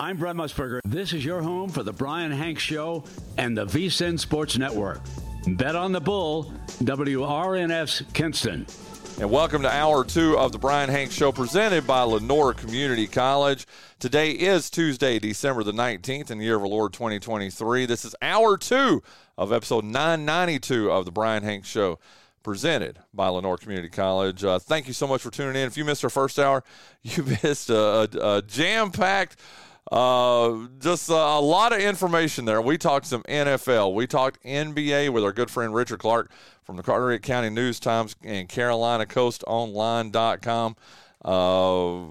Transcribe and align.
I'm 0.00 0.16
Brent 0.16 0.38
Musburger. 0.38 0.78
This 0.84 1.12
is 1.12 1.24
your 1.24 1.42
home 1.42 1.70
for 1.70 1.82
the 1.82 1.92
Brian 1.92 2.30
Hanks 2.30 2.62
Show 2.62 3.02
and 3.36 3.58
the 3.58 3.66
VSIN 3.66 4.16
Sports 4.16 4.56
Network. 4.56 5.00
Bet 5.44 5.74
on 5.74 5.90
the 5.90 6.00
Bull, 6.00 6.52
WRNF's 6.84 8.04
Kinston. 8.12 8.64
And 9.18 9.28
welcome 9.28 9.62
to 9.62 9.68
hour 9.68 10.04
two 10.04 10.38
of 10.38 10.52
the 10.52 10.58
Brian 10.58 10.88
Hanks 10.88 11.16
Show 11.16 11.32
presented 11.32 11.84
by 11.84 12.02
Lenoir 12.02 12.54
Community 12.54 13.08
College. 13.08 13.66
Today 13.98 14.30
is 14.30 14.70
Tuesday, 14.70 15.18
December 15.18 15.64
the 15.64 15.72
19th 15.72 16.30
in 16.30 16.38
the 16.38 16.44
year 16.44 16.54
of 16.54 16.62
our 16.62 16.68
Lord 16.68 16.92
2023. 16.92 17.84
This 17.84 18.04
is 18.04 18.14
hour 18.22 18.56
two 18.56 19.02
of 19.36 19.52
episode 19.52 19.82
992 19.82 20.92
of 20.92 21.06
the 21.06 21.10
Brian 21.10 21.42
Hanks 21.42 21.66
Show 21.66 21.98
presented 22.44 23.00
by 23.12 23.26
Lenoir 23.26 23.56
Community 23.56 23.88
College. 23.88 24.44
Uh, 24.44 24.60
thank 24.60 24.86
you 24.86 24.92
so 24.92 25.08
much 25.08 25.22
for 25.22 25.32
tuning 25.32 25.60
in. 25.60 25.66
If 25.66 25.76
you 25.76 25.84
missed 25.84 26.04
our 26.04 26.10
first 26.10 26.38
hour, 26.38 26.62
you 27.02 27.24
missed 27.42 27.68
a, 27.68 28.08
a, 28.22 28.36
a 28.36 28.42
jam 28.42 28.92
packed 28.92 29.40
uh, 29.90 30.66
just 30.80 31.08
a 31.08 31.40
lot 31.40 31.72
of 31.72 31.80
information 31.80 32.44
there. 32.44 32.60
We 32.60 32.76
talked 32.78 33.06
some 33.06 33.22
NFL. 33.22 33.94
We 33.94 34.06
talked 34.06 34.40
NBA 34.44 35.10
with 35.10 35.24
our 35.24 35.32
good 35.32 35.50
friend 35.50 35.74
Richard 35.74 35.98
Clark 35.98 36.30
from 36.62 36.76
the 36.76 36.82
Carteret 36.82 37.22
County 37.22 37.48
News 37.50 37.80
Times 37.80 38.14
and 38.22 38.48
CarolinaCoastOnline.com. 38.48 40.76
Uh, 41.24 42.04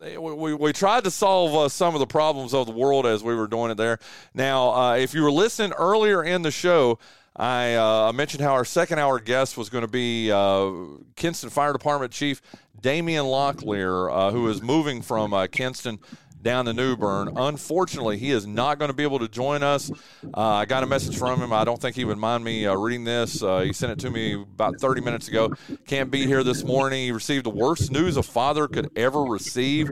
we, 0.00 0.16
we, 0.18 0.54
we, 0.54 0.72
tried 0.72 1.04
to 1.04 1.10
solve 1.10 1.54
uh, 1.54 1.68
some 1.68 1.92
of 1.94 2.00
the 2.00 2.06
problems 2.06 2.54
of 2.54 2.66
the 2.66 2.72
world 2.72 3.06
as 3.06 3.22
we 3.22 3.34
were 3.34 3.46
doing 3.46 3.70
it 3.70 3.76
there. 3.76 3.98
Now, 4.32 4.72
uh, 4.72 4.96
if 4.96 5.12
you 5.14 5.22
were 5.22 5.32
listening 5.32 5.72
earlier 5.72 6.22
in 6.22 6.42
the 6.42 6.50
show, 6.50 6.98
I 7.36 7.74
uh, 7.74 8.12
mentioned 8.12 8.42
how 8.42 8.52
our 8.52 8.64
second 8.64 9.00
hour 9.00 9.18
guest 9.18 9.56
was 9.56 9.68
going 9.68 9.82
to 9.82 9.88
be 9.88 10.30
uh, 10.30 10.70
Kinston 11.16 11.50
Fire 11.50 11.72
Department 11.72 12.12
Chief 12.12 12.40
Damian 12.80 13.24
Locklear, 13.24 14.12
uh, 14.12 14.30
who 14.30 14.48
is 14.48 14.62
moving 14.62 15.02
from 15.02 15.32
uh, 15.32 15.48
Kinston 15.48 15.98
down 16.44 16.66
to 16.66 16.72
New 16.74 16.96
Bern. 16.96 17.32
Unfortunately, 17.36 18.18
he 18.18 18.30
is 18.30 18.46
not 18.46 18.78
going 18.78 18.90
to 18.90 18.94
be 18.94 19.02
able 19.02 19.18
to 19.18 19.28
join 19.28 19.62
us. 19.62 19.90
Uh, 20.22 20.40
I 20.40 20.66
got 20.66 20.84
a 20.84 20.86
message 20.86 21.18
from 21.18 21.40
him. 21.40 21.52
I 21.52 21.64
don't 21.64 21.80
think 21.80 21.96
he 21.96 22.04
would 22.04 22.18
mind 22.18 22.44
me 22.44 22.66
uh, 22.66 22.76
reading 22.76 23.02
this. 23.02 23.42
Uh, 23.42 23.60
he 23.60 23.72
sent 23.72 23.92
it 23.92 23.98
to 24.00 24.10
me 24.10 24.34
about 24.34 24.78
30 24.78 25.00
minutes 25.00 25.26
ago. 25.26 25.54
Can't 25.86 26.10
be 26.10 26.26
here 26.26 26.44
this 26.44 26.62
morning. 26.62 27.04
He 27.04 27.12
received 27.12 27.46
the 27.46 27.50
worst 27.50 27.90
news 27.90 28.16
a 28.18 28.22
father 28.22 28.68
could 28.68 28.90
ever 28.94 29.22
receive. 29.22 29.90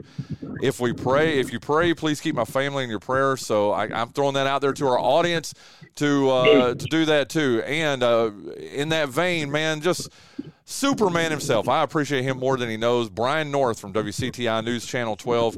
If 0.61 0.79
we 0.79 0.93
pray, 0.93 1.39
if 1.39 1.51
you 1.51 1.59
pray, 1.59 1.93
please 1.93 2.21
keep 2.21 2.35
my 2.35 2.45
family 2.45 2.83
in 2.83 2.89
your 2.89 2.99
prayers. 2.99 3.45
So 3.45 3.71
I, 3.71 4.01
am 4.01 4.09
throwing 4.09 4.35
that 4.35 4.47
out 4.47 4.61
there 4.61 4.73
to 4.73 4.87
our 4.87 4.99
audience 4.99 5.53
to 5.95 6.29
uh, 6.29 6.75
to 6.75 6.85
do 6.85 7.05
that 7.05 7.29
too. 7.29 7.63
And 7.65 8.03
uh, 8.03 8.31
in 8.57 8.89
that 8.89 9.09
vein, 9.09 9.51
man, 9.51 9.81
just 9.81 10.09
Superman 10.65 11.31
himself. 11.31 11.67
I 11.67 11.83
appreciate 11.83 12.23
him 12.23 12.37
more 12.37 12.57
than 12.57 12.69
he 12.69 12.77
knows. 12.77 13.09
Brian 13.09 13.51
North 13.51 13.79
from 13.79 13.93
WCTI 13.93 14.63
News 14.63 14.85
Channel 14.85 15.15
12, 15.15 15.57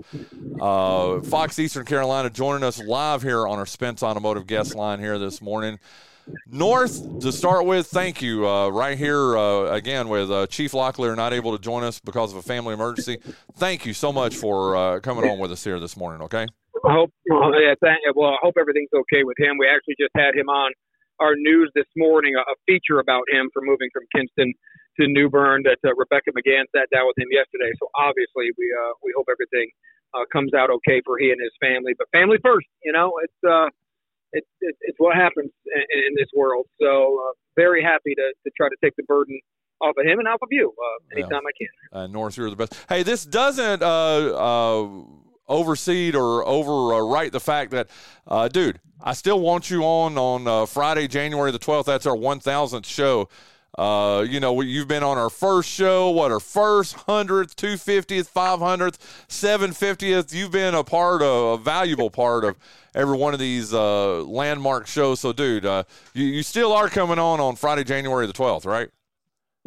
uh, 0.60 1.22
Fox 1.22 1.60
Eastern 1.60 1.86
Carolina, 1.86 2.30
joining 2.30 2.64
us 2.64 2.82
live 2.82 3.22
here 3.22 3.48
on 3.48 3.60
our 3.60 3.66
Spence 3.66 4.02
Automotive 4.02 4.48
guest 4.48 4.76
line 4.76 5.00
here 5.00 5.20
this 5.20 5.42
morning. 5.42 5.80
North, 6.48 7.20
to 7.20 7.32
start 7.32 7.66
with, 7.66 7.86
thank 7.86 8.20
you. 8.22 8.48
Uh, 8.48 8.70
right 8.70 8.98
here, 8.98 9.38
uh, 9.38 9.66
again, 9.66 10.10
with 10.10 10.32
uh, 10.32 10.48
Chief 10.48 10.72
Locklear 10.72 11.16
not 11.16 11.34
able 11.34 11.56
to 11.56 11.62
join 11.62 11.84
us 11.84 12.00
because 12.00 12.32
of 12.32 12.40
a 12.40 12.42
family 12.42 12.74
emergency. 12.74 13.20
Thank 13.58 13.86
you 13.86 13.94
so 13.94 14.12
much 14.12 14.36
for 14.36 14.76
uh, 14.76 15.00
coming 15.02 15.30
on 15.30 15.38
with 15.38 15.52
us 15.52 15.64
here 15.64 15.80
this 15.80 15.96
morning, 15.96 16.24
okay? 16.24 16.48
I 16.84 16.94
hope, 16.94 17.12
yeah, 17.28 17.74
thank, 17.82 18.00
well, 18.16 18.32
I 18.32 18.38
hope 18.42 18.56
everything's 18.60 18.90
okay 18.94 19.24
with 19.24 19.38
him. 19.38 19.58
We 19.60 19.68
actually 19.68 19.96
just 20.00 20.12
had 20.16 20.34
him 20.34 20.50
on 20.50 20.72
our 21.20 21.36
news 21.36 21.72
this 21.76 21.86
morning, 21.96 22.34
a, 22.36 22.42
a 22.42 22.56
feature 22.66 23.00
about 23.00 23.24
him 23.32 23.50
for 23.54 23.62
moving 23.62 23.90
from 23.94 24.04
Kinston 24.16 24.54
to 25.00 25.08
New 25.08 25.30
Bern 25.30 25.64
that 25.64 25.80
uh, 25.84 25.94
Rebecca 25.96 26.32
McGann 26.32 26.66
sat 26.76 26.90
down 26.92 27.08
with 27.08 27.18
him 27.18 27.28
yesterday. 27.32 27.72
So 27.80 27.88
obviously, 27.96 28.52
we 28.58 28.68
uh, 28.72 28.94
we 29.04 29.14
hope 29.16 29.28
everything 29.32 29.70
uh, 30.14 30.26
comes 30.32 30.54
out 30.54 30.70
okay 30.82 31.02
for 31.06 31.18
he 31.18 31.32
and 31.32 31.40
his 31.42 31.54
family. 31.60 31.94
But 31.98 32.08
family 32.14 32.38
first, 32.44 32.68
you 32.84 32.92
know, 32.92 33.20
it's 33.24 33.40
uh, 33.44 33.70
it's 34.32 34.48
it's, 34.62 34.80
it's 34.82 35.00
what 35.00 35.16
happens 35.16 35.52
in, 35.68 35.86
in 36.08 36.14
this 36.16 36.30
world. 36.36 36.68
So 36.82 37.20
uh, 37.20 37.34
very 37.56 37.84
happy 37.84 38.16
to 38.16 38.28
to 38.32 38.50
try 38.56 38.70
to 38.70 38.78
take 38.84 38.96
the 38.96 39.04
burden 39.04 39.40
off 39.82 39.96
of 39.98 40.06
him 40.06 40.20
and 40.20 40.28
off 40.28 40.42
of 40.42 40.50
you 40.52 40.72
uh, 40.72 41.18
anytime 41.18 41.42
yeah. 41.44 41.50
I 41.50 41.54
can. 41.58 42.00
Uh, 42.04 42.08
North, 42.08 42.38
you're 42.38 42.50
the 42.50 42.56
best. 42.56 42.76
Hey, 42.88 43.04
this 43.04 43.26
doesn't 43.26 43.82
uh, 43.82 43.86
uh, 43.86 44.88
oversee 45.48 46.12
or 46.16 46.46
overwrite 46.46 47.32
the 47.32 47.40
fact 47.40 47.72
that, 47.72 47.90
uh, 48.28 48.48
dude, 48.48 48.80
I 49.02 49.14
still 49.14 49.40
want 49.40 49.70
you 49.70 49.84
on 49.84 50.18
on 50.18 50.48
uh, 50.48 50.66
Friday, 50.66 51.08
January 51.08 51.52
the 51.52 51.60
12th. 51.60 51.86
That's 51.86 52.06
our 52.06 52.16
1,000th 52.16 52.86
show. 52.86 53.30
Uh, 53.78 54.26
you 54.28 54.40
know, 54.40 54.62
you've 54.62 54.88
been 54.88 55.04
on 55.04 55.18
our 55.18 55.30
first 55.30 55.70
show, 55.70 56.10
what, 56.10 56.32
our 56.32 56.40
first 56.40 56.96
100th, 56.96 57.56
250th, 57.56 58.32
500th, 58.32 58.98
750th. 59.28 60.34
You've 60.34 60.52
been 60.52 60.74
a 60.74 60.84
part 60.84 61.22
of, 61.22 61.60
a 61.60 61.64
valuable 61.64 62.10
part 62.10 62.46
of 62.46 62.56
every 62.94 63.18
one 63.18 63.34
of 63.34 63.40
these 63.40 63.74
uh, 63.74 64.24
landmark 64.24 64.88
shows. 64.88 65.20
So, 65.20 65.34
dude, 65.34 65.66
uh, 65.66 65.84
you, 66.14 66.26
you 66.26 66.44
still 66.44 66.72
are 66.72 66.90
coming 66.90 67.20
on 67.20 67.40
on 67.40 67.56
Friday, 67.58 67.84
January 67.84 68.28
the 68.28 68.34
12th, 68.34 68.66
right? 68.66 68.90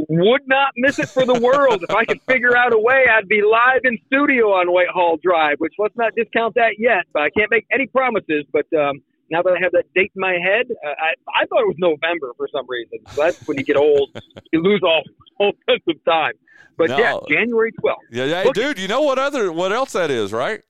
Would 0.08 0.42
not 0.46 0.70
miss 0.76 0.98
it 1.00 1.08
for 1.08 1.26
the 1.26 1.38
world. 1.40 1.82
if 1.82 1.90
I 1.90 2.04
could 2.04 2.22
figure 2.22 2.56
out 2.56 2.72
a 2.72 2.78
way, 2.78 3.04
I'd 3.10 3.28
be 3.28 3.42
live 3.42 3.80
in 3.84 3.98
studio 4.06 4.52
on 4.52 4.72
Whitehall 4.72 5.18
Drive, 5.22 5.56
which 5.58 5.74
let's 5.76 5.96
not 5.96 6.14
discount 6.14 6.54
that 6.54 6.76
yet. 6.78 7.04
But 7.12 7.22
I 7.22 7.30
can't 7.30 7.50
make 7.50 7.66
any 7.72 7.88
promises. 7.88 8.44
But 8.52 8.66
um, 8.78 9.02
now 9.30 9.42
that 9.42 9.50
I 9.50 9.62
have 9.62 9.72
that 9.72 9.84
date 9.94 10.12
in 10.14 10.20
my 10.20 10.32
head, 10.32 10.66
uh, 10.70 10.88
I, 10.88 11.42
I 11.42 11.46
thought 11.46 11.60
it 11.60 11.68
was 11.68 11.76
November 11.78 12.32
for 12.36 12.48
some 12.52 12.66
reason. 12.68 12.98
So 13.10 13.22
that's 13.22 13.46
when 13.46 13.58
you 13.58 13.64
get 13.64 13.76
old, 13.76 14.10
you 14.52 14.62
lose 14.62 14.80
all, 14.82 15.02
all 15.38 15.52
sense 15.68 15.82
of 15.88 16.04
time. 16.04 16.32
But 16.76 16.90
no. 16.90 16.98
yeah, 16.98 17.18
January 17.28 17.72
12th. 17.72 17.96
Yeah, 18.10 18.24
yeah, 18.24 18.44
dude, 18.52 18.78
you 18.78 18.88
know 18.88 19.02
what 19.02 19.18
other 19.18 19.52
what 19.52 19.72
else 19.72 19.92
that 19.92 20.10
is, 20.10 20.32
right? 20.32 20.62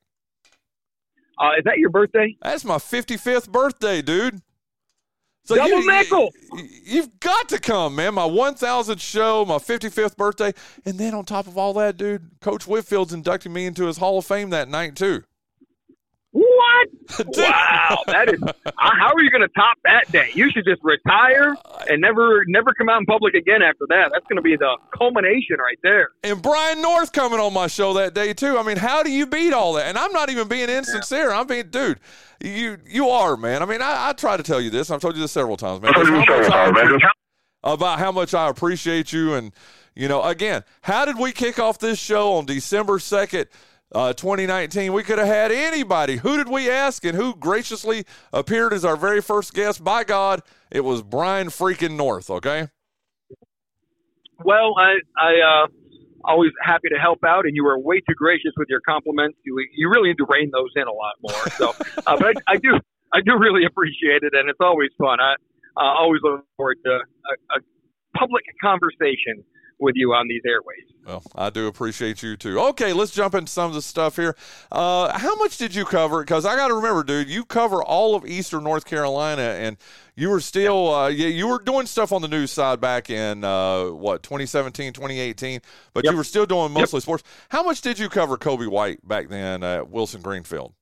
Uh, 1.39 1.51
is 1.59 1.65
that 1.65 1.79
your 1.79 1.91
birthday? 1.91 2.37
That's 2.43 2.65
my 2.65 2.77
55th 2.77 3.49
birthday, 3.51 4.03
dude. 4.03 4.41
So 5.45 5.55
Double 5.55 5.81
you, 5.81 5.87
nickel. 5.87 6.31
You've 6.85 7.21
got 7.21 7.49
to 7.51 7.59
come, 7.59 7.97
man. 7.97 8.15
My 8.15 8.29
1000th 8.29 9.01
show, 9.01 9.47
my 9.47 9.57
55th 9.57 10.15
birthday. 10.17 10.53
And 10.85 10.99
then 10.99 11.15
on 11.15 11.25
top 11.25 11.47
of 11.47 11.57
all 11.57 11.73
that, 11.75 11.97
dude, 11.97 12.31
Coach 12.43 12.67
Whitfield's 12.67 13.15
inducting 13.15 13.55
me 13.55 13.65
into 13.65 13.87
his 13.87 13.97
Hall 13.97 14.19
of 14.19 14.27
Fame 14.27 14.51
that 14.51 14.69
night, 14.69 14.95
too. 14.95 15.25
What? 16.59 17.27
wow, 17.37 17.99
that 18.07 18.35
is. 18.35 18.43
Uh, 18.43 18.53
how 18.77 19.15
are 19.15 19.23
you 19.23 19.31
going 19.31 19.43
to 19.43 19.55
top 19.55 19.79
that 19.85 20.11
day? 20.11 20.31
You 20.35 20.51
should 20.51 20.65
just 20.65 20.83
retire 20.83 21.55
and 21.89 22.01
never, 22.01 22.45
never 22.47 22.75
come 22.75 22.89
out 22.89 22.99
in 22.99 23.07
public 23.07 23.35
again 23.35 23.63
after 23.63 23.87
that. 23.91 24.11
That's 24.13 24.27
going 24.27 24.37
to 24.37 24.43
be 24.43 24.57
the 24.57 24.77
culmination 24.97 25.59
right 25.59 25.79
there. 25.83 26.09
And 26.25 26.43
Brian 26.43 26.83
North 26.83 27.13
coming 27.13 27.39
on 27.39 27.53
my 27.55 27.69
show 27.69 27.95
that 27.95 28.15
day 28.15 28.35
too. 28.35 28.59
I 28.59 28.65
mean, 28.65 28.77
how 28.77 29.05
do 29.05 29.11
you 29.11 29.27
beat 29.27 29.53
all 29.53 29.75
that? 29.75 29.87
And 29.87 29.97
I'm 29.97 30.13
not 30.13 30.31
even 30.31 30.49
being 30.49 30.69
insincere. 30.69 31.31
I'm 31.31 31.47
being, 31.47 31.71
dude. 31.71 32.01
You 32.41 32.79
you 32.89 33.09
are 33.09 33.37
man. 33.37 33.63
I 33.63 33.67
mean, 33.67 33.83
I, 33.83 34.09
I 34.09 34.13
try 34.13 34.37
to 34.37 34.43
tell 34.43 34.61
you 34.61 34.71
this. 34.71 34.91
I've 34.91 35.01
told 35.01 35.15
you 35.15 35.23
this 35.23 35.33
several 35.33 35.57
times, 35.57 35.81
man. 35.81 35.93
about 37.65 37.99
how 37.99 38.13
much 38.13 38.35
I 38.35 38.49
appreciate 38.49 39.13
you 39.13 39.35
and. 39.35 39.53
You 39.95 40.07
know, 40.07 40.23
again, 40.23 40.63
how 40.83 41.07
did 41.07 41.19
we 41.19 41.33
kick 41.33 41.59
off 41.59 41.81
this 41.81 41.99
show 41.99 42.35
on 42.35 42.47
December 42.47 42.99
2nd, 42.99 43.47
uh, 43.93 44.13
2019. 44.13 44.93
We 44.93 45.03
could 45.03 45.19
have 45.19 45.29
had 45.29 45.53
anybody. 45.53 46.17
Who 46.17 46.37
did 46.37 46.49
we 46.49 46.71
ask 46.71 47.05
and 47.05 47.17
who 47.17 47.35
graciously 47.35 48.05
appeared 48.33 48.73
as 48.73 48.85
our 48.85 48.97
very 48.97 49.21
first 49.21 49.55
guest? 49.55 49.83
By 49.83 50.05
God, 50.05 50.43
it 50.71 50.81
was 50.81 51.03
Brian 51.03 51.49
freaking 51.49 51.97
North, 51.97 52.31
okay? 52.31 52.69
Well, 54.45 54.75
I, 54.79 54.95
I, 55.19 55.65
uh, 55.65 55.67
always 56.25 56.53
happy 56.63 56.89
to 56.89 56.99
help 57.01 57.25
out, 57.25 57.47
and 57.47 57.57
you 57.57 57.65
were 57.65 57.79
way 57.79 58.01
too 58.01 58.15
gracious 58.15 58.53
with 58.57 58.69
your 58.69 58.81
compliments. 58.81 59.39
You, 59.45 59.57
you 59.75 59.89
really 59.89 60.11
need 60.11 60.19
to 60.19 60.27
rein 60.29 60.51
those 60.53 60.71
in 60.77 60.87
a 60.87 60.93
lot 60.93 61.15
more. 61.21 61.49
So, 61.57 61.75
uh, 62.07 62.17
but 62.19 62.37
I, 62.47 62.55
I, 62.55 62.57
do, 62.57 62.79
I 63.13 63.21
do 63.21 63.39
really 63.39 63.65
appreciate 63.65 64.23
it, 64.23 64.35
and 64.35 64.49
it's 64.49 64.61
always 64.61 64.91
fun. 64.99 65.19
I 65.21 65.35
uh, 65.77 65.95
always 65.99 66.21
look 66.23 66.45
forward 66.57 66.77
to 66.85 66.91
a, 66.91 67.57
a 67.57 67.61
public 68.17 68.45
conversation 68.63 69.45
with 69.81 69.95
you 69.97 70.13
on 70.13 70.29
these 70.29 70.43
airways. 70.47 70.85
Well, 71.07 71.23
I 71.35 71.49
do 71.49 71.67
appreciate 71.69 72.23
you 72.23 72.37
too. 72.37 72.61
Okay, 72.61 72.93
let's 72.93 73.13
jump 73.13 73.35
into 73.35 73.51
some 73.51 73.69
of 73.69 73.75
the 73.75 73.81
stuff 73.81 74.17
here. 74.17 74.37
Uh, 74.71 75.17
how 75.19 75.37
much 75.37 75.57
did 75.57 75.75
you 75.75 75.87
cover? 75.87 76.21
Because 76.21 76.45
I 76.45 76.55
got 76.55 76.69
to 76.69 76.75
remember, 76.75 77.03
dude, 77.03 77.31
you 77.31 77.47
cover 77.47 77.83
all 77.83 78.15
of 78.15 78.27
Eastern 78.27 78.65
North 78.65 78.85
Carolina, 78.85 79.41
and 79.41 79.79
you 80.17 80.29
were 80.29 80.41
still, 80.41 80.93
uh, 80.95 81.09
yeah, 81.09 81.29
you 81.29 81.49
were 81.49 81.61
doing 81.61 81.87
stuff 81.87 82.13
on 82.13 82.21
the 82.21 82.29
news 82.29 82.51
side 82.51 82.81
back 82.81 83.09
in 83.09 83.43
uh, 83.43 83.87
what 83.87 84.23
2017, 84.23 84.93
2018, 84.93 85.61
but 85.95 86.05
yep. 86.05 86.13
you 86.13 86.17
were 86.19 86.25
still 86.25 86.45
doing 86.45 86.73
mostly 86.73 86.99
yep. 86.99 87.03
sports. 87.03 87.23
How 87.49 87.63
much 87.63 87.81
did 87.81 87.99
you 87.99 88.11
cover 88.11 88.37
Coby 88.37 88.69
White 88.69 89.07
back 89.07 89.29
then 89.29 89.63
at 89.63 89.89
Wilson 89.89 90.21
Greenfield? 90.21 90.75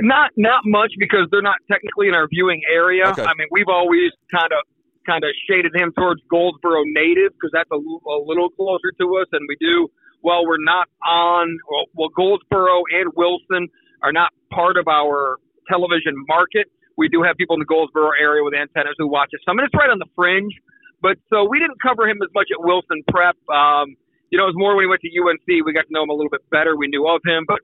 Not 0.00 0.32
not 0.36 0.62
much 0.64 0.92
because 0.98 1.28
they're 1.30 1.40
not 1.42 1.56
technically 1.70 2.08
in 2.08 2.14
our 2.14 2.26
viewing 2.26 2.62
area. 2.72 3.08
Okay. 3.10 3.22
I 3.22 3.32
mean, 3.38 3.46
we've 3.52 3.68
always 3.68 4.10
kind 4.32 4.50
of 4.52 4.66
kind 5.06 5.24
of 5.24 5.30
shaded 5.48 5.74
him 5.74 5.92
towards 5.92 6.20
Goldsboro 6.30 6.82
native 6.92 7.32
because 7.32 7.50
that's 7.52 7.70
a, 7.72 7.76
a, 7.76 8.16
little 8.26 8.50
closer 8.50 8.90
to 9.00 9.06
us, 9.20 9.28
and 9.32 9.44
we 9.48 9.56
do. 9.60 9.88
Well, 10.22 10.46
we're 10.46 10.62
not 10.62 10.88
on. 11.06 11.58
Well, 11.68 11.86
well, 11.94 12.12
Goldsboro 12.16 12.82
and 12.92 13.12
Wilson 13.14 13.68
are 14.02 14.12
not 14.12 14.32
part 14.50 14.76
of 14.76 14.88
our 14.88 15.38
television 15.68 16.14
market. 16.28 16.68
We 16.96 17.08
do 17.08 17.22
have 17.22 17.36
people 17.36 17.54
in 17.54 17.60
the 17.60 17.68
Goldsboro 17.68 18.10
area 18.20 18.42
with 18.44 18.54
antennas 18.54 18.94
who 18.98 19.08
watch 19.08 19.30
us. 19.34 19.40
Some, 19.44 19.58
and 19.58 19.66
it's 19.66 19.74
right 19.74 19.90
on 19.90 19.98
the 19.98 20.08
fringe. 20.14 20.54
But 21.02 21.20
so 21.28 21.44
we 21.44 21.58
didn't 21.58 21.82
cover 21.82 22.08
him 22.08 22.16
as 22.24 22.32
much 22.32 22.48
at 22.48 22.64
Wilson 22.64 23.04
Prep. 23.12 23.36
Um, 23.52 23.96
you 24.30 24.38
know, 24.40 24.48
it 24.48 24.56
was 24.56 24.58
more 24.58 24.72
when 24.74 24.84
he 24.84 24.88
went 24.88 25.04
to 25.04 25.10
UNC. 25.12 25.66
We 25.66 25.72
got 25.76 25.84
to 25.84 25.92
know 25.92 26.02
him 26.02 26.08
a 26.08 26.16
little 26.16 26.32
bit 26.32 26.48
better. 26.48 26.76
We 26.76 26.88
knew 26.88 27.04
of 27.04 27.20
him, 27.26 27.44
but 27.46 27.60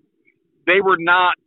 they 0.67 0.85
were 0.85 1.01
not 1.01 1.40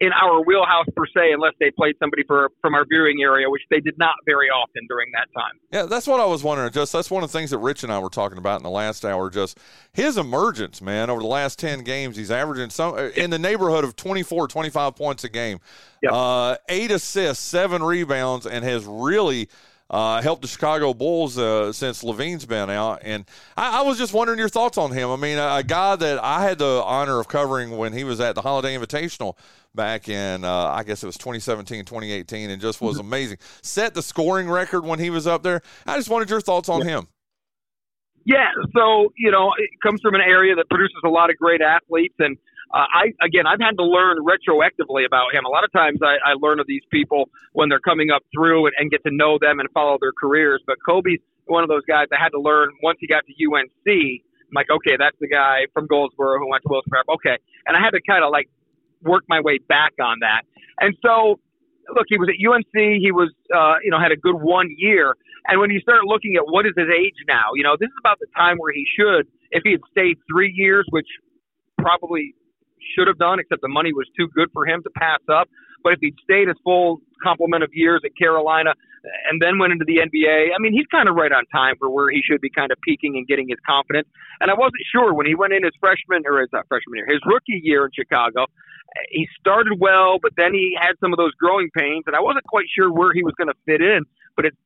in 0.00 0.12
our 0.12 0.42
wheelhouse 0.42 0.86
per 0.96 1.04
se, 1.06 1.32
unless 1.32 1.52
they 1.60 1.70
played 1.70 1.94
somebody 1.98 2.22
for 2.26 2.50
from 2.62 2.74
our 2.74 2.84
viewing 2.90 3.18
area, 3.22 3.48
which 3.50 3.62
they 3.70 3.80
did 3.80 3.98
not 3.98 4.14
very 4.26 4.48
often 4.48 4.86
during 4.88 5.08
that 5.12 5.28
time. 5.38 5.52
Yeah, 5.70 5.84
that's 5.84 6.06
what 6.06 6.20
I 6.20 6.24
was 6.24 6.42
wondering. 6.42 6.72
Just 6.72 6.92
that's 6.92 7.10
one 7.10 7.22
of 7.22 7.30
the 7.30 7.38
things 7.38 7.50
that 7.50 7.58
Rich 7.58 7.84
and 7.84 7.92
I 7.92 7.98
were 7.98 8.08
talking 8.08 8.38
about 8.38 8.58
in 8.58 8.62
the 8.62 8.70
last 8.70 9.04
hour. 9.04 9.28
Just 9.30 9.58
his 9.92 10.16
emergence, 10.16 10.80
man. 10.80 11.10
Over 11.10 11.20
the 11.20 11.26
last 11.28 11.58
ten 11.58 11.84
games, 11.84 12.16
he's 12.16 12.30
averaging 12.30 12.70
some 12.70 12.96
in 12.98 13.30
the 13.30 13.38
neighborhood 13.38 13.84
of 13.84 13.94
24, 13.96 14.48
25 14.48 14.96
points 14.96 15.24
a 15.24 15.28
game, 15.28 15.60
Yep. 16.02 16.12
uh, 16.12 16.56
eight 16.70 16.90
assists, 16.90 17.44
seven 17.44 17.82
rebounds, 17.82 18.46
and 18.46 18.64
has 18.64 18.86
really 18.86 19.48
uh, 19.90 20.22
helped 20.22 20.42
the 20.42 20.48
Chicago 20.48 20.94
Bulls 20.94 21.36
uh, 21.36 21.72
since 21.72 22.02
LaVine's 22.04 22.46
been 22.46 22.70
out. 22.70 23.00
And 23.02 23.24
I, 23.56 23.80
I 23.80 23.82
was 23.82 23.98
just 23.98 24.12
wondering 24.14 24.38
your 24.38 24.48
thoughts 24.48 24.78
on 24.78 24.92
him. 24.92 25.10
I 25.10 25.16
mean, 25.16 25.36
a, 25.36 25.56
a 25.56 25.62
guy 25.64 25.96
that 25.96 26.22
I 26.22 26.42
had 26.44 26.58
the 26.58 26.82
honor 26.84 27.18
of 27.18 27.28
covering 27.28 27.76
when 27.76 27.92
he 27.92 28.04
was 28.04 28.20
at 28.20 28.34
the 28.36 28.42
Holiday 28.42 28.76
Invitational 28.76 29.36
back 29.74 30.08
in, 30.08 30.44
uh, 30.44 30.50
I 30.66 30.82
guess 30.84 31.02
it 31.02 31.06
was 31.06 31.16
2017, 31.16 31.84
2018, 31.84 32.50
and 32.50 32.60
just 32.62 32.80
was 32.80 32.96
Mm-hmm. 32.98 33.06
amazing. 33.06 33.38
Set 33.62 33.94
the 33.94 34.02
scoring 34.02 34.48
record 34.48 34.84
when 34.84 34.98
he 34.98 35.10
was 35.10 35.26
up 35.26 35.42
there. 35.42 35.60
I 35.86 35.96
just 35.96 36.08
wanted 36.08 36.30
your 36.30 36.40
thoughts 36.40 36.68
on 36.68 36.82
him. 36.86 37.08
Yeah, 38.26 38.48
so 38.76 39.12
you 39.16 39.30
know, 39.30 39.50
it 39.58 39.70
comes 39.82 40.00
from 40.02 40.14
an 40.14 40.20
area 40.20 40.54
that 40.54 40.68
produces 40.68 41.00
a 41.04 41.08
lot 41.08 41.30
of 41.30 41.36
great 41.36 41.62
athletes, 41.62 42.14
and 42.18 42.36
uh, 42.72 42.86
I 42.86 43.12
again, 43.24 43.46
I've 43.46 43.60
had 43.60 43.76
to 43.78 43.84
learn 43.84 44.18
retroactively 44.22 45.04
about 45.04 45.34
him. 45.34 45.44
A 45.44 45.48
lot 45.48 45.64
of 45.64 45.72
times, 45.72 45.98
I, 46.02 46.18
I 46.24 46.34
learn 46.38 46.60
of 46.60 46.66
these 46.66 46.84
people 46.90 47.28
when 47.52 47.68
they're 47.68 47.82
coming 47.82 48.10
up 48.10 48.22
through 48.32 48.66
and, 48.66 48.74
and 48.78 48.90
get 48.90 49.02
to 49.04 49.10
know 49.10 49.38
them 49.40 49.58
and 49.58 49.68
follow 49.74 49.98
their 50.00 50.12
careers. 50.12 50.62
But 50.66 50.76
Coby's 50.86 51.20
one 51.46 51.64
of 51.64 51.68
those 51.68 51.84
guys 51.86 52.06
I 52.12 52.22
had 52.22 52.30
to 52.30 52.40
learn 52.40 52.70
once 52.82 52.98
he 53.00 53.08
got 53.08 53.24
to 53.26 53.32
UNC. 53.34 53.86
I'm 53.86 54.54
like, 54.54 54.70
okay, 54.70 54.94
that's 54.98 55.16
the 55.20 55.28
guy 55.28 55.66
from 55.74 55.86
Goldsboro 55.86 56.38
who 56.38 56.48
went 56.48 56.62
to 56.62 56.68
Wilson 56.70 56.90
Prep. 56.90 57.06
Okay, 57.08 57.36
and 57.66 57.76
I 57.76 57.80
had 57.80 57.90
to 57.90 58.00
kind 58.06 58.22
of 58.22 58.30
like 58.30 58.48
work 59.02 59.24
my 59.28 59.40
way 59.40 59.58
back 59.58 59.92
on 60.00 60.18
that. 60.20 60.42
And 60.78 60.94
so, 61.02 61.40
look, 61.94 62.06
he 62.08 62.18
was 62.18 62.28
at 62.30 62.38
UNC. 62.38 62.74
He 63.02 63.10
was, 63.10 63.30
uh, 63.54 63.82
you 63.82 63.90
know, 63.90 63.98
had 63.98 64.12
a 64.12 64.16
good 64.16 64.36
one 64.36 64.68
year. 64.76 65.16
And 65.48 65.58
when 65.60 65.70
you 65.70 65.80
start 65.80 66.04
looking 66.04 66.36
at 66.36 66.46
what 66.46 66.66
is 66.66 66.72
his 66.76 66.86
age 66.86 67.18
now, 67.26 67.54
you 67.54 67.64
know, 67.64 67.76
this 67.78 67.88
is 67.88 67.98
about 67.98 68.18
the 68.20 68.26
time 68.36 68.58
where 68.58 68.72
he 68.72 68.86
should, 68.86 69.26
if 69.50 69.62
he 69.64 69.72
had 69.72 69.80
stayed 69.90 70.18
three 70.30 70.52
years, 70.54 70.86
which 70.90 71.08
probably 71.78 72.34
should 72.94 73.06
have 73.06 73.18
done, 73.18 73.38
except 73.38 73.62
the 73.62 73.68
money 73.68 73.92
was 73.92 74.06
too 74.16 74.28
good 74.34 74.48
for 74.52 74.66
him 74.66 74.82
to 74.82 74.90
pass 74.90 75.20
up. 75.32 75.48
But 75.82 75.94
if 75.94 75.98
he'd 76.00 76.16
stayed 76.22 76.48
his 76.48 76.56
full 76.62 77.00
complement 77.22 77.62
of 77.62 77.70
years 77.72 78.02
at 78.04 78.12
Carolina 78.16 78.74
and 79.30 79.40
then 79.40 79.58
went 79.58 79.72
into 79.72 79.84
the 79.84 79.96
NBA, 79.96 80.52
I 80.52 80.58
mean, 80.60 80.72
he's 80.72 80.86
kind 80.90 81.08
of 81.08 81.16
right 81.16 81.32
on 81.32 81.46
time 81.46 81.76
for 81.78 81.88
where 81.88 82.10
he 82.10 82.20
should 82.20 82.40
be 82.40 82.50
kind 82.50 82.70
of 82.70 82.78
peaking 82.84 83.16
and 83.16 83.26
getting 83.26 83.48
his 83.48 83.58
confidence. 83.64 84.08
And 84.40 84.50
I 84.50 84.54
wasn't 84.54 84.84
sure 84.92 85.14
when 85.14 85.26
he 85.26 85.34
went 85.34 85.52
in 85.52 85.64
his 85.64 85.72
freshman 85.80 86.22
or 86.26 86.40
his 86.40 86.50
not 86.52 86.68
freshman 86.68 86.96
year, 86.96 87.08
his 87.08 87.20
rookie 87.24 87.60
year 87.62 87.86
in 87.86 87.90
Chicago. 87.96 88.46
He 89.10 89.28
started 89.38 89.78
well, 89.78 90.18
but 90.20 90.32
then 90.36 90.52
he 90.52 90.76
had 90.78 90.98
some 91.00 91.12
of 91.12 91.16
those 91.16 91.32
growing 91.38 91.70
pains, 91.76 92.04
and 92.06 92.16
I 92.16 92.20
wasn't 92.20 92.44
quite 92.44 92.66
sure 92.74 92.92
where 92.92 93.12
he 93.14 93.22
was 93.22 93.34
going 93.38 93.48
to 93.48 93.58
fit 93.64 93.80
in. 93.80 94.02
But 94.36 94.46
it's 94.46 94.58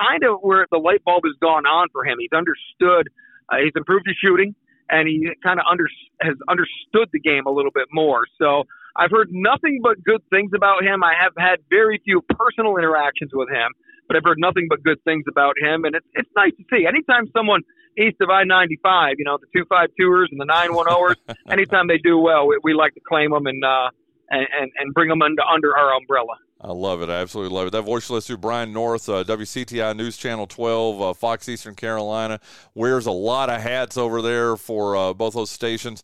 kind 0.00 0.24
of 0.24 0.40
where 0.40 0.66
the 0.70 0.78
light 0.78 1.04
bulb 1.04 1.24
has 1.24 1.34
gone 1.40 1.66
on 1.66 1.88
for 1.92 2.04
him. 2.04 2.16
He's 2.18 2.32
understood. 2.32 3.08
Uh, 3.48 3.64
he's 3.64 3.72
improved 3.76 4.06
his 4.06 4.16
shooting, 4.16 4.54
and 4.88 5.08
he 5.08 5.28
kind 5.42 5.60
of 5.60 5.66
under 5.70 5.86
has 6.20 6.34
understood 6.48 7.08
the 7.12 7.20
game 7.20 7.46
a 7.46 7.50
little 7.50 7.70
bit 7.72 7.88
more. 7.92 8.24
So 8.40 8.64
I've 8.96 9.10
heard 9.10 9.28
nothing 9.30 9.80
but 9.82 10.02
good 10.02 10.22
things 10.30 10.50
about 10.54 10.82
him. 10.82 11.04
I 11.04 11.14
have 11.20 11.32
had 11.38 11.60
very 11.70 12.00
few 12.04 12.22
personal 12.22 12.76
interactions 12.76 13.30
with 13.32 13.48
him, 13.48 13.70
but 14.08 14.16
I've 14.16 14.24
heard 14.24 14.38
nothing 14.38 14.66
but 14.68 14.82
good 14.82 15.02
things 15.04 15.24
about 15.28 15.54
him, 15.58 15.84
and 15.84 15.94
it's 15.94 16.06
it's 16.14 16.30
nice 16.34 16.52
to 16.56 16.64
see. 16.72 16.86
Anytime 16.86 17.30
someone 17.36 17.62
east 17.98 18.16
of 18.20 18.30
I-95, 18.30 19.14
you 19.18 19.24
know, 19.24 19.38
the 19.38 19.46
two 19.54 19.64
five 19.68 19.88
tours 19.98 20.28
and 20.30 20.40
the 20.40 20.46
nine 20.46 20.74
one 20.74 20.86
ers, 20.88 21.16
anytime 21.50 21.88
they 21.88 21.98
do 21.98 22.18
well, 22.18 22.46
we, 22.46 22.58
we 22.62 22.74
like 22.74 22.94
to 22.94 23.00
claim 23.06 23.30
them 23.30 23.46
and 23.46 23.64
uh 23.64 23.90
and 24.30 24.46
and, 24.58 24.70
and 24.78 24.94
bring 24.94 25.08
them 25.08 25.22
under 25.22 25.42
under 25.42 25.76
our 25.76 25.94
umbrella. 25.94 26.34
I 26.60 26.72
love 26.72 27.02
it. 27.02 27.08
I 27.08 27.20
absolutely 27.20 27.54
love 27.54 27.68
it. 27.68 27.70
That 27.70 27.82
voice 27.82 28.10
listener, 28.10 28.36
Brian 28.36 28.72
North, 28.72 29.08
uh, 29.08 29.22
WCTI 29.22 29.96
News 29.96 30.16
Channel 30.16 30.46
12, 30.48 31.00
uh, 31.00 31.14
Fox 31.14 31.48
Eastern 31.48 31.76
Carolina, 31.76 32.40
wears 32.74 33.06
a 33.06 33.12
lot 33.12 33.48
of 33.48 33.60
hats 33.60 33.96
over 33.96 34.20
there 34.20 34.56
for 34.56 34.96
uh, 34.96 35.14
both 35.14 35.34
those 35.34 35.50
stations. 35.50 36.02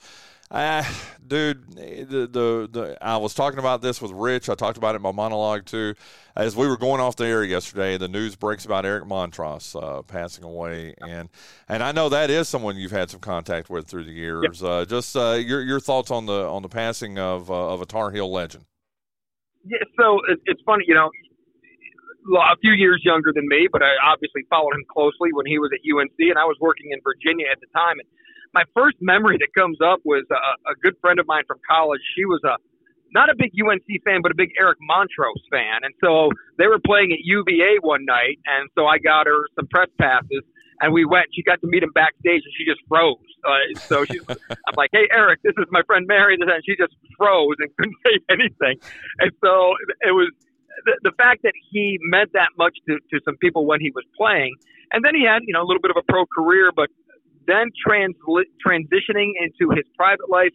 Uh, 0.50 0.84
dude, 1.26 1.68
the, 1.74 2.28
the 2.30 2.68
the 2.70 2.98
I 3.00 3.16
was 3.16 3.34
talking 3.34 3.58
about 3.58 3.82
this 3.82 4.00
with 4.00 4.12
Rich. 4.12 4.48
I 4.48 4.54
talked 4.54 4.76
about 4.76 4.94
it 4.94 4.96
in 4.96 5.02
my 5.02 5.10
monologue 5.10 5.64
too. 5.64 5.94
As 6.36 6.54
we 6.54 6.68
were 6.68 6.76
going 6.76 7.00
off 7.00 7.16
the 7.16 7.24
air 7.26 7.42
yesterday, 7.42 7.96
the 7.96 8.06
news 8.06 8.36
breaks 8.36 8.64
about 8.64 8.84
Eric 8.84 9.04
Montross 9.04 9.74
uh, 9.74 10.02
passing 10.02 10.44
away, 10.44 10.94
and 11.00 11.28
and 11.68 11.82
I 11.82 11.90
know 11.90 12.08
that 12.10 12.30
is 12.30 12.48
someone 12.48 12.76
you've 12.76 12.92
had 12.92 13.10
some 13.10 13.20
contact 13.20 13.68
with 13.68 13.88
through 13.88 14.04
the 14.04 14.12
years. 14.12 14.62
Uh, 14.62 14.84
just 14.84 15.16
uh, 15.16 15.32
your 15.32 15.62
your 15.62 15.80
thoughts 15.80 16.12
on 16.12 16.26
the 16.26 16.46
on 16.46 16.62
the 16.62 16.68
passing 16.68 17.18
of 17.18 17.50
uh, 17.50 17.72
of 17.72 17.80
a 17.80 17.86
Tar 17.86 18.12
Heel 18.12 18.30
legend. 18.30 18.64
Yeah, 19.64 19.80
so 19.98 20.20
it, 20.28 20.40
it's 20.46 20.60
funny, 20.66 20.84
you 20.86 20.94
know, 20.94 21.10
a 22.36 22.56
few 22.60 22.72
years 22.72 23.02
younger 23.04 23.32
than 23.34 23.48
me, 23.48 23.68
but 23.70 23.82
I 23.82 23.92
obviously 24.00 24.44
followed 24.48 24.72
him 24.74 24.84
closely 24.88 25.32
when 25.32 25.46
he 25.46 25.58
was 25.58 25.70
at 25.72 25.80
UNC, 25.84 26.16
and 26.18 26.38
I 26.38 26.44
was 26.44 26.56
working 26.60 26.88
in 26.92 27.00
Virginia 27.04 27.46
at 27.52 27.60
the 27.60 27.68
time. 27.76 28.00
And 28.00 28.08
my 28.52 28.64
first 28.72 28.96
memory 29.00 29.36
that 29.40 29.52
comes 29.56 29.78
up 29.84 30.00
was 30.04 30.24
a, 30.32 30.72
a 30.72 30.74
good 30.80 30.96
friend 31.00 31.20
of 31.20 31.26
mine 31.26 31.44
from 31.46 31.60
college. 31.68 32.00
She 32.16 32.24
was 32.24 32.40
a 32.44 32.56
not 33.12 33.30
a 33.30 33.36
big 33.38 33.52
UNC 33.54 33.86
fan, 34.04 34.20
but 34.22 34.32
a 34.32 34.34
big 34.34 34.50
Eric 34.58 34.78
Montross 34.82 35.38
fan, 35.50 35.86
and 35.86 35.94
so 36.02 36.30
they 36.58 36.66
were 36.66 36.80
playing 36.82 37.12
at 37.12 37.20
UVA 37.22 37.78
one 37.80 38.04
night, 38.04 38.40
and 38.46 38.68
so 38.74 38.86
I 38.86 38.98
got 38.98 39.26
her 39.26 39.46
some 39.54 39.68
press 39.68 39.88
passes. 40.00 40.42
And 40.80 40.92
we 40.92 41.04
went. 41.04 41.26
She 41.34 41.42
got 41.42 41.60
to 41.60 41.66
meet 41.66 41.82
him 41.82 41.92
backstage, 41.94 42.42
and 42.44 42.52
she 42.56 42.64
just 42.64 42.80
froze. 42.88 43.16
Uh, 43.44 43.78
so 43.78 44.04
she's, 44.04 44.22
I'm 44.28 44.74
like, 44.76 44.90
"Hey, 44.92 45.08
Eric, 45.12 45.40
this 45.42 45.54
is 45.58 45.66
my 45.70 45.82
friend 45.86 46.06
Mary," 46.06 46.36
and 46.38 46.50
she 46.64 46.76
just 46.76 46.94
froze 47.16 47.56
and 47.58 47.70
couldn't 47.78 47.96
say 48.04 48.18
anything. 48.30 48.76
And 49.20 49.30
so 49.42 49.74
it 50.02 50.12
was 50.12 50.30
the, 50.84 51.10
the 51.10 51.12
fact 51.16 51.42
that 51.42 51.52
he 51.70 51.98
meant 52.02 52.32
that 52.32 52.50
much 52.58 52.76
to, 52.88 52.98
to 53.10 53.20
some 53.24 53.36
people 53.36 53.66
when 53.66 53.80
he 53.80 53.90
was 53.94 54.04
playing, 54.16 54.54
and 54.92 55.04
then 55.04 55.14
he 55.14 55.24
had 55.24 55.42
you 55.46 55.54
know 55.54 55.62
a 55.62 55.66
little 55.66 55.82
bit 55.82 55.90
of 55.90 55.96
a 55.96 56.06
pro 56.10 56.24
career, 56.26 56.70
but 56.74 56.88
then 57.46 57.70
transli- 57.86 58.50
transitioning 58.66 59.32
into 59.38 59.70
his 59.74 59.84
private 59.96 60.30
life, 60.30 60.54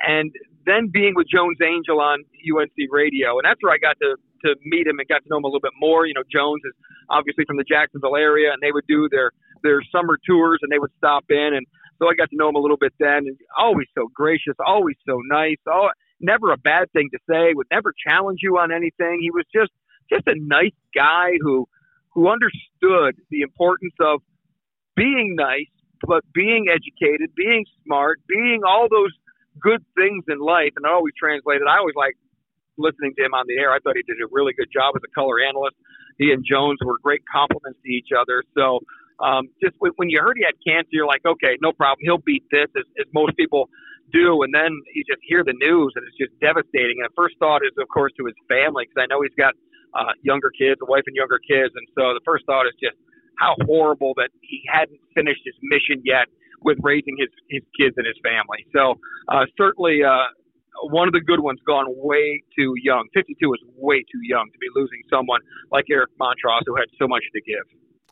and 0.00 0.32
then 0.66 0.90
being 0.92 1.14
with 1.14 1.28
Jones 1.28 1.58
Angell 1.62 2.00
on 2.00 2.24
UNC 2.42 2.76
radio, 2.90 3.38
and 3.38 3.44
that's 3.44 3.62
where 3.62 3.72
I 3.72 3.78
got 3.78 3.96
to 4.02 4.16
to 4.44 4.54
meet 4.64 4.86
him 4.86 4.98
and 4.98 5.08
got 5.08 5.22
to 5.22 5.28
know 5.30 5.38
him 5.38 5.44
a 5.44 5.48
little 5.48 5.64
bit 5.64 5.72
more. 5.80 6.06
You 6.06 6.14
know, 6.14 6.24
Jones 6.30 6.60
is 6.64 6.74
obviously 7.08 7.44
from 7.46 7.56
the 7.56 7.64
Jacksonville 7.64 8.16
area, 8.16 8.52
and 8.52 8.60
they 8.60 8.72
would 8.72 8.86
do 8.86 9.08
their 9.10 9.30
their 9.62 9.80
summer 9.92 10.18
tours, 10.26 10.58
and 10.62 10.70
they 10.70 10.78
would 10.78 10.92
stop 10.98 11.24
in, 11.30 11.50
and 11.54 11.66
so 11.98 12.08
I 12.08 12.14
got 12.14 12.30
to 12.30 12.36
know 12.36 12.48
him 12.48 12.56
a 12.56 12.60
little 12.60 12.76
bit 12.76 12.92
then. 12.98 13.24
And 13.26 13.36
always 13.58 13.86
so 13.96 14.08
gracious, 14.14 14.54
always 14.64 14.96
so 15.08 15.18
nice. 15.30 15.56
Oh, 15.68 15.88
never 16.20 16.52
a 16.52 16.56
bad 16.58 16.92
thing 16.92 17.08
to 17.12 17.18
say. 17.28 17.54
Would 17.54 17.68
never 17.70 17.92
challenge 18.06 18.40
you 18.42 18.58
on 18.58 18.72
anything. 18.72 19.18
He 19.20 19.30
was 19.30 19.44
just 19.54 19.72
just 20.12 20.26
a 20.26 20.36
nice 20.36 20.76
guy 20.94 21.32
who 21.40 21.66
who 22.12 22.28
understood 22.28 23.16
the 23.30 23.40
importance 23.42 23.94
of 24.00 24.20
being 24.94 25.36
nice, 25.36 25.72
but 26.06 26.24
being 26.32 26.66
educated, 26.72 27.34
being 27.36 27.64
smart, 27.84 28.20
being 28.28 28.60
all 28.66 28.88
those 28.90 29.12
good 29.60 29.84
things 29.96 30.24
in 30.28 30.38
life. 30.40 30.72
And 30.76 30.86
I 30.86 30.92
always 30.92 31.12
translated. 31.18 31.68
I 31.68 31.78
always 31.78 31.96
like 31.96 32.16
listening 32.78 33.12
to 33.16 33.24
him 33.24 33.34
on 33.34 33.44
the 33.48 33.56
air. 33.60 33.72
I 33.72 33.80
thought 33.80 33.96
he 33.96 34.04
did 34.04 34.20
a 34.20 34.28
really 34.32 34.52
good 34.52 34.68
job 34.72 34.96
as 34.96 35.02
a 35.04 35.12
color 35.12 35.40
analyst. 35.40 35.76
He 36.18 36.32
and 36.32 36.44
Jones 36.44 36.78
were 36.84 36.96
great 37.02 37.22
compliments 37.28 37.80
to 37.84 37.90
each 37.92 38.08
other. 38.16 38.44
So 38.56 38.80
um, 39.20 39.48
just 39.62 39.74
when 39.80 40.10
you 40.10 40.20
heard 40.20 40.36
he 40.36 40.44
had 40.44 40.56
cancer, 40.60 40.92
you're 40.92 41.06
like, 41.06 41.24
okay, 41.24 41.56
no 41.62 41.72
problem. 41.72 42.04
He'll 42.04 42.20
beat 42.20 42.44
this, 42.50 42.68
as, 42.76 42.84
as 43.00 43.06
most 43.14 43.36
people 43.36 43.68
do. 44.12 44.42
And 44.42 44.52
then 44.52 44.70
you 44.94 45.02
just 45.08 45.22
hear 45.24 45.42
the 45.42 45.56
news, 45.56 45.92
and 45.96 46.04
it's 46.04 46.16
just 46.16 46.36
devastating. 46.40 47.00
And 47.00 47.08
the 47.08 47.16
first 47.16 47.36
thought 47.38 47.64
is, 47.64 47.72
of 47.80 47.88
course, 47.88 48.12
to 48.20 48.26
his 48.28 48.36
family, 48.48 48.84
because 48.84 49.00
I 49.00 49.06
know 49.08 49.22
he's 49.24 49.36
got 49.36 49.56
uh, 49.96 50.12
younger 50.20 50.52
kids, 50.52 50.80
a 50.84 50.88
wife 50.88 51.04
and 51.06 51.16
younger 51.16 51.40
kids. 51.40 51.72
And 51.72 51.86
so 51.96 52.12
the 52.12 52.24
first 52.24 52.44
thought 52.44 52.68
is 52.68 52.76
just 52.76 52.96
how 53.40 53.56
horrible 53.64 54.12
that 54.16 54.28
he 54.40 54.60
hadn't 54.68 55.00
finished 55.14 55.44
his 55.44 55.56
mission 55.64 56.04
yet 56.04 56.28
with 56.60 56.76
raising 56.82 57.16
his, 57.16 57.32
his 57.48 57.64
kids 57.76 57.96
and 57.96 58.04
his 58.04 58.16
family. 58.20 58.64
So 58.72 59.00
uh, 59.28 59.44
certainly 59.56 60.04
uh, 60.04 60.28
one 60.88 61.08
of 61.08 61.12
the 61.12 61.20
good 61.20 61.40
ones 61.40 61.60
gone 61.66 61.86
way 61.88 62.42
too 62.56 62.74
young. 62.80 63.08
52 63.12 63.32
is 63.54 63.60
way 63.76 64.00
too 64.00 64.20
young 64.24 64.48
to 64.52 64.58
be 64.58 64.68
losing 64.74 65.00
someone 65.08 65.40
like 65.72 65.84
Eric 65.88 66.10
Montross 66.20 66.64
who 66.66 66.76
had 66.76 66.88
so 66.98 67.08
much 67.08 67.24
to 67.32 67.40
give 67.40 67.64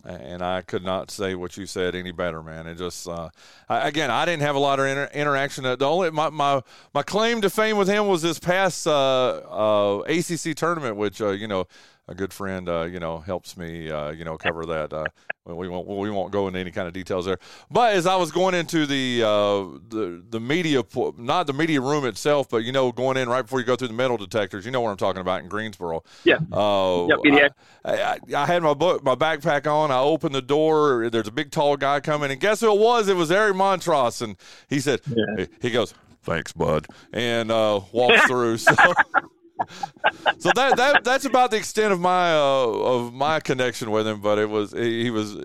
and 0.05 0.43
I 0.43 0.63
could 0.63 0.85
not 0.85 1.11
say 1.11 1.35
what 1.35 1.57
you 1.57 1.67
said 1.67 1.95
any 1.95 2.13
better, 2.13 2.43
man. 2.43 2.67
It 2.67 2.77
just 2.77 3.09
uh, 3.09 3.31
I, 3.69 3.89
again, 3.89 4.11
I 4.11 4.25
didn't 4.25 4.43
have 4.43 4.55
a 4.55 4.59
lot 4.59 4.79
of 4.79 4.87
inter- 4.87 5.11
interaction. 5.15 5.65
The 5.65 5.79
only 5.85 6.11
my, 6.11 6.31
my 6.31 6.63
my 6.93 7.03
claim 7.03 7.41
to 7.41 7.51
fame 7.51 7.77
with 7.77 7.89
him 7.89 8.07
was 8.07 8.23
this 8.23 8.39
past 8.39 8.87
uh, 8.87 9.41
uh, 9.51 9.99
ACC 10.01 10.55
tournament, 10.57 10.97
which 10.97 11.21
uh, 11.21 11.31
you 11.31 11.49
know 11.49 11.67
a 12.07 12.15
good 12.15 12.33
friend 12.33 12.69
uh, 12.69 12.83
you 12.83 13.01
know 13.01 13.19
helps 13.19 13.57
me 13.57 13.91
uh, 13.91 14.11
you 14.11 14.25
know 14.25 14.37
cover 14.37 14.65
that. 14.67 15.13
we 15.47 15.69
won't 15.69 15.87
we 15.87 16.11
won't 16.11 16.33
go 16.33 16.47
into 16.49 16.59
any 16.59 16.71
kind 16.71 16.89
of 16.89 16.95
details 16.95 17.27
there. 17.27 17.39
But 17.71 17.95
as 17.95 18.07
I 18.07 18.17
was 18.17 18.33
going 18.33 18.55
into 18.55 18.87
the 18.87 19.21
the 19.21 20.23
the 20.29 20.41
media, 20.41 20.83
not 21.17 21.47
the 21.47 21.53
media 21.53 21.81
room 21.81 22.05
itself, 22.07 22.49
but 22.49 22.65
you 22.65 22.73
know 22.73 22.93
going 22.93 23.17
in 23.17 23.29
right 23.29 23.43
before 23.43 23.61
you 23.61 23.67
go 23.67 23.77
through 23.77 23.89
the 23.89 23.95
metal 23.95 24.17
detectors, 24.17 24.65
you 24.65 24.71
know 24.71 24.81
what 24.81 24.91
I'm 24.91 24.97
talking 24.97 25.21
about 25.21 25.43
in 25.43 25.49
Greensboro. 25.49 26.03
Yeah. 26.25 26.39
Uh, 26.53 27.07
yep, 27.25 27.57
I, 27.85 28.03
I, 28.03 28.19
I 28.37 28.47
had 28.47 28.63
my 28.63 28.75
book, 28.75 29.05
my 29.05 29.15
backpack 29.15 29.71
on. 29.71 29.91
I 29.91 29.99
opened 29.99 30.35
the 30.35 30.43
door. 30.43 31.09
There's 31.11 31.29
a 31.29 31.33
big 31.33 31.51
tall 31.51 31.77
guy 31.77 32.01
coming, 32.01 32.31
and 32.31 32.41
guess 32.41 32.61
who 32.61 32.73
it 32.73 32.79
was? 32.79 33.09
It 33.09 33.17
was 33.17 33.31
Eric 33.31 33.57
Montross, 33.57 34.23
and 34.23 34.37
he 34.69 34.81
said, 34.81 35.01
yeah. 35.07 35.47
he 35.61 35.71
goes, 35.71 35.95
"Thanks, 36.23 36.53
bud," 36.53 36.87
and 37.13 37.51
uh, 37.51 37.81
walks 37.93 38.23
through. 38.27 38.59
So 38.59 38.75
so 40.39 40.51
that, 40.55 40.77
that 40.77 41.05
that's 41.05 41.25
about 41.25 41.51
the 41.51 41.57
extent 41.57 41.93
of 41.93 42.01
my 42.01 42.33
uh, 42.33 42.67
of 42.67 43.13
my 43.13 43.41
connection 43.41 43.91
with 43.91 44.07
him. 44.07 44.21
But 44.21 44.39
it 44.39 44.49
was 44.49 44.73
he 44.73 45.11
was 45.11 45.37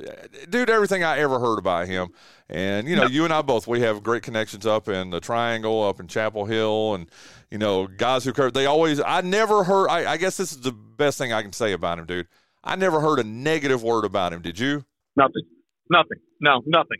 dude 0.49 0.69
everything 0.69 1.03
I 1.03 1.19
ever 1.19 1.39
heard 1.39 1.59
about 1.59 1.87
him. 1.87 2.09
And 2.49 2.87
you 2.87 2.95
know, 2.95 3.05
you 3.05 3.25
and 3.25 3.33
I 3.33 3.41
both 3.41 3.67
we 3.67 3.81
have 3.81 4.01
great 4.01 4.23
connections 4.23 4.65
up 4.65 4.87
in 4.87 5.11
the 5.11 5.19
Triangle, 5.19 5.83
up 5.83 5.99
in 5.99 6.07
Chapel 6.07 6.45
Hill, 6.45 6.95
and 6.95 7.09
you 7.51 7.57
know, 7.57 7.87
guys 7.87 8.23
who 8.23 8.33
cover. 8.33 8.51
They 8.51 8.65
always. 8.65 8.99
I 8.99 9.21
never 9.21 9.63
heard. 9.63 9.87
I, 9.89 10.13
I 10.13 10.17
guess 10.17 10.37
this 10.37 10.51
is 10.51 10.61
the 10.61 10.71
best 10.71 11.17
thing 11.17 11.31
I 11.31 11.41
can 11.41 11.53
say 11.53 11.73
about 11.73 11.99
him, 11.99 12.05
dude. 12.05 12.27
I 12.63 12.75
never 12.75 12.99
heard 12.99 13.19
a 13.19 13.23
negative 13.23 13.83
word 13.83 14.03
about 14.03 14.33
him. 14.33 14.41
Did 14.41 14.57
you? 14.59 14.85
Nothing. 15.15 15.43
Nothing. 15.89 16.17
No, 16.39 16.61
nothing. 16.65 16.97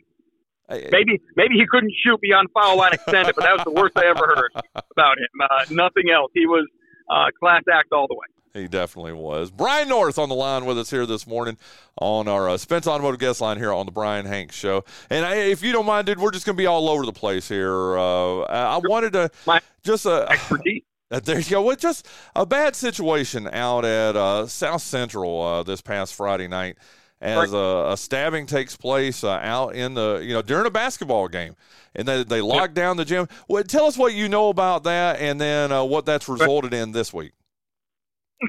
Maybe 0.68 1.20
maybe 1.34 1.54
he 1.54 1.66
couldn't 1.68 1.92
shoot 2.04 2.20
beyond 2.20 2.48
foul 2.54 2.76
line 2.78 2.92
extended, 2.92 3.34
but 3.34 3.42
that 3.42 3.54
was 3.54 3.64
the 3.64 3.72
worst 3.72 3.98
I 3.98 4.06
ever 4.06 4.24
heard 4.24 4.52
about 4.92 5.18
him. 5.18 5.26
Uh, 5.42 5.64
nothing 5.70 6.10
else. 6.14 6.30
He 6.32 6.46
was 6.46 6.64
uh, 7.10 7.26
class 7.38 7.62
act 7.72 7.92
all 7.92 8.06
the 8.06 8.14
way. 8.14 8.26
He 8.52 8.66
definitely 8.66 9.12
was. 9.12 9.50
Brian 9.50 9.88
North 9.88 10.18
on 10.18 10.28
the 10.28 10.34
line 10.34 10.64
with 10.64 10.76
us 10.78 10.90
here 10.90 11.06
this 11.06 11.26
morning 11.26 11.56
on 12.00 12.26
our 12.26 12.48
uh, 12.48 12.56
Spence 12.56 12.86
Automotive 12.86 13.20
guest 13.20 13.40
line 13.40 13.58
here 13.58 13.72
on 13.72 13.86
the 13.86 13.92
Brian 13.92 14.26
Hanks 14.26 14.56
Show. 14.56 14.84
And 15.08 15.24
I, 15.24 15.36
if 15.36 15.62
you 15.62 15.70
don't 15.70 15.86
mind, 15.86 16.06
dude, 16.06 16.18
we're 16.18 16.32
just 16.32 16.46
going 16.46 16.56
to 16.56 16.60
be 16.60 16.66
all 16.66 16.88
over 16.88 17.06
the 17.06 17.12
place 17.12 17.48
here. 17.48 17.96
Uh, 17.96 18.40
I 18.40 18.78
wanted 18.78 19.12
to 19.12 19.30
My 19.46 19.60
just 19.82 20.06
uh, 20.06 20.26
expertise. 20.28 20.82
There 21.24 21.40
you 21.40 21.50
go. 21.50 21.62
Well, 21.62 21.74
just 21.74 22.06
a 22.36 22.46
bad 22.46 22.76
situation 22.76 23.48
out 23.48 23.84
at 23.84 24.14
uh, 24.14 24.46
South 24.46 24.80
Central 24.80 25.42
uh, 25.42 25.62
this 25.64 25.80
past 25.80 26.14
Friday 26.14 26.46
night 26.46 26.78
as 27.20 27.52
a, 27.52 27.90
a, 27.90 27.96
stabbing 27.96 28.46
takes 28.46 28.76
place 28.76 29.22
uh, 29.24 29.38
out 29.42 29.74
in 29.74 29.94
the 29.94 30.20
you 30.22 30.32
know 30.32 30.42
during 30.42 30.66
a 30.66 30.70
basketball 30.70 31.28
game, 31.28 31.54
and 31.94 32.08
they 32.08 32.24
they 32.24 32.40
lock 32.40 32.72
down 32.72 32.96
the 32.96 33.04
gym. 33.04 33.28
Well, 33.48 33.62
tell 33.64 33.84
us 33.84 33.98
what 33.98 34.14
you 34.14 34.28
know 34.28 34.48
about 34.48 34.84
that, 34.84 35.20
and 35.20 35.40
then 35.40 35.72
uh, 35.72 35.84
what 35.84 36.06
that's 36.06 36.28
resulted 36.28 36.72
in 36.72 36.92
this 36.92 37.12
week. 37.12 37.32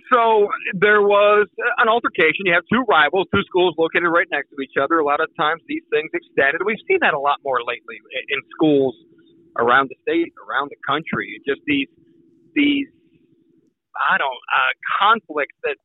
So 0.08 0.48
there 0.74 1.02
was 1.02 1.48
an 1.78 1.90
altercation. 1.90 2.48
You 2.48 2.54
have 2.54 2.64
two 2.72 2.84
rivals, 2.88 3.28
two 3.36 3.44
schools 3.44 3.76
located 3.78 4.08
right 4.08 4.28
next 4.32 4.48
to 4.56 4.62
each 4.64 4.80
other. 4.82 5.00
A 5.00 5.04
lot 5.04 5.20
of 5.20 5.28
times 5.36 5.62
these 5.68 5.84
things 5.92 6.10
extended. 6.14 6.64
We've 6.64 6.80
seen 6.88 7.00
that 7.02 7.14
a 7.14 7.20
lot 7.20 7.40
more 7.44 7.60
lately 7.60 8.00
in 8.30 8.40
schools 8.56 8.96
around 9.60 9.92
the 9.92 10.00
state, 10.02 10.32
around 10.48 10.72
the 10.72 10.80
country. 10.88 11.36
Just 11.46 11.60
these 11.68 11.92
these 12.56 12.88
I 14.00 14.18
don't 14.18 14.44
uh, 14.48 14.74
conflicts 15.04 15.60
that 15.64 15.76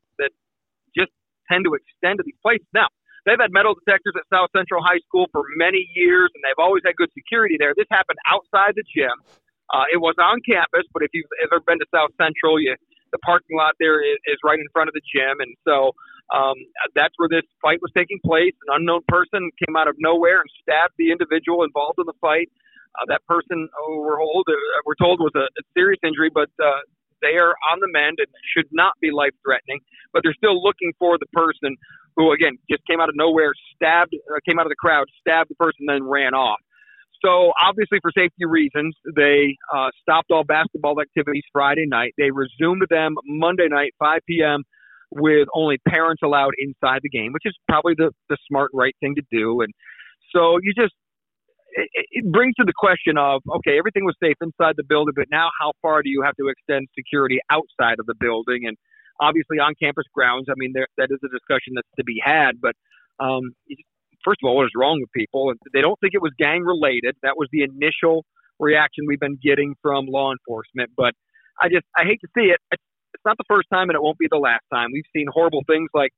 tend 1.51 1.65
to 1.65 1.75
extend 1.75 2.19
to 2.19 2.25
these 2.27 2.39
places. 2.43 2.67
Now, 2.75 2.89
they've 3.25 3.41
had 3.41 3.51
metal 3.51 3.75
detectors 3.75 4.15
at 4.15 4.25
South 4.31 4.51
Central 4.55 4.83
High 4.83 5.03
School 5.07 5.27
for 5.33 5.43
many 5.57 5.87
years, 5.95 6.31
and 6.35 6.41
they've 6.47 6.63
always 6.63 6.83
had 6.87 6.95
good 6.97 7.11
security 7.13 7.57
there. 7.59 7.75
This 7.75 7.91
happened 7.91 8.19
outside 8.27 8.75
the 8.79 8.87
gym. 8.87 9.15
Uh, 9.75 9.87
it 9.91 9.99
was 9.99 10.15
on 10.23 10.39
campus, 10.47 10.87
but 10.95 11.03
if 11.03 11.11
you've 11.11 11.31
ever 11.43 11.59
been 11.67 11.83
to 11.83 11.89
South 11.91 12.15
Central, 12.15 12.61
you 12.63 12.79
the 13.15 13.19
parking 13.23 13.57
lot 13.57 13.75
there 13.79 14.03
is, 14.03 14.19
is 14.27 14.39
right 14.43 14.59
in 14.59 14.67
front 14.75 14.91
of 14.91 14.95
the 14.95 15.03
gym, 15.15 15.39
and 15.39 15.55
so 15.63 15.95
um, 16.35 16.59
that's 16.95 17.15
where 17.19 17.31
this 17.31 17.47
fight 17.63 17.79
was 17.83 17.91
taking 17.95 18.19
place. 18.25 18.55
An 18.67 18.83
unknown 18.83 19.03
person 19.07 19.51
came 19.63 19.79
out 19.79 19.87
of 19.87 19.95
nowhere 19.99 20.43
and 20.43 20.51
stabbed 20.63 20.95
the 20.99 21.15
individual 21.15 21.63
involved 21.63 21.99
in 22.03 22.07
the 22.07 22.19
fight. 22.21 22.51
Uh, 22.99 23.07
that 23.07 23.23
person, 23.29 23.69
oh, 23.79 24.03
we're 24.03 24.19
told, 24.19 24.47
uh, 24.49 24.55
we're 24.87 24.99
told 24.99 25.21
was 25.21 25.35
a, 25.37 25.47
a 25.47 25.63
serious 25.77 26.01
injury, 26.03 26.31
but 26.33 26.51
uh, 26.59 26.83
they 27.23 27.37
are 27.39 27.55
on 27.73 27.81
the 27.81 27.89
mend 27.91 28.19
and 28.19 28.29
should 28.57 28.69
not 28.73 28.93
be 29.01 29.11
life 29.11 29.35
threatening, 29.45 29.81
but 30.13 30.23
they're 30.23 30.37
still 30.37 30.63
looking 30.63 30.93
for 30.99 31.19
the 31.19 31.27
person 31.33 31.77
who, 32.17 32.33
again, 32.33 32.59
just 32.71 32.83
came 32.87 33.01
out 33.01 33.09
of 33.09 33.17
nowhere, 33.17 33.53
stabbed, 33.75 34.15
uh, 34.15 34.41
came 34.49 34.59
out 34.59 34.67
of 34.67 34.71
the 34.71 34.81
crowd, 34.81 35.07
stabbed 35.21 35.51
the 35.51 35.55
person, 35.55 35.87
then 35.87 36.05
ran 36.05 36.35
off. 36.35 36.59
So 37.25 37.53
obviously, 37.61 37.99
for 38.03 38.11
safety 38.17 38.45
reasons, 38.45 38.95
they 39.17 39.57
uh, 39.75 39.89
stopped 40.01 40.31
all 40.31 40.45
basketball 40.45 41.01
activities 41.01 41.45
Friday 41.53 41.87
night. 41.87 42.13
They 42.19 42.31
resumed 42.31 42.83
them 42.91 43.15
Monday 43.25 43.69
night, 43.69 43.95
5 43.99 44.21
p.m., 44.29 44.65
with 45.11 45.49
only 45.55 45.79
parents 45.89 46.21
allowed 46.23 46.53
inside 46.59 47.01
the 47.03 47.09
game, 47.09 47.33
which 47.33 47.45
is 47.47 47.57
probably 47.69 47.95
the 47.97 48.11
the 48.29 48.37
smart, 48.49 48.71
right 48.75 48.95
thing 49.01 49.15
to 49.15 49.23
do. 49.31 49.61
And 49.61 49.73
so 50.35 50.59
you 50.61 50.73
just 50.77 50.95
it, 51.73 51.89
it 52.11 52.33
brings 52.33 52.55
to 52.57 52.65
the 52.65 52.73
question 52.77 53.19
of 53.19 53.43
okay, 53.57 53.79
everything 53.79 54.05
was 54.05 54.15
safe 54.23 54.37
inside 54.41 54.75
the 54.77 54.85
building, 54.85 55.15
but 55.17 55.27
now 55.31 55.49
how 55.61 55.73
far 55.83 56.03
do 56.03 56.11
you 56.11 56.23
have 56.23 56.35
to 56.37 56.49
extend 56.49 56.89
security 56.97 57.39
outside 57.51 57.99
of 57.99 58.07
the 58.07 58.15
building? 58.19 58.67
And 58.67 58.77
obviously 59.21 59.59
on 59.59 59.75
campus 59.81 60.05
grounds, 60.13 60.47
I 60.51 60.55
mean, 60.57 60.73
there, 60.75 60.89
that 60.99 61.09
is 61.11 61.19
a 61.25 61.29
discussion 61.29 61.75
that's 61.75 61.89
to 61.99 62.05
be 62.05 62.21
had. 62.23 62.61
But 62.61 62.75
um, 63.21 63.53
first 64.25 64.41
of 64.43 64.49
all, 64.49 64.57
what 64.57 64.65
is 64.65 64.73
wrong 64.77 65.01
with 65.01 65.11
people? 65.13 65.53
They 65.73 65.81
don't 65.81 65.99
think 66.01 66.15
it 66.15 66.23
was 66.23 66.33
gang 66.39 66.63
related. 66.63 67.17
That 67.23 67.37
was 67.37 67.49
the 67.53 67.63
initial 67.63 68.25
reaction 68.59 69.05
we've 69.07 69.21
been 69.21 69.39
getting 69.43 69.75
from 69.83 70.07
law 70.07 70.33
enforcement. 70.33 70.91
But 70.97 71.15
I 71.61 71.69
just 71.69 71.87
I 71.97 72.05
hate 72.05 72.21
to 72.21 72.29
see 72.37 72.49
it. 72.53 72.61
It's, 72.73 72.83
it's 73.15 73.25
not 73.25 73.39
the 73.39 73.49
first 73.49 73.69
time, 73.73 73.89
and 73.89 73.97
it 73.97 74.03
won't 74.03 74.19
be 74.19 74.29
the 74.31 74.37
last 74.37 74.65
time. 74.73 74.91
We've 74.93 75.09
seen 75.15 75.27
horrible 75.33 75.63
things 75.67 75.89
like 75.95 76.13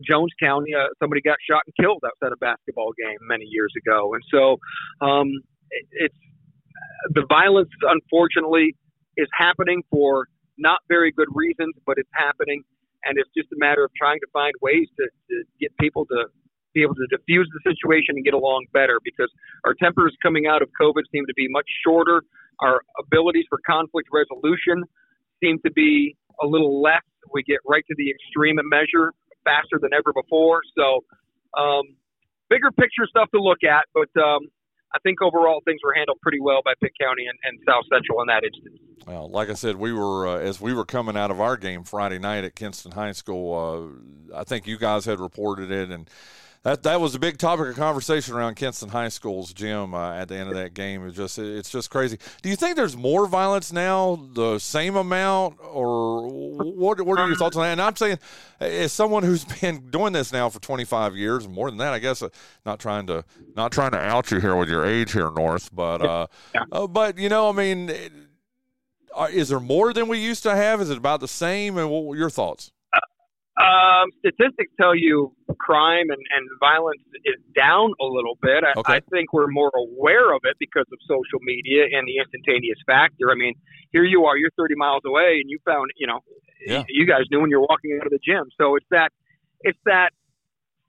Jones 0.00 0.32
County, 0.40 0.74
uh, 0.74 0.88
somebody 1.00 1.20
got 1.20 1.36
shot 1.48 1.62
and 1.66 1.74
killed 1.78 2.02
outside 2.04 2.32
a 2.32 2.38
basketball 2.38 2.92
game 2.98 3.18
many 3.28 3.44
years 3.46 3.72
ago, 3.84 4.14
and 4.14 4.22
so 4.30 4.56
um, 5.04 5.28
it, 5.70 5.86
it's 5.92 6.20
the 7.14 7.24
violence. 7.28 7.70
Unfortunately, 7.82 8.74
is 9.16 9.28
happening 9.36 9.82
for 9.90 10.26
not 10.58 10.78
very 10.88 11.12
good 11.12 11.28
reasons, 11.34 11.74
but 11.86 11.98
it's 11.98 12.10
happening, 12.12 12.62
and 13.04 13.18
it's 13.18 13.30
just 13.36 13.50
a 13.52 13.58
matter 13.58 13.84
of 13.84 13.90
trying 13.96 14.20
to 14.20 14.26
find 14.32 14.52
ways 14.60 14.88
to, 14.98 15.06
to 15.30 15.44
get 15.60 15.70
people 15.78 16.06
to 16.06 16.26
be 16.74 16.82
able 16.82 16.94
to 16.94 17.06
diffuse 17.10 17.48
the 17.52 17.60
situation 17.70 18.16
and 18.16 18.24
get 18.24 18.34
along 18.34 18.64
better 18.72 18.98
because 19.04 19.30
our 19.64 19.74
tempers 19.74 20.16
coming 20.22 20.46
out 20.46 20.62
of 20.62 20.68
COVID 20.80 21.02
seem 21.12 21.26
to 21.26 21.34
be 21.34 21.46
much 21.48 21.66
shorter. 21.84 22.22
Our 22.60 22.80
abilities 22.98 23.44
for 23.48 23.58
conflict 23.66 24.08
resolution 24.12 24.84
seem 25.42 25.58
to 25.66 25.72
be 25.72 26.16
a 26.42 26.46
little 26.46 26.80
less. 26.80 27.02
We 27.32 27.42
get 27.42 27.58
right 27.66 27.84
to 27.88 27.94
the 27.96 28.10
extreme 28.10 28.56
measure 28.64 29.12
faster 29.44 29.78
than 29.80 29.92
ever 29.92 30.12
before. 30.12 30.60
So, 30.76 31.04
um, 31.58 31.96
bigger 32.48 32.70
picture 32.70 33.06
stuff 33.08 33.30
to 33.34 33.40
look 33.40 33.64
at, 33.64 33.84
but 33.94 34.10
um, 34.20 34.48
I 34.94 34.98
think 35.02 35.22
overall 35.22 35.60
things 35.64 35.80
were 35.84 35.94
handled 35.94 36.18
pretty 36.20 36.40
well 36.40 36.60
by 36.64 36.74
Pitt 36.80 36.92
County 37.00 37.24
and, 37.26 37.38
and 37.44 37.58
South 37.66 37.84
Central 37.92 38.20
in 38.20 38.26
that 38.28 38.44
instance. 38.44 38.78
Well, 39.06 39.28
like 39.28 39.48
I 39.50 39.54
said, 39.54 39.76
we 39.76 39.92
were 39.92 40.28
uh, 40.28 40.38
as 40.38 40.60
we 40.60 40.74
were 40.74 40.84
coming 40.84 41.16
out 41.16 41.30
of 41.30 41.40
our 41.40 41.56
game 41.56 41.82
Friday 41.84 42.18
night 42.18 42.44
at 42.44 42.54
Kinston 42.54 42.92
High 42.92 43.12
School. 43.12 43.98
Uh, 44.32 44.38
I 44.38 44.44
think 44.44 44.66
you 44.66 44.78
guys 44.78 45.04
had 45.04 45.18
reported 45.18 45.70
it, 45.70 45.90
and 45.90 46.08
that 46.62 46.84
that 46.84 47.00
was 47.00 47.14
a 47.14 47.18
big 47.18 47.38
topic 47.38 47.68
of 47.68 47.76
conversation 47.76 48.34
around 48.34 48.54
Kinston 48.54 48.88
High 48.88 49.08
School's 49.08 49.52
gym 49.52 49.94
uh, 49.94 50.14
at 50.14 50.28
the 50.28 50.36
end 50.36 50.48
of 50.48 50.54
that 50.54 50.74
game. 50.74 51.06
It's 51.06 51.16
just 51.16 51.38
it's 51.38 51.70
just 51.70 51.90
crazy. 51.90 52.18
Do 52.42 52.48
you 52.48 52.56
think 52.56 52.76
there's 52.76 52.96
more 52.96 53.26
violence 53.26 53.72
now, 53.72 54.28
the 54.34 54.58
same 54.58 54.94
amount, 54.94 55.58
or 55.60 56.28
what? 56.28 57.00
What 57.00 57.18
are 57.18 57.26
your 57.26 57.36
thoughts 57.36 57.56
on 57.56 57.62
that? 57.62 57.72
And 57.72 57.82
I'm 57.82 57.96
saying, 57.96 58.18
as 58.60 58.92
someone 58.92 59.24
who's 59.24 59.44
been 59.60 59.90
doing 59.90 60.12
this 60.12 60.32
now 60.32 60.48
for 60.48 60.60
25 60.60 61.16
years, 61.16 61.48
more 61.48 61.68
than 61.68 61.78
that, 61.78 61.92
I 61.92 61.98
guess. 61.98 62.22
Uh, 62.22 62.28
not 62.64 62.78
trying 62.78 63.08
to 63.08 63.24
not 63.56 63.72
trying 63.72 63.90
to 63.90 63.98
out 63.98 64.30
you 64.30 64.38
here 64.38 64.54
with 64.54 64.68
your 64.68 64.86
age 64.86 65.12
here, 65.12 65.30
North, 65.32 65.74
but 65.74 66.00
uh, 66.00 66.26
yeah. 66.54 66.62
uh 66.70 66.86
but 66.86 67.18
you 67.18 67.28
know, 67.28 67.48
I 67.48 67.52
mean. 67.52 67.92
Uh, 69.14 69.28
is 69.30 69.50
there 69.50 69.60
more 69.60 69.92
than 69.92 70.08
we 70.08 70.16
used 70.16 70.42
to 70.42 70.56
have? 70.56 70.80
Is 70.80 70.88
it 70.88 70.96
about 70.96 71.20
the 71.20 71.28
same? 71.28 71.76
And 71.76 71.90
what 71.90 72.06
were 72.06 72.16
your 72.16 72.30
thoughts? 72.30 72.72
Um, 73.60 74.08
statistics 74.20 74.72
tell 74.80 74.96
you 74.96 75.36
crime 75.58 76.08
and, 76.08 76.22
and 76.34 76.48
violence 76.58 77.02
is 77.24 77.36
down 77.54 77.92
a 78.00 78.04
little 78.04 78.38
bit. 78.40 78.64
I, 78.64 78.78
okay. 78.80 78.94
I 78.94 79.00
think 79.10 79.32
we're 79.32 79.52
more 79.52 79.70
aware 79.76 80.32
of 80.34 80.40
it 80.44 80.56
because 80.58 80.86
of 80.90 80.98
social 81.02 81.38
media 81.42 81.84
and 81.92 82.08
the 82.08 82.16
instantaneous 82.16 82.78
factor. 82.86 83.30
I 83.30 83.34
mean, 83.34 83.54
here 83.92 84.04
you 84.04 84.24
are, 84.24 84.38
you're 84.38 84.50
30 84.56 84.74
miles 84.76 85.02
away, 85.06 85.38
and 85.40 85.50
you 85.50 85.58
found, 85.66 85.90
you 85.96 86.06
know, 86.06 86.20
yeah. 86.66 86.84
you 86.88 87.06
guys 87.06 87.24
knew 87.30 87.40
when 87.40 87.50
you're 87.50 87.60
walking 87.60 87.98
out 88.00 88.06
of 88.06 88.12
the 88.12 88.20
gym. 88.24 88.48
So 88.56 88.76
it's 88.76 88.86
that, 88.90 89.12
it's 89.60 89.78
that 89.84 90.10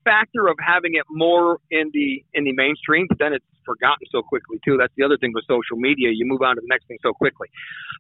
factor 0.06 0.48
of 0.48 0.56
having 0.66 0.96
it 0.96 1.04
more 1.10 1.58
in 1.72 1.90
the 1.94 2.24
in 2.34 2.44
the 2.44 2.54
mainstream, 2.54 3.08
but 3.08 3.18
then 3.20 3.34
it's 3.34 3.46
forgotten 3.66 4.06
so 4.12 4.22
quickly 4.22 4.60
too. 4.64 4.78
That's 4.78 4.94
the 4.98 5.04
other 5.04 5.18
thing 5.18 5.32
with 5.34 5.46
social 5.48 5.78
media. 5.78 6.10
You 6.12 6.26
move 6.26 6.42
on 6.42 6.56
to 6.56 6.62
the 6.62 6.70
next 6.70 6.88
thing 6.88 6.98
so 7.02 7.14
quickly. 7.14 7.48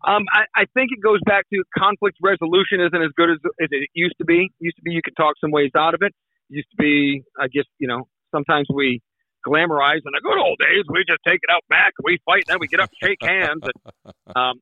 Um, 0.05 0.23
I, 0.31 0.63
I 0.63 0.65
think 0.73 0.91
it 0.91 1.01
goes 1.01 1.19
back 1.25 1.49
to 1.51 1.63
conflict 1.77 2.17
resolution 2.21 2.81
isn't 2.81 3.03
as 3.03 3.11
good 3.15 3.31
as, 3.31 3.39
as 3.61 3.69
it 3.71 3.89
used 3.93 4.15
to 4.19 4.25
be. 4.25 4.51
It 4.59 4.63
used 4.63 4.77
to 4.77 4.83
be 4.83 4.91
you 4.91 5.01
could 5.03 5.17
talk 5.17 5.35
some 5.39 5.51
ways 5.51 5.71
out 5.75 5.93
of 5.93 6.01
it. 6.01 6.13
it 6.49 6.63
used 6.63 6.71
to 6.71 6.77
be, 6.77 7.23
I 7.39 7.47
guess, 7.47 7.65
you 7.79 7.87
know, 7.87 8.07
sometimes 8.31 8.67
we 8.73 9.01
glamorize 9.45 10.01
in 10.03 10.11
the 10.15 10.23
good 10.23 10.39
old 10.39 10.57
days. 10.59 10.83
We 10.87 11.03
just 11.07 11.21
take 11.27 11.39
it 11.43 11.51
out 11.51 11.63
back, 11.69 11.93
we 12.03 12.17
fight, 12.25 12.47
and 12.47 12.55
then 12.55 12.59
we 12.59 12.67
get 12.67 12.79
up, 12.79 12.89
and 12.89 12.99
shake 13.03 13.21
hands, 13.21 13.61
and 13.63 13.77
um, 14.35 14.55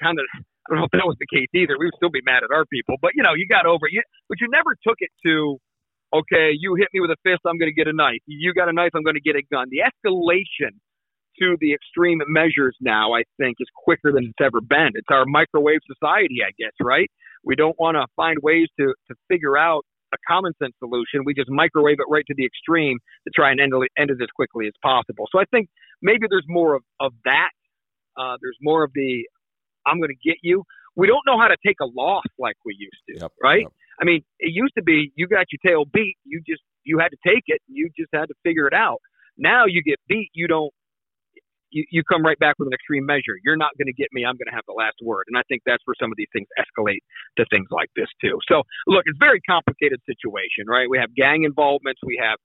kind 0.00 0.18
of. 0.20 0.26
I 0.66 0.74
don't 0.74 0.82
know 0.82 0.90
if 0.90 0.98
that 0.98 1.06
was 1.06 1.14
the 1.22 1.30
case 1.30 1.46
either. 1.54 1.78
We 1.78 1.86
would 1.86 1.94
still 1.94 2.10
be 2.10 2.26
mad 2.26 2.42
at 2.42 2.50
our 2.50 2.66
people, 2.66 2.98
but 2.98 3.14
you 3.14 3.22
know, 3.22 3.38
you 3.38 3.46
got 3.46 3.70
over 3.70 3.86
it. 3.86 4.02
But 4.28 4.42
you 4.42 4.50
never 4.50 4.74
took 4.82 4.98
it 4.98 5.14
to 5.22 5.62
okay, 6.14 6.50
you 6.58 6.74
hit 6.74 6.88
me 6.92 7.00
with 7.00 7.10
a 7.10 7.16
fist, 7.22 7.40
I'm 7.46 7.58
going 7.58 7.70
to 7.70 7.74
get 7.74 7.88
a 7.88 7.92
knife. 7.92 8.20
You 8.26 8.54
got 8.54 8.68
a 8.68 8.72
knife, 8.72 8.90
I'm 8.94 9.02
going 9.02 9.16
to 9.16 9.20
get 9.20 9.36
a 9.36 9.42
gun. 9.50 9.68
The 9.70 9.82
escalation 9.84 10.76
to 11.40 11.56
the 11.60 11.74
extreme 11.74 12.20
measures 12.28 12.76
now, 12.80 13.12
I 13.12 13.22
think, 13.38 13.56
is 13.60 13.68
quicker 13.84 14.12
than 14.12 14.24
it's 14.24 14.40
ever 14.42 14.60
been. 14.60 14.90
It's 14.94 15.08
our 15.10 15.24
microwave 15.26 15.80
society, 15.86 16.38
I 16.46 16.50
guess, 16.58 16.72
right? 16.80 17.10
We 17.44 17.56
don't 17.56 17.78
want 17.78 17.96
to 17.96 18.06
find 18.16 18.38
ways 18.42 18.68
to, 18.80 18.94
to 19.08 19.14
figure 19.28 19.58
out 19.58 19.82
a 20.14 20.16
common 20.26 20.52
sense 20.62 20.72
solution. 20.78 21.24
We 21.24 21.34
just 21.34 21.50
microwave 21.50 21.98
it 21.98 22.06
right 22.10 22.24
to 22.26 22.34
the 22.36 22.46
extreme 22.46 22.98
to 23.26 23.30
try 23.34 23.50
and 23.50 23.60
end, 23.60 23.74
end 23.98 24.10
it 24.10 24.22
as 24.22 24.28
quickly 24.34 24.66
as 24.66 24.72
possible. 24.82 25.26
So 25.30 25.38
I 25.38 25.44
think 25.50 25.68
maybe 26.00 26.26
there's 26.30 26.46
more 26.48 26.74
of, 26.74 26.82
of 27.00 27.12
that. 27.24 27.50
Uh, 28.16 28.36
there's 28.40 28.56
more 28.62 28.82
of 28.82 28.92
the 28.94 29.26
I'm 29.86 29.98
going 29.98 30.10
to 30.10 30.28
get 30.28 30.38
you 30.42 30.64
we 30.96 31.06
don't 31.06 31.22
know 31.26 31.38
how 31.38 31.48
to 31.48 31.56
take 31.64 31.76
a 31.80 31.86
loss 31.86 32.24
like 32.38 32.56
we 32.64 32.74
used 32.78 33.02
to, 33.10 33.20
Yep, 33.20 33.32
right? 33.42 33.62
yep. 33.62 33.72
I 34.00 34.04
mean, 34.04 34.22
it 34.38 34.52
used 34.52 34.74
to 34.76 34.82
be 34.82 35.12
you 35.16 35.26
got 35.28 35.46
your 35.52 35.60
tail 35.66 35.84
beat, 35.84 36.16
you 36.24 36.40
just 36.46 36.62
you 36.84 36.98
had 36.98 37.08
to 37.08 37.18
take 37.26 37.44
it, 37.46 37.60
you 37.66 37.88
just 37.98 38.10
had 38.12 38.26
to 38.26 38.34
figure 38.44 38.66
it 38.66 38.74
out. 38.74 39.00
Now 39.38 39.64
you 39.66 39.82
get 39.82 39.98
beat, 40.08 40.30
you 40.34 40.46
don't 40.46 40.72
you, 41.70 41.84
you 41.90 42.02
come 42.04 42.22
right 42.24 42.38
back 42.38 42.56
with 42.58 42.68
an 42.68 42.72
extreme 42.72 43.04
measure. 43.04 43.36
You're 43.44 43.56
not 43.56 43.76
going 43.76 43.86
to 43.86 43.92
get 43.92 44.08
me. 44.12 44.24
I'm 44.24 44.38
going 44.38 44.48
to 44.48 44.54
have 44.54 44.64
the 44.66 44.72
last 44.72 44.96
word. 45.02 45.24
And 45.28 45.36
I 45.36 45.42
think 45.48 45.62
that's 45.66 45.82
where 45.84 45.98
some 46.00 46.12
of 46.12 46.16
these 46.16 46.30
things 46.32 46.46
escalate 46.56 47.02
to 47.38 47.44
things 47.50 47.66
like 47.70 47.90
this 47.96 48.06
too. 48.20 48.38
So 48.48 48.62
look, 48.86 49.02
it's 49.06 49.18
a 49.20 49.24
very 49.24 49.40
complicated 49.42 50.00
situation, 50.06 50.66
right? 50.68 50.88
We 50.88 50.98
have 50.98 51.14
gang 51.14 51.44
involvements. 51.44 52.00
We 52.04 52.18
have 52.22 52.38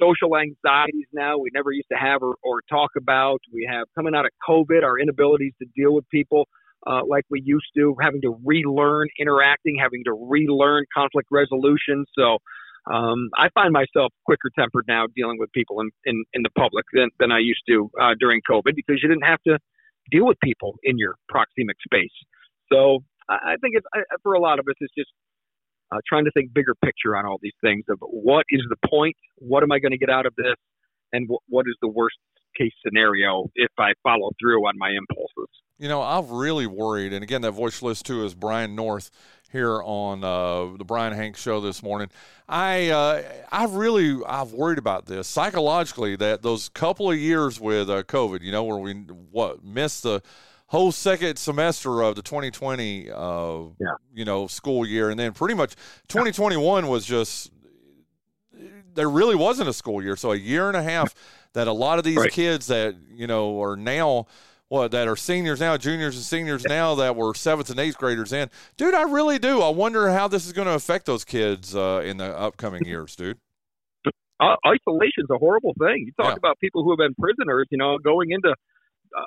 social 0.00 0.36
anxieties 0.36 1.08
now 1.12 1.38
we 1.38 1.50
never 1.54 1.72
used 1.72 1.88
to 1.90 1.98
have 1.98 2.22
or, 2.22 2.36
or 2.44 2.60
talk 2.68 2.90
about. 2.96 3.40
We 3.52 3.66
have 3.70 3.86
coming 3.94 4.14
out 4.14 4.26
of 4.26 4.32
COVID, 4.46 4.82
our 4.84 4.98
inabilities 4.98 5.52
to 5.60 5.66
deal 5.74 5.94
with 5.94 6.08
people 6.10 6.46
uh, 6.86 7.00
like 7.06 7.24
we 7.30 7.42
used 7.44 7.66
to, 7.76 7.94
having 8.00 8.20
to 8.22 8.36
relearn 8.44 9.08
interacting, 9.18 9.76
having 9.80 10.02
to 10.04 10.12
relearn 10.12 10.84
conflict 10.94 11.28
resolution. 11.30 12.04
So 12.16 12.38
um, 12.92 13.30
I 13.36 13.48
find 13.54 13.72
myself 13.72 14.12
quicker 14.24 14.50
tempered 14.56 14.84
now 14.86 15.06
dealing 15.14 15.38
with 15.38 15.50
people 15.52 15.80
in, 15.80 15.90
in, 16.04 16.24
in 16.32 16.42
the 16.42 16.50
public 16.56 16.84
than, 16.92 17.10
than 17.18 17.32
I 17.32 17.38
used 17.38 17.62
to 17.68 17.90
uh, 18.00 18.14
during 18.18 18.40
COVID 18.48 18.74
because 18.76 19.00
you 19.02 19.08
didn't 19.08 19.26
have 19.26 19.42
to 19.46 19.58
deal 20.10 20.26
with 20.26 20.38
people 20.42 20.74
in 20.84 20.96
your 20.98 21.14
proxemic 21.32 21.74
space. 21.84 22.14
So 22.72 23.00
I, 23.28 23.34
I 23.34 23.56
think 23.60 23.74
it's, 23.74 23.86
I, 23.92 24.00
for 24.22 24.34
a 24.34 24.40
lot 24.40 24.58
of 24.60 24.66
us, 24.68 24.76
it's 24.80 24.94
just 24.96 25.10
uh, 25.92 25.98
trying 26.06 26.24
to 26.24 26.30
think 26.32 26.52
bigger 26.52 26.74
picture 26.84 27.16
on 27.16 27.26
all 27.26 27.38
these 27.42 27.56
things 27.60 27.84
of 27.88 27.98
what 28.00 28.44
is 28.50 28.62
the 28.68 28.88
point, 28.88 29.16
what 29.36 29.62
am 29.62 29.72
I 29.72 29.78
going 29.78 29.92
to 29.92 29.98
get 29.98 30.10
out 30.10 30.26
of 30.26 30.34
this, 30.36 30.54
and 31.12 31.28
wh- 31.28 31.50
what 31.50 31.66
is 31.68 31.76
the 31.82 31.88
worst 31.88 32.16
case 32.56 32.72
scenario 32.84 33.46
if 33.54 33.70
I 33.78 33.92
follow 34.02 34.30
through 34.40 34.66
on 34.66 34.74
my 34.78 34.90
impulses. 34.90 35.50
You 35.78 35.88
know, 35.88 36.00
I've 36.00 36.30
really 36.30 36.66
worried, 36.66 37.12
and 37.12 37.22
again, 37.22 37.42
that 37.42 37.50
voice 37.52 37.82
list 37.82 38.06
too 38.06 38.24
is 38.24 38.34
Brian 38.34 38.74
North 38.74 39.10
here 39.52 39.82
on 39.82 40.24
uh, 40.24 40.74
the 40.76 40.84
Brian 40.84 41.12
Hanks 41.12 41.40
show 41.40 41.60
this 41.60 41.82
morning. 41.82 42.08
I 42.48 42.88
uh, 42.88 43.22
I've 43.52 43.74
really 43.74 44.24
I've 44.26 44.52
worried 44.52 44.78
about 44.78 45.04
this 45.04 45.28
psychologically 45.28 46.16
that 46.16 46.42
those 46.42 46.70
couple 46.70 47.10
of 47.10 47.18
years 47.18 47.60
with 47.60 47.90
uh, 47.90 48.04
COVID, 48.04 48.40
you 48.40 48.52
know, 48.52 48.64
where 48.64 48.78
we 48.78 48.94
what 49.30 49.62
missed 49.64 50.02
the 50.02 50.22
whole 50.68 50.92
second 50.92 51.36
semester 51.38 52.00
of 52.02 52.16
the 52.16 52.22
2020 52.22 53.10
uh, 53.10 53.16
Yeah. 53.78 53.86
you 54.14 54.24
know 54.24 54.46
school 54.46 54.86
year, 54.86 55.10
and 55.10 55.20
then 55.20 55.32
pretty 55.32 55.54
much 55.54 55.74
2021 56.08 56.88
was 56.88 57.04
just 57.04 57.50
there 58.94 59.10
really 59.10 59.36
wasn't 59.36 59.68
a 59.68 59.74
school 59.74 60.02
year, 60.02 60.16
so 60.16 60.32
a 60.32 60.36
year 60.36 60.68
and 60.68 60.76
a 60.76 60.82
half 60.82 61.14
that 61.52 61.68
a 61.68 61.72
lot 61.72 61.98
of 61.98 62.04
these 62.04 62.16
Right. 62.16 62.32
kids 62.32 62.66
that 62.68 62.96
you 63.14 63.26
know 63.26 63.60
are 63.62 63.76
now 63.76 64.26
what 64.68 64.90
that 64.90 65.06
are 65.08 65.16
seniors 65.16 65.60
now, 65.60 65.76
juniors 65.76 66.16
and 66.16 66.24
seniors 66.24 66.64
now 66.64 66.94
that 66.96 67.14
were 67.16 67.34
seventh 67.34 67.70
and 67.70 67.78
eighth 67.78 67.98
graders 67.98 68.32
in. 68.32 68.50
Dude, 68.76 68.94
I 68.94 69.02
really 69.02 69.38
do. 69.38 69.62
I 69.62 69.68
wonder 69.70 70.10
how 70.10 70.26
this 70.28 70.44
is 70.46 70.52
going 70.52 70.66
to 70.66 70.74
affect 70.74 71.06
those 71.06 71.24
kids 71.24 71.74
uh, 71.76 72.02
in 72.04 72.16
the 72.16 72.36
upcoming 72.38 72.84
years, 72.86 73.14
dude. 73.16 73.38
uh, 74.40 74.56
isolation's 74.66 75.30
a 75.30 75.38
horrible 75.38 75.74
thing. 75.78 76.04
You 76.06 76.12
talk 76.20 76.32
Yeah. 76.32 76.38
about 76.38 76.58
people 76.58 76.82
who 76.82 76.90
have 76.90 76.98
been 76.98 77.14
prisoners, 77.14 77.66
you 77.70 77.78
know, 77.78 77.98
going 77.98 78.30
into 78.32 78.50
uh, 78.50 79.22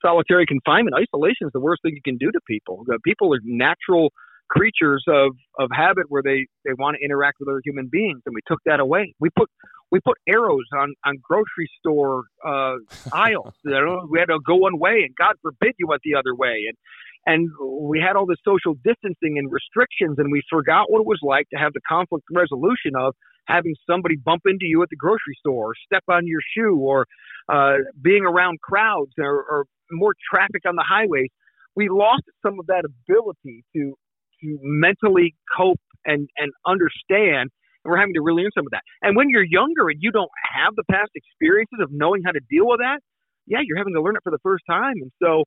solitary 0.00 0.46
confinement. 0.46 0.94
Isolation 0.96 1.46
is 1.48 1.52
the 1.52 1.60
worst 1.60 1.82
thing 1.82 1.92
you 1.94 2.02
can 2.02 2.16
do 2.16 2.30
to 2.30 2.40
people. 2.46 2.84
People 3.04 3.34
are 3.34 3.40
natural 3.44 4.10
creatures 4.54 5.04
of 5.08 5.32
of 5.58 5.68
habit 5.72 6.06
where 6.08 6.22
they 6.22 6.46
they 6.64 6.72
want 6.78 6.96
to 6.98 7.04
interact 7.04 7.38
with 7.40 7.48
other 7.48 7.62
human 7.64 7.88
beings, 7.90 8.20
and 8.26 8.34
we 8.34 8.40
took 8.46 8.60
that 8.66 8.80
away. 8.80 9.14
We 9.20 9.30
put 9.36 9.48
we 9.90 10.00
put 10.00 10.16
arrows 10.28 10.66
on 10.76 10.94
on 11.04 11.16
grocery 11.22 11.68
store 11.78 12.24
uh, 12.44 12.76
aisles. 13.12 13.54
you 13.64 13.72
know, 13.72 14.06
we 14.10 14.18
had 14.18 14.26
to 14.26 14.38
go 14.46 14.56
one 14.56 14.78
way, 14.78 15.02
and 15.04 15.14
God 15.16 15.34
forbid 15.42 15.74
you 15.78 15.86
went 15.86 16.02
the 16.04 16.14
other 16.14 16.34
way, 16.34 16.66
and 16.68 16.76
and 17.26 17.48
we 17.88 18.00
had 18.00 18.16
all 18.16 18.26
this 18.26 18.38
social 18.44 18.74
distancing 18.84 19.38
and 19.38 19.50
restrictions, 19.50 20.16
and 20.18 20.30
we 20.30 20.42
forgot 20.50 20.90
what 20.90 21.00
it 21.00 21.06
was 21.06 21.20
like 21.22 21.48
to 21.50 21.58
have 21.58 21.72
the 21.72 21.80
conflict 21.88 22.24
resolution 22.30 22.92
of 22.98 23.14
having 23.46 23.74
somebody 23.88 24.16
bump 24.16 24.42
into 24.46 24.66
you 24.66 24.82
at 24.82 24.90
the 24.90 24.96
grocery 24.96 25.36
store, 25.40 25.70
or 25.70 25.74
step 25.86 26.04
on 26.08 26.26
your 26.26 26.40
shoe, 26.54 26.76
or 26.76 27.06
uh, 27.48 27.76
being 28.02 28.24
around 28.24 28.60
crowds, 28.60 29.12
or, 29.18 29.44
or 29.50 29.64
more 29.90 30.14
traffic 30.30 30.62
on 30.66 30.76
the 30.76 30.84
highways. 30.86 31.28
We 31.76 31.88
lost 31.88 32.22
some 32.44 32.58
of 32.60 32.66
that 32.66 32.84
ability 32.84 33.64
to 33.74 33.94
mentally 34.62 35.34
cope 35.56 35.80
and 36.04 36.28
and 36.36 36.52
understand. 36.66 37.50
And 37.84 37.92
we're 37.92 37.98
having 37.98 38.14
to 38.14 38.22
relearn 38.22 38.50
some 38.56 38.66
of 38.66 38.72
that. 38.72 38.82
And 39.02 39.16
when 39.16 39.28
you're 39.28 39.44
younger 39.44 39.88
and 39.88 39.98
you 40.00 40.10
don't 40.10 40.30
have 40.54 40.74
the 40.76 40.84
past 40.90 41.10
experiences 41.14 41.80
of 41.80 41.90
knowing 41.92 42.22
how 42.24 42.32
to 42.32 42.40
deal 42.48 42.66
with 42.66 42.80
that, 42.80 43.00
yeah, 43.46 43.58
you're 43.62 43.76
having 43.76 43.94
to 43.94 44.02
learn 44.02 44.16
it 44.16 44.24
for 44.24 44.32
the 44.32 44.40
first 44.42 44.64
time. 44.68 44.96
And 45.00 45.12
so, 45.22 45.44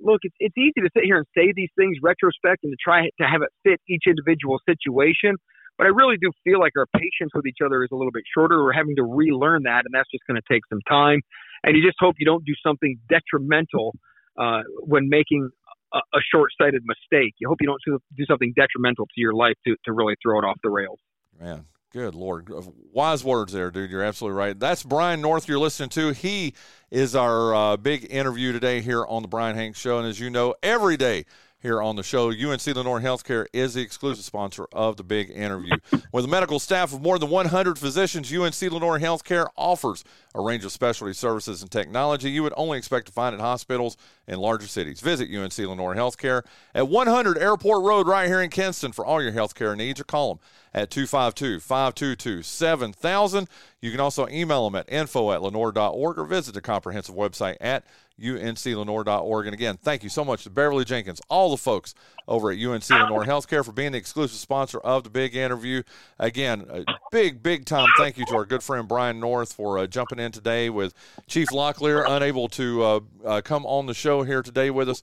look, 0.00 0.20
it's 0.22 0.36
it's 0.40 0.56
easy 0.58 0.80
to 0.84 0.90
sit 0.92 1.04
here 1.04 1.16
and 1.16 1.26
say 1.36 1.52
these 1.54 1.72
things 1.76 1.96
retrospect 2.02 2.64
and 2.64 2.72
to 2.72 2.78
try 2.82 3.08
to 3.20 3.24
have 3.24 3.42
it 3.42 3.50
fit 3.64 3.80
each 3.88 4.04
individual 4.06 4.60
situation. 4.68 5.36
But 5.76 5.88
I 5.88 5.90
really 5.90 6.16
do 6.20 6.30
feel 6.44 6.60
like 6.60 6.72
our 6.78 6.86
patience 6.94 7.32
with 7.34 7.46
each 7.46 7.58
other 7.64 7.82
is 7.82 7.90
a 7.90 7.96
little 7.96 8.12
bit 8.12 8.22
shorter. 8.32 8.62
We're 8.62 8.72
having 8.72 8.94
to 8.96 9.02
relearn 9.02 9.64
that, 9.64 9.82
and 9.84 9.92
that's 9.92 10.08
just 10.10 10.22
going 10.28 10.38
to 10.38 10.46
take 10.46 10.62
some 10.70 10.78
time. 10.88 11.20
And 11.64 11.76
you 11.76 11.82
just 11.82 11.96
hope 11.98 12.14
you 12.18 12.26
don't 12.26 12.44
do 12.44 12.54
something 12.62 12.96
detrimental 13.08 13.92
uh, 14.38 14.62
when 14.86 15.08
making 15.08 15.50
a, 15.94 16.20
short-sighted 16.32 16.82
mistake. 16.84 17.34
You 17.38 17.48
hope 17.48 17.58
you 17.60 17.66
don't 17.66 17.80
do 17.86 17.98
do 18.16 18.24
something 18.26 18.52
detrimental 18.56 19.06
to 19.06 19.20
your 19.20 19.32
life 19.32 19.54
to, 19.66 19.76
to 19.84 19.92
really 19.92 20.14
throw 20.22 20.38
it 20.38 20.44
off 20.44 20.58
the 20.62 20.70
rails. 20.70 20.98
Man, 21.40 21.66
good 21.92 22.14
lord, 22.14 22.50
wise 22.92 23.24
words 23.24 23.52
there, 23.52 23.70
dude. 23.70 23.90
You're 23.90 24.02
absolutely 24.02 24.38
right. 24.38 24.58
That's 24.58 24.82
Brian 24.82 25.20
North. 25.20 25.48
You're 25.48 25.58
listening 25.58 25.90
to. 25.90 26.12
He 26.12 26.54
is 26.90 27.14
our 27.14 27.54
uh, 27.54 27.76
big 27.76 28.06
interview 28.10 28.52
today 28.52 28.80
here 28.80 29.04
on 29.04 29.22
the 29.22 29.28
Brian 29.28 29.56
Hanks 29.56 29.80
Show, 29.80 29.98
and 29.98 30.06
as 30.06 30.20
you 30.20 30.30
know, 30.30 30.54
every 30.62 30.96
day 30.96 31.24
here 31.64 31.80
on 31.80 31.96
the 31.96 32.02
show, 32.02 32.28
UNC 32.28 32.66
Lenoir 32.66 33.00
Healthcare 33.00 33.46
is 33.54 33.72
the 33.72 33.80
exclusive 33.80 34.22
sponsor 34.22 34.66
of 34.70 34.98
the 34.98 35.02
big 35.02 35.30
interview. 35.30 35.74
With 36.12 36.26
a 36.26 36.28
medical 36.28 36.58
staff 36.58 36.92
of 36.92 37.00
more 37.00 37.18
than 37.18 37.30
100 37.30 37.78
physicians, 37.78 38.30
UNC 38.30 38.60
Lenoir 38.60 38.98
Healthcare 38.98 39.46
offers 39.56 40.04
a 40.34 40.42
range 40.42 40.66
of 40.66 40.72
specialty 40.72 41.14
services 41.14 41.62
and 41.62 41.70
technology 41.70 42.30
you 42.30 42.42
would 42.42 42.52
only 42.58 42.76
expect 42.76 43.06
to 43.06 43.12
find 43.12 43.34
at 43.34 43.40
hospitals 43.40 43.96
in 44.26 44.38
larger 44.38 44.66
cities. 44.66 45.00
Visit 45.00 45.34
UNC 45.34 45.56
Lenoir 45.56 45.94
Healthcare 45.94 46.42
at 46.74 46.86
100 46.86 47.38
Airport 47.38 47.82
Road 47.82 48.06
right 48.06 48.28
here 48.28 48.42
in 48.42 48.50
Kinston 48.50 48.92
for 48.92 49.06
all 49.06 49.22
your 49.22 49.32
healthcare 49.32 49.74
needs 49.74 49.98
or 49.98 50.04
call 50.04 50.34
them 50.34 50.44
at 50.74 50.90
252 50.90 51.60
522 51.60 52.42
7000. 52.42 53.48
You 53.80 53.90
can 53.90 54.00
also 54.00 54.28
email 54.28 54.68
them 54.68 54.78
at 54.78 54.92
info 54.92 55.32
at 55.32 55.40
lenoir.org 55.40 56.18
or 56.18 56.24
visit 56.26 56.52
the 56.52 56.60
comprehensive 56.60 57.14
website 57.14 57.56
at 57.60 57.84
unclenoir.org. 58.20 59.46
And 59.46 59.54
again, 59.54 59.78
thank 59.82 60.02
you 60.02 60.08
so 60.08 60.24
much 60.24 60.44
to 60.44 60.50
Beverly 60.50 60.84
Jenkins, 60.84 61.20
all 61.28 61.50
the 61.50 61.56
folks 61.56 61.94
over 62.28 62.50
at 62.50 62.58
UNC 62.58 62.88
Lenoir 62.88 63.24
Healthcare 63.24 63.64
for 63.64 63.72
being 63.72 63.92
the 63.92 63.98
exclusive 63.98 64.38
sponsor 64.38 64.78
of 64.78 65.04
the 65.04 65.10
big 65.10 65.34
interview. 65.36 65.82
Again, 66.18 66.66
a 66.68 66.84
big, 67.10 67.42
big 67.42 67.64
time 67.64 67.88
thank 67.96 68.16
you 68.16 68.24
to 68.26 68.36
our 68.36 68.44
good 68.44 68.62
friend 68.62 68.88
Brian 68.88 69.20
North 69.20 69.52
for 69.52 69.78
uh, 69.78 69.86
jumping 69.86 70.18
in 70.18 70.32
today 70.32 70.70
with 70.70 70.94
Chief 71.26 71.48
Locklear, 71.48 72.04
unable 72.06 72.48
to 72.50 72.82
uh, 72.82 73.00
uh, 73.24 73.40
come 73.42 73.66
on 73.66 73.86
the 73.86 73.94
show 73.94 74.22
here 74.22 74.42
today 74.42 74.70
with 74.70 74.88
us. 74.88 75.02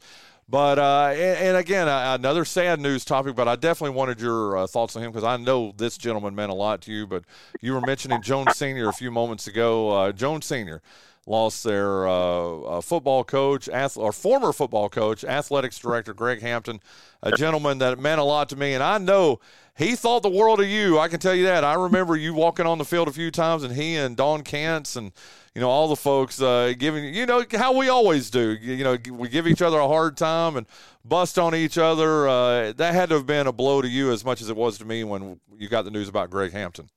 But 0.51 0.79
uh, 0.79 1.11
and, 1.13 1.37
and 1.37 1.57
again, 1.57 1.87
uh, 1.87 2.17
another 2.19 2.43
sad 2.43 2.81
news 2.81 3.05
topic. 3.05 3.37
But 3.37 3.47
I 3.47 3.55
definitely 3.55 3.95
wanted 3.95 4.19
your 4.19 4.57
uh, 4.57 4.67
thoughts 4.67 4.97
on 4.97 5.03
him 5.03 5.11
because 5.11 5.23
I 5.23 5.37
know 5.37 5.73
this 5.77 5.97
gentleman 5.97 6.35
meant 6.35 6.51
a 6.51 6.55
lot 6.55 6.81
to 6.81 6.91
you. 6.91 7.07
But 7.07 7.23
you 7.61 7.73
were 7.73 7.79
mentioning 7.79 8.21
Jones 8.21 8.57
Senior 8.57 8.89
a 8.89 8.93
few 8.93 9.11
moments 9.11 9.47
ago. 9.47 9.89
Uh, 9.89 10.11
Jones 10.11 10.45
Senior 10.45 10.81
lost 11.27 11.63
their 11.63 12.07
uh, 12.07 12.59
uh, 12.59 12.81
football 12.81 13.23
coach, 13.23 13.69
ath- 13.69 13.97
or 13.97 14.11
former 14.11 14.51
football 14.51 14.89
coach, 14.89 15.23
athletics 15.23 15.77
director 15.77 16.13
Greg 16.13 16.41
Hampton, 16.41 16.79
a 17.21 17.31
gentleman 17.31 17.77
that 17.77 17.99
meant 17.99 18.19
a 18.19 18.23
lot 18.23 18.49
to 18.49 18.55
me, 18.55 18.73
and 18.73 18.83
I 18.83 18.97
know 18.97 19.39
he 19.77 19.95
thought 19.95 20.23
the 20.23 20.29
world 20.29 20.59
of 20.59 20.67
you. 20.67 20.99
I 20.99 21.07
can 21.07 21.19
tell 21.19 21.33
you 21.33 21.45
that. 21.45 21.63
I 21.63 21.75
remember 21.75 22.15
you 22.15 22.33
walking 22.33 22.65
on 22.65 22.77
the 22.77 22.85
field 22.85 23.07
a 23.07 23.11
few 23.11 23.31
times, 23.31 23.63
and 23.63 23.75
he 23.75 23.95
and 23.95 24.17
Don 24.17 24.43
Kantz 24.43 24.95
and 24.97 25.11
you 25.55 25.61
know 25.61 25.69
all 25.69 25.87
the 25.87 25.95
folks 25.95 26.41
uh, 26.41 26.73
giving 26.77 27.13
you 27.13 27.25
know 27.25 27.45
how 27.53 27.75
we 27.77 27.89
always 27.89 28.29
do. 28.29 28.51
You, 28.51 28.83
know 28.83 28.97
we 29.11 29.29
give 29.29 29.47
each 29.47 29.61
other 29.61 29.79
a 29.79 29.87
hard 29.87 30.17
time 30.17 30.57
and 30.57 30.67
bust 31.05 31.39
on 31.39 31.55
each 31.55 31.77
other. 31.77 32.27
Uh, 32.27 32.73
that 32.73 32.93
had 32.93 33.09
to 33.09 33.15
have 33.15 33.25
been 33.25 33.47
a 33.47 33.51
blow 33.51 33.81
to 33.81 33.87
you 33.87 34.11
as 34.11 34.25
much 34.25 34.41
as 34.41 34.49
it 34.49 34.55
was 34.55 34.77
to 34.79 34.85
me 34.85 35.03
when 35.03 35.39
you 35.57 35.69
got 35.69 35.83
the 35.83 35.91
news 35.91 36.09
about 36.09 36.29
Greg 36.29 36.51
Hampton. 36.51 36.89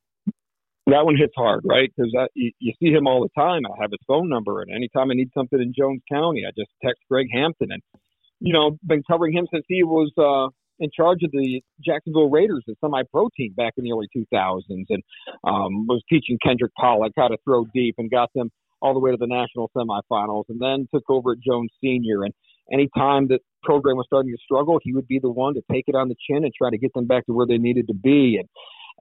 That 0.87 1.05
one 1.05 1.17
hits 1.17 1.33
hard, 1.37 1.63
right? 1.65 1.91
Because 1.97 2.13
you, 2.35 2.53
you 2.59 2.73
see 2.79 2.93
him 2.93 3.07
all 3.07 3.23
the 3.23 3.41
time. 3.41 3.63
I 3.67 3.81
have 3.81 3.91
his 3.91 4.01
phone 4.07 4.29
number, 4.29 4.61
and 4.61 4.71
anytime 4.75 5.11
I 5.11 5.15
need 5.15 5.31
something 5.35 5.61
in 5.61 5.73
Jones 5.77 6.03
County, 6.11 6.43
I 6.47 6.51
just 6.57 6.71
text 6.85 7.03
Greg 7.11 7.27
Hampton. 7.33 7.69
And 7.73 7.83
you 8.41 8.53
know, 8.53 8.77
been 8.85 9.03
covering 9.11 9.33
him 9.33 9.47
since 9.53 9.65
he 9.69 9.83
was 9.83 10.13
uh, 10.19 10.53
in 10.79 10.91
charge 10.95 11.23
of 11.23 11.31
the 11.33 11.63
Jacksonville 11.85 12.29
Raiders, 12.29 12.65
the 12.67 12.75
semi-pro 12.81 13.31
team 13.37 13.55
back 13.57 13.75
in 13.77 13.85
the 13.85 13.93
early 13.93 14.09
2000s, 14.15 14.63
and 14.69 15.03
um, 15.45 15.87
was 15.87 16.03
teaching 16.11 16.39
Kendrick 16.45 16.73
Pollock 16.79 17.13
how 17.17 17.29
to 17.29 17.39
throw 17.45 17.65
deep, 17.75 17.95
and 17.97 18.11
got 18.11 18.31
them 18.35 18.51
all 18.83 18.93
the 18.93 19.01
way 19.01 19.11
to 19.11 19.17
the 19.17 19.27
national 19.27 19.71
semifinals, 19.75 20.45
and 20.51 20.61
then 20.61 20.87
took 20.93 21.05
over 21.09 21.33
at 21.33 21.39
Jones 21.41 21.71
Senior. 21.83 22.25
And 22.25 22.35
anytime 22.71 23.29
that 23.29 23.41
program 23.63 23.97
was 23.97 24.07
starting 24.07 24.33
to 24.33 24.39
struggle, 24.45 24.79
he 24.83 24.93
would 24.93 25.09
be 25.09 25.19
the 25.19 25.31
one 25.31 25.55
to 25.55 25.63
take 25.73 25.85
it 25.87 25.95
on 25.95 26.09
the 26.09 26.17
chin 26.29 26.45
and 26.45 26.53
try 26.53 26.69
to 26.69 26.77
get 26.77 26.93
them 26.93 27.07
back 27.07 27.25
to 27.27 27.33
where 27.33 27.47
they 27.47 27.57
needed 27.57 27.89
to 27.89 27.95
be. 27.95 28.37
And 28.39 28.49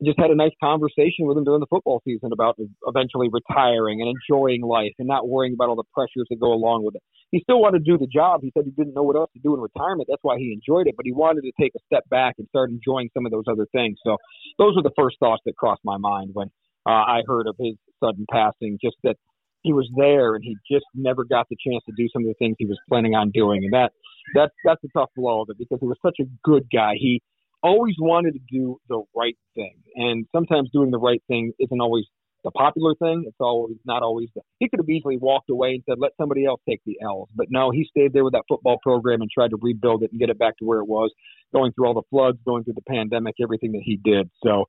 just 0.06 0.20
had 0.20 0.32
a 0.32 0.36
nice 0.36 0.54
conversation 0.62 1.26
with 1.26 1.38
him 1.38 1.44
during 1.44 1.60
the 1.60 1.70
football 1.70 2.02
season 2.06 2.32
about 2.32 2.58
eventually 2.88 3.30
retiring 3.32 4.02
and 4.02 4.10
enjoying 4.10 4.62
life 4.62 4.94
and 5.00 5.08
not 5.08 5.28
worrying 5.28 5.54
about 5.54 5.70
all 5.70 5.76
the 5.76 5.88
pressures 5.94 6.28
that 6.30 6.40
go 6.40 6.54
along 6.54 6.84
with 6.84 6.96
it. 6.96 7.04
He 7.32 7.40
still 7.42 7.62
wanted 7.62 7.86
to 7.86 7.92
do 7.92 7.98
the 7.98 8.08
job. 8.08 8.42
He 8.42 8.52
said 8.54 8.66
he 8.66 8.72
didn't 8.72 8.94
know 8.94 9.04
what 9.04 9.16
else 9.16 9.30
to 9.34 9.40
do 9.40 9.54
in 9.54 9.62
retirement. 9.62 10.08
That's 10.10 10.24
why 10.24 10.38
he 10.38 10.54
enjoyed 10.54 10.88
it, 10.88 10.96
but 10.96 11.06
he 11.06 11.12
wanted 11.12 11.42
to 11.42 11.52
take 11.60 11.74
a 11.76 11.80
step 11.86 12.04
back 12.10 12.36
and 12.38 12.48
start 12.48 12.70
enjoying 12.70 13.10
some 13.14 13.26
of 13.26 13.32
those 13.32 13.46
other 13.50 13.68
things. 13.72 13.98
So 14.04 14.18
those 14.58 14.76
were 14.76 14.84
the 14.84 14.94
first 14.98 15.18
thoughts 15.20 15.42
that 15.46 15.56
crossed 15.56 15.82
my 15.84 15.98
mind 15.98 16.32
when 16.34 16.48
uh, 16.86 16.92
I 16.92 17.22
heard 17.28 17.48
of 17.48 17.56
his 17.60 17.76
sudden 18.04 18.26
passing. 18.32 18.78
Just 18.82 18.98
that 19.04 19.16
he 19.62 19.74
was 19.74 19.90
there 19.96 20.36
and 20.36 20.44
he 20.44 20.58
just 20.70 20.86
never 20.94 21.24
got 21.24 21.48
the 21.50 21.56
chance 21.66 21.84
to 21.86 21.94
do 21.96 22.08
some 22.12 22.24
of 22.24 22.28
the 22.28 22.36
things 22.38 22.56
he 22.60 22.66
was 22.66 22.78
planning 22.90 23.16
on 23.16 23.32
doing, 23.32 23.64
and 23.64 23.74
that 23.74 23.92
that's 24.36 24.54
that's 24.64 24.84
a 24.84 24.88
tough 24.98 25.10
blow 25.16 25.42
of 25.42 25.50
it 25.50 25.58
because 25.58 25.80
he 25.82 25.88
was 25.88 25.98
such 26.06 26.18
a 26.20 26.26
good 26.44 26.68
guy. 26.72 26.94
He 26.98 27.22
always 27.64 27.96
wanted 28.00 28.34
to 28.34 28.40
do 28.52 28.78
the 28.90 29.02
right 29.16 29.38
thing, 29.56 29.76
and 29.96 30.26
sometimes 30.36 30.70
doing 30.72 30.92
the 30.92 31.00
right 31.00 31.22
thing 31.28 31.54
isn't 31.60 31.82
always 31.82 32.06
the 32.44 32.52
popular 32.52 32.94
thing. 32.96 33.24
It's 33.26 33.38
always 33.40 33.78
not 33.86 34.04
always. 34.04 34.28
The, 34.36 34.42
he 34.60 34.68
could 34.68 34.80
have 34.80 34.90
easily 34.90 35.18
walked 35.18 35.50
away 35.50 35.70
and 35.70 35.84
said, 35.88 35.98
"Let 35.98 36.12
somebody 36.20 36.46
else 36.46 36.62
take 36.68 36.82
the 36.86 36.98
L's," 37.02 37.30
but 37.36 37.48
no, 37.50 37.72
he 37.72 37.86
stayed 37.90 38.14
there 38.14 38.24
with 38.24 38.34
that 38.34 38.44
football 38.48 38.78
program 38.84 39.22
and 39.22 39.30
tried 39.32 39.52
to 39.52 39.58
rebuild 39.62 40.04
it 40.04 40.12
and 40.12 40.20
get 40.20 40.30
it 40.30 40.38
back 40.38 40.58
to 40.58 40.66
where 40.66 40.80
it 40.80 40.88
was. 40.88 41.12
Going 41.54 41.72
through 41.74 41.88
all 41.88 41.94
the 41.94 42.04
floods, 42.10 42.38
going 42.46 42.64
through 42.64 42.74
the 42.74 42.90
pandemic, 42.90 43.36
everything 43.42 43.72
that 43.74 43.82
he 43.84 43.98
did. 44.04 44.30
So, 44.44 44.66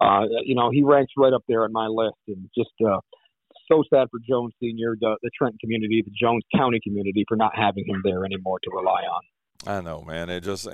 uh, 0.00 0.22
you 0.44 0.54
know, 0.54 0.70
he 0.70 0.82
ranks 0.82 1.12
right 1.16 1.32
up 1.32 1.42
there 1.48 1.64
on 1.64 1.72
my 1.72 1.86
list, 1.86 2.18
and 2.26 2.48
just. 2.56 2.72
Uh, 2.84 3.00
so 3.70 3.82
sad 3.92 4.08
for 4.10 4.18
Jones 4.26 4.54
Senior, 4.62 4.96
the, 4.98 5.18
the 5.22 5.30
Trenton 5.36 5.58
community, 5.60 6.02
the 6.02 6.12
Jones 6.18 6.42
County 6.56 6.80
community, 6.82 7.26
for 7.28 7.36
not 7.36 7.52
having 7.54 7.84
him 7.86 8.00
there 8.02 8.24
anymore 8.24 8.58
to 8.64 8.70
rely 8.74 9.02
on. 9.02 9.20
I 9.66 9.82
know, 9.82 10.00
man. 10.00 10.30
It 10.30 10.42
just 10.42 10.66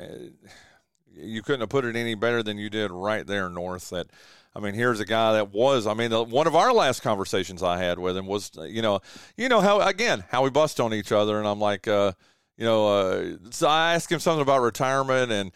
you 1.16 1.42
couldn't 1.42 1.60
have 1.60 1.68
put 1.68 1.84
it 1.84 1.96
any 1.96 2.14
better 2.14 2.42
than 2.42 2.58
you 2.58 2.70
did 2.70 2.90
right 2.90 3.26
there, 3.26 3.48
North. 3.48 3.90
That 3.90 4.06
I 4.54 4.60
mean, 4.60 4.74
here's 4.74 5.00
a 5.00 5.04
guy 5.04 5.34
that 5.34 5.52
was. 5.52 5.86
I 5.86 5.94
mean, 5.94 6.10
the, 6.10 6.22
one 6.22 6.46
of 6.46 6.54
our 6.54 6.72
last 6.72 7.02
conversations 7.02 7.62
I 7.62 7.78
had 7.78 7.98
with 7.98 8.16
him 8.16 8.26
was, 8.26 8.50
you 8.56 8.82
know, 8.82 9.00
you 9.36 9.48
know 9.48 9.60
how 9.60 9.80
again 9.80 10.24
how 10.30 10.42
we 10.42 10.50
bust 10.50 10.80
on 10.80 10.94
each 10.94 11.12
other, 11.12 11.38
and 11.38 11.46
I'm 11.46 11.60
like, 11.60 11.88
uh, 11.88 12.12
you 12.56 12.64
know, 12.64 12.88
uh, 12.88 13.36
so 13.50 13.68
I 13.68 13.94
asked 13.94 14.10
him 14.12 14.20
something 14.20 14.42
about 14.42 14.60
retirement 14.60 15.32
and 15.32 15.52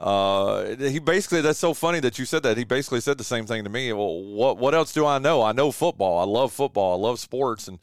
uh, 0.00 0.76
he 0.76 0.98
basically 0.98 1.42
that's 1.42 1.58
so 1.58 1.74
funny 1.74 2.00
that 2.00 2.18
you 2.18 2.24
said 2.24 2.42
that. 2.42 2.56
He 2.56 2.64
basically 2.64 3.02
said 3.02 3.18
the 3.18 3.24
same 3.24 3.44
thing 3.44 3.64
to 3.64 3.70
me. 3.70 3.92
Well, 3.92 4.22
what 4.22 4.56
what 4.56 4.74
else 4.74 4.94
do 4.94 5.04
I 5.04 5.18
know? 5.18 5.42
I 5.42 5.52
know 5.52 5.70
football. 5.70 6.18
I 6.18 6.24
love 6.24 6.52
football. 6.52 6.98
I 6.98 7.08
love 7.08 7.20
sports, 7.20 7.68
and 7.68 7.78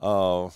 uh, 0.00 0.48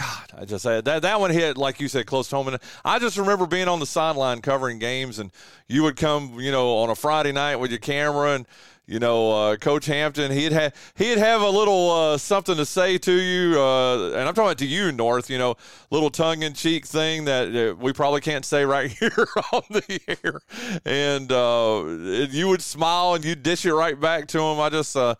God, 0.00 0.32
I 0.34 0.44
just 0.46 0.64
that 0.64 0.84
that 0.84 1.20
one 1.20 1.30
hit 1.30 1.58
like 1.58 1.78
you 1.78 1.86
said 1.86 2.06
close 2.06 2.28
to 2.30 2.36
home. 2.36 2.48
And 2.48 2.58
I 2.86 2.98
just 2.98 3.18
remember 3.18 3.46
being 3.46 3.68
on 3.68 3.80
the 3.80 3.86
sideline 3.86 4.40
covering 4.40 4.78
games, 4.78 5.18
and 5.18 5.30
you 5.68 5.82
would 5.82 5.96
come, 5.96 6.40
you 6.40 6.50
know, 6.50 6.78
on 6.78 6.88
a 6.88 6.94
Friday 6.94 7.32
night 7.32 7.56
with 7.56 7.70
your 7.70 7.80
camera 7.80 8.34
and 8.34 8.46
you 8.86 8.98
know, 8.98 9.30
uh, 9.30 9.56
Coach 9.56 9.86
Hampton, 9.86 10.32
he'd 10.32 10.52
have 10.52 10.74
he'd 10.96 11.18
have 11.18 11.42
a 11.42 11.48
little 11.48 11.90
uh, 11.90 12.18
something 12.18 12.56
to 12.56 12.64
say 12.66 12.98
to 12.98 13.12
you, 13.12 13.60
uh, 13.60 14.08
and 14.14 14.28
I'm 14.28 14.34
talking 14.34 14.56
to 14.56 14.66
you, 14.66 14.90
North. 14.90 15.30
You 15.30 15.38
know, 15.38 15.54
little 15.90 16.10
tongue 16.10 16.42
in 16.42 16.54
cheek 16.54 16.86
thing 16.86 17.26
that 17.26 17.54
uh, 17.54 17.76
we 17.76 17.92
probably 17.92 18.20
can't 18.20 18.44
say 18.44 18.64
right 18.64 18.90
here 18.98 19.28
on 19.52 19.62
the 19.70 20.00
air, 20.08 20.40
and 20.84 21.30
uh, 21.30 22.28
you 22.32 22.48
would 22.48 22.62
smile 22.62 23.14
and 23.14 23.24
you'd 23.24 23.44
dish 23.44 23.64
it 23.64 23.74
right 23.74 24.00
back 24.00 24.26
to 24.28 24.40
him. 24.40 24.58
I 24.58 24.70
just 24.70 24.96
uh, 24.96 25.14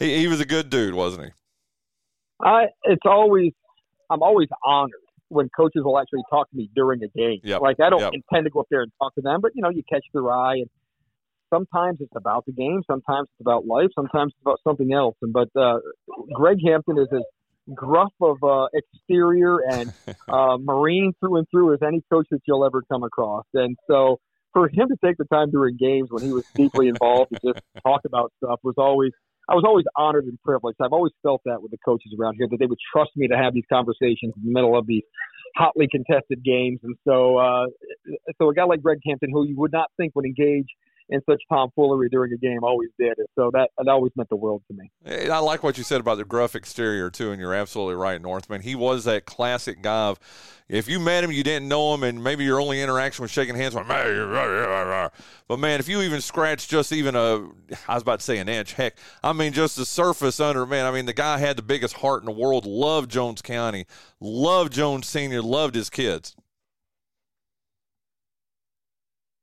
he 0.00 0.18
he 0.18 0.26
was 0.26 0.40
a 0.40 0.46
good 0.46 0.68
dude, 0.68 0.94
wasn't 0.94 1.26
he? 1.26 1.30
I 2.40 2.64
it's 2.82 3.06
always 3.06 3.52
I'm 4.12 4.22
always 4.22 4.48
honored 4.64 5.00
when 5.28 5.48
coaches 5.56 5.82
will 5.84 5.98
actually 5.98 6.22
talk 6.30 6.50
to 6.50 6.56
me 6.56 6.68
during 6.74 7.02
a 7.02 7.08
game. 7.08 7.40
Yep. 7.42 7.60
Like 7.62 7.80
I 7.80 7.88
don't 7.90 8.00
Yep. 8.00 8.12
intend 8.12 8.44
to 8.44 8.50
go 8.50 8.60
up 8.60 8.66
there 8.70 8.82
and 8.82 8.92
talk 9.00 9.14
to 9.14 9.22
them, 9.22 9.40
but 9.40 9.52
you 9.54 9.62
know, 9.62 9.70
you 9.70 9.82
catch 9.90 10.04
their 10.12 10.30
eye 10.30 10.56
and 10.56 10.70
sometimes 11.52 11.98
it's 12.00 12.12
about 12.16 12.44
the 12.46 12.52
game, 12.52 12.82
sometimes 12.86 13.28
it's 13.32 13.40
about 13.40 13.66
life, 13.66 13.88
sometimes 13.94 14.32
it's 14.34 14.42
about 14.42 14.60
something 14.66 14.92
else. 14.92 15.16
And 15.22 15.32
but 15.32 15.48
uh 15.58 15.78
Greg 16.34 16.58
Hampton 16.66 16.98
is 16.98 17.08
as 17.12 17.22
gruff 17.74 18.12
of 18.20 18.36
uh 18.42 18.66
exterior 18.74 19.58
and 19.58 19.92
uh 20.28 20.58
marine 20.58 21.12
through 21.20 21.36
and 21.38 21.46
through 21.50 21.74
as 21.74 21.80
any 21.86 22.02
coach 22.12 22.26
that 22.30 22.40
you'll 22.46 22.64
ever 22.64 22.82
come 22.90 23.02
across. 23.02 23.44
And 23.54 23.76
so 23.88 24.18
for 24.52 24.68
him 24.68 24.88
to 24.88 24.96
take 25.02 25.16
the 25.16 25.24
time 25.32 25.50
during 25.50 25.76
games 25.78 26.08
when 26.10 26.22
he 26.22 26.30
was 26.30 26.44
deeply 26.56 26.88
involved 26.88 27.30
to 27.30 27.38
just 27.52 27.60
talk 27.86 28.02
about 28.04 28.32
stuff 28.42 28.60
was 28.62 28.74
always 28.76 29.12
I 29.48 29.54
was 29.54 29.64
always 29.66 29.84
honored 29.96 30.24
and 30.24 30.40
privileged. 30.42 30.78
I've 30.80 30.92
always 30.92 31.12
felt 31.22 31.42
that 31.44 31.60
with 31.62 31.70
the 31.70 31.78
coaches 31.84 32.14
around 32.18 32.36
here 32.38 32.46
that 32.50 32.56
they 32.58 32.66
would 32.66 32.78
trust 32.92 33.10
me 33.16 33.28
to 33.28 33.36
have 33.36 33.54
these 33.54 33.64
conversations 33.70 34.32
in 34.36 34.42
the 34.44 34.52
middle 34.52 34.78
of 34.78 34.86
these 34.86 35.02
hotly 35.56 35.88
contested 35.90 36.44
games. 36.44 36.80
And 36.82 36.96
so, 37.06 37.36
uh, 37.38 37.66
so 38.38 38.50
a 38.50 38.54
guy 38.54 38.64
like 38.64 38.82
Greg 38.82 38.98
Hampton, 39.04 39.30
who 39.32 39.46
you 39.46 39.56
would 39.58 39.72
not 39.72 39.90
think 39.96 40.14
would 40.14 40.24
engage 40.24 40.66
in 41.08 41.20
such 41.28 41.42
tomfoolery 41.50 42.08
during 42.10 42.32
a 42.32 42.36
game, 42.36 42.60
always 42.62 42.90
did. 42.98 43.18
And 43.18 43.26
so 43.36 43.50
that 43.52 43.70
that 43.78 43.88
always 43.88 44.12
meant 44.16 44.28
the 44.28 44.36
world 44.36 44.62
to 44.68 44.76
me. 44.76 44.90
And 45.04 45.32
I 45.32 45.38
like 45.38 45.62
what 45.62 45.78
you 45.78 45.84
said 45.84 46.00
about 46.00 46.18
the 46.18 46.24
gruff 46.24 46.54
exterior 46.54 47.10
too, 47.10 47.30
and 47.30 47.40
you're 47.40 47.54
absolutely 47.54 47.96
right, 47.96 48.20
Northman. 48.20 48.62
He 48.62 48.74
was 48.74 49.04
that 49.04 49.26
classic 49.26 49.82
guy 49.82 50.08
of 50.08 50.18
if 50.68 50.88
you 50.88 50.98
met 50.98 51.22
him, 51.22 51.30
you 51.30 51.42
didn't 51.42 51.68
know 51.68 51.92
him, 51.92 52.02
and 52.02 52.24
maybe 52.24 52.44
your 52.44 52.60
only 52.60 52.80
interaction 52.80 53.22
was 53.22 53.30
shaking 53.30 53.54
hands. 53.54 53.74
With, 53.74 53.86
but 53.86 55.58
man, 55.58 55.80
if 55.80 55.88
you 55.88 56.00
even 56.02 56.20
scratch 56.20 56.66
just 56.66 56.92
even 56.92 57.14
a, 57.14 57.46
I 57.88 57.94
was 57.94 58.02
about 58.02 58.20
to 58.20 58.24
say 58.24 58.38
an 58.38 58.48
inch, 58.48 58.72
heck, 58.72 58.96
I 59.22 59.32
mean 59.32 59.52
just 59.52 59.76
the 59.76 59.84
surface 59.84 60.40
under, 60.40 60.64
man. 60.64 60.86
I 60.86 60.90
mean 60.90 61.06
the 61.06 61.12
guy 61.12 61.38
had 61.38 61.56
the 61.56 61.62
biggest 61.62 61.96
heart 61.96 62.22
in 62.22 62.26
the 62.26 62.32
world. 62.32 62.64
Loved 62.64 63.10
Jones 63.10 63.42
County, 63.42 63.86
loved 64.20 64.72
Jones 64.72 65.06
Senior, 65.06 65.42
loved 65.42 65.74
his 65.74 65.90
kids. 65.90 66.34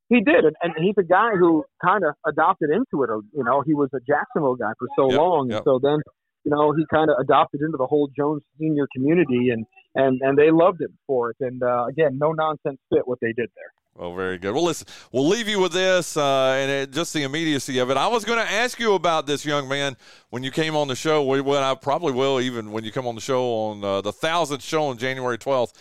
He 0.10 0.22
did, 0.22 0.44
and, 0.44 0.56
and 0.64 0.74
he's 0.84 0.96
a 0.98 1.04
guy 1.04 1.32
who 1.40 1.64
kind 1.84 2.04
of 2.04 2.16
adopted 2.28 2.72
into 2.72 3.04
it. 3.04 3.10
Or, 3.10 3.22
you 3.32 3.44
know, 3.44 3.62
he 3.62 3.76
was 3.76 3.90
a 3.94 4.00
Jacksonville 4.00 4.56
guy 4.56 4.72
for 4.80 4.88
so 4.98 5.12
Yep, 5.12 5.20
long, 5.20 5.50
yep. 5.50 5.58
and 5.58 5.64
so 5.64 5.80
then, 5.82 6.00
you 6.44 6.52
know, 6.52 6.74
he 6.74 6.84
kind 6.92 7.12
of 7.12 7.18
adopted 7.20 7.62
into 7.62 7.78
the 7.78 7.86
whole 7.86 8.10
Jones 8.18 8.42
Senior 8.60 8.88
community, 8.96 9.50
and 9.50 9.66
and 9.96 10.20
and 10.22 10.38
they 10.38 10.52
loved 10.52 10.82
him 10.82 10.98
for 11.06 11.30
it. 11.30 11.38
And 11.40 11.62
uh, 11.62 11.86
again, 11.86 12.18
no 12.18 12.32
nonsense 12.32 12.80
fit 12.92 13.08
what 13.08 13.20
they 13.22 13.34
did 13.34 13.50
there. 13.56 13.72
Well, 13.96 14.16
very 14.16 14.38
good. 14.38 14.54
Well, 14.54 14.64
listen, 14.64 14.88
we'll 15.12 15.28
leave 15.28 15.50
you 15.50 15.60
with 15.60 15.74
this 15.74 16.16
uh, 16.16 16.56
and 16.58 16.72
it, 16.72 16.92
just 16.92 17.14
the 17.14 17.24
immediacy 17.24 17.80
of 17.80 17.90
it. 17.90 17.98
I 17.98 18.08
was 18.08 18.24
going 18.24 18.40
to 18.40 18.50
ask 18.50 18.80
you 18.80 18.94
about 18.94 19.28
this 19.28 19.46
young 19.46 19.68
man 19.68 19.98
when 20.30 20.42
you 20.42 20.52
came 20.52 20.74
on 20.76 20.88
the 20.88 20.96
show. 20.96 21.26
We, 21.26 21.42
well, 21.42 21.62
I 21.62 21.76
probably 21.76 22.14
will 22.14 22.40
even 22.40 22.72
when 22.72 22.86
you 22.86 22.94
come 22.94 23.06
on 23.08 23.16
the 23.16 23.22
show 23.22 23.44
on 23.44 23.84
uh, 23.84 24.00
the 24.00 24.14
thousandth 24.14 24.64
show 24.64 24.86
on 24.86 24.98
January 24.98 25.38
twelfth. 25.38 25.74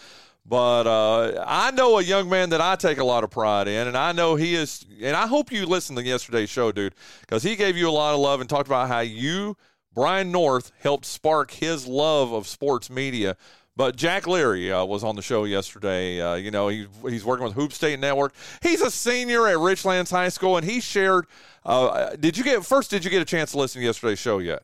But 0.49 0.87
uh, 0.87 1.45
I 1.47 1.73
know 1.73 1.99
a 1.99 2.03
young 2.03 2.31
man 2.31 2.51
that 2.51 2.63
I 2.63 2.75
take 2.77 2.97
a 2.97 3.05
lot 3.05 3.23
of 3.23 3.31
pride 3.31 3.69
in, 3.69 3.87
and 3.87 3.97
I 3.97 4.13
know 4.13 4.35
he 4.35 4.55
is. 4.55 4.87
And 5.03 5.15
I 5.15 5.27
hope 5.27 5.53
you 5.53 5.67
listened 5.67 5.99
to 5.99 6.05
yesterday's 6.05 6.49
show, 6.49 6.73
dude, 6.73 6.95
because 7.21 7.43
he 7.43 7.55
gave 7.55 7.77
you 7.77 7.87
a 7.87 7.93
lot 7.93 8.15
of 8.15 8.21
love 8.21 8.41
and 8.41 8.49
talked 8.49 8.67
about 8.67 8.89
how 8.89 9.01
you, 9.01 9.59
Brian 9.93 10.33
North, 10.33 10.73
helped 10.81 11.05
spark 11.05 11.51
his 11.51 11.87
love 11.87 12.33
of 12.33 12.47
sports 12.47 12.89
media. 12.89 13.37
But 13.77 13.95
Jack 13.95 14.27
Leary 14.27 14.73
uh, 14.73 14.87
was 14.87 15.05
on 15.05 15.17
the 15.17 15.23
show 15.23 15.45
yesterday. 15.45 16.21
Uh, 16.21 16.35
you 16.37 16.51
know, 16.51 16.69
he, 16.69 16.87
he's 17.03 17.27
working 17.27 17.45
with 17.45 17.53
Hoop 17.53 17.73
State 17.75 18.01
Network. 18.01 18.35
He's 18.63 18.81
a 18.81 18.91
senior 18.91 19.47
at 19.47 19.57
Richlands 19.57 20.11
High 20.11 20.31
School, 20.31 20.57
and 20.57 20.69
he 20.69 20.81
shared. 20.81 21.27
Uh, 21.65 22.17
did 22.17 22.39
you 22.39 22.43
get 22.43 22.65
first? 22.65 22.91
Did 22.91 23.05
you 23.05 23.11
get 23.11 23.21
a 23.21 23.27
chance 23.27 23.53
to 23.53 23.59
listen 23.59 23.81
to 23.81 23.87
yesterday's 23.87 24.19
show 24.19 24.39
yet? 24.39 24.63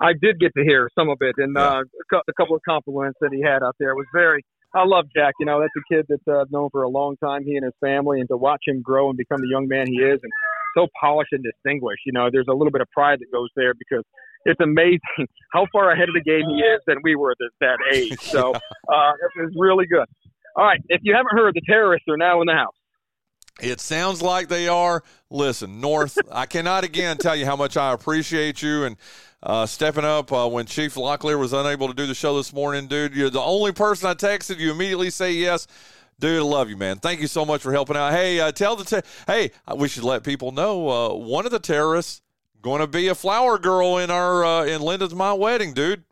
I 0.00 0.12
did 0.20 0.40
get 0.40 0.52
to 0.56 0.64
hear 0.64 0.90
some 0.98 1.08
of 1.08 1.18
it, 1.20 1.34
and 1.38 1.56
uh, 1.56 1.82
a 1.82 2.16
a 2.16 2.32
couple 2.36 2.56
of 2.56 2.62
compliments 2.68 3.18
that 3.20 3.30
he 3.32 3.42
had 3.42 3.62
out 3.62 3.76
there 3.78 3.90
It 3.90 3.96
was 3.96 4.06
very. 4.14 4.44
I 4.74 4.84
love 4.84 5.06
Jack. 5.16 5.34
You 5.40 5.46
know, 5.46 5.60
that's 5.60 5.72
a 5.76 5.94
kid 5.94 6.06
that 6.08 6.20
uh, 6.30 6.42
I've 6.42 6.50
known 6.50 6.68
for 6.70 6.82
a 6.82 6.88
long 6.88 7.16
time. 7.16 7.42
He 7.44 7.56
and 7.56 7.64
his 7.64 7.74
family, 7.80 8.20
and 8.20 8.28
to 8.28 8.36
watch 8.36 8.62
him 8.66 8.82
grow 8.82 9.08
and 9.08 9.16
become 9.16 9.40
the 9.40 9.48
young 9.48 9.66
man 9.66 9.86
he 9.86 9.96
is, 9.96 10.20
and 10.22 10.32
so 10.76 10.86
polished 11.00 11.32
and 11.32 11.42
distinguished. 11.42 12.02
You 12.04 12.12
know, 12.12 12.28
there's 12.30 12.48
a 12.50 12.54
little 12.54 12.70
bit 12.70 12.82
of 12.82 12.88
pride 12.90 13.20
that 13.20 13.32
goes 13.32 13.48
there 13.56 13.72
because 13.74 14.04
it's 14.44 14.60
amazing 14.60 15.00
how 15.52 15.66
far 15.72 15.90
ahead 15.90 16.08
of 16.08 16.14
the 16.14 16.22
game 16.22 16.44
he 16.48 16.60
is 16.60 16.80
than 16.86 16.98
we 17.02 17.16
were 17.16 17.32
at 17.32 17.38
that 17.60 17.78
age. 17.92 18.20
So 18.20 18.52
uh, 18.88 19.12
it 19.12 19.40
was 19.40 19.52
really 19.56 19.86
good. 19.86 20.06
All 20.56 20.64
right, 20.64 20.80
if 20.88 21.00
you 21.02 21.14
haven't 21.14 21.36
heard, 21.38 21.54
the 21.54 21.62
terrorists 21.66 22.06
are 22.08 22.16
now 22.16 22.40
in 22.40 22.46
the 22.46 22.54
house. 22.54 22.74
It 23.60 23.80
sounds 23.80 24.22
like 24.22 24.48
they 24.48 24.68
are. 24.68 25.02
Listen, 25.30 25.80
North, 25.80 26.18
I 26.32 26.46
cannot 26.46 26.84
again 26.84 27.16
tell 27.18 27.36
you 27.36 27.44
how 27.44 27.56
much 27.56 27.76
I 27.76 27.92
appreciate 27.92 28.62
you 28.62 28.84
and 28.84 28.96
uh, 29.42 29.66
stepping 29.66 30.04
up 30.04 30.32
uh, 30.32 30.48
when 30.48 30.66
Chief 30.66 30.94
Locklear 30.94 31.38
was 31.38 31.52
unable 31.52 31.88
to 31.88 31.94
do 31.94 32.06
the 32.06 32.14
show 32.14 32.36
this 32.36 32.52
morning, 32.52 32.86
dude. 32.86 33.14
You're 33.14 33.30
the 33.30 33.40
only 33.40 33.72
person 33.72 34.08
I 34.08 34.14
texted. 34.14 34.58
You 34.58 34.70
immediately 34.70 35.10
say 35.10 35.32
yes. 35.32 35.66
Dude, 36.20 36.40
I 36.40 36.42
love 36.42 36.68
you, 36.68 36.76
man. 36.76 36.98
Thank 36.98 37.20
you 37.20 37.28
so 37.28 37.44
much 37.44 37.62
for 37.62 37.70
helping 37.70 37.96
out. 37.96 38.12
Hey, 38.12 38.40
uh, 38.40 38.50
tell 38.50 38.74
the 38.74 38.84
te- 38.84 39.08
hey, 39.28 39.52
we 39.76 39.86
should 39.86 40.02
let 40.02 40.24
people 40.24 40.50
know 40.50 40.88
uh, 40.88 41.14
one 41.14 41.46
of 41.46 41.52
the 41.52 41.60
terrorists 41.60 42.22
going 42.60 42.80
to 42.80 42.88
be 42.88 43.06
a 43.06 43.14
flower 43.14 43.56
girl 43.58 43.98
in 43.98 44.10
our 44.10 44.44
uh, 44.44 44.64
in 44.64 44.82
Linda's 44.82 45.14
my 45.14 45.32
wedding, 45.32 45.74
dude. 45.74 46.02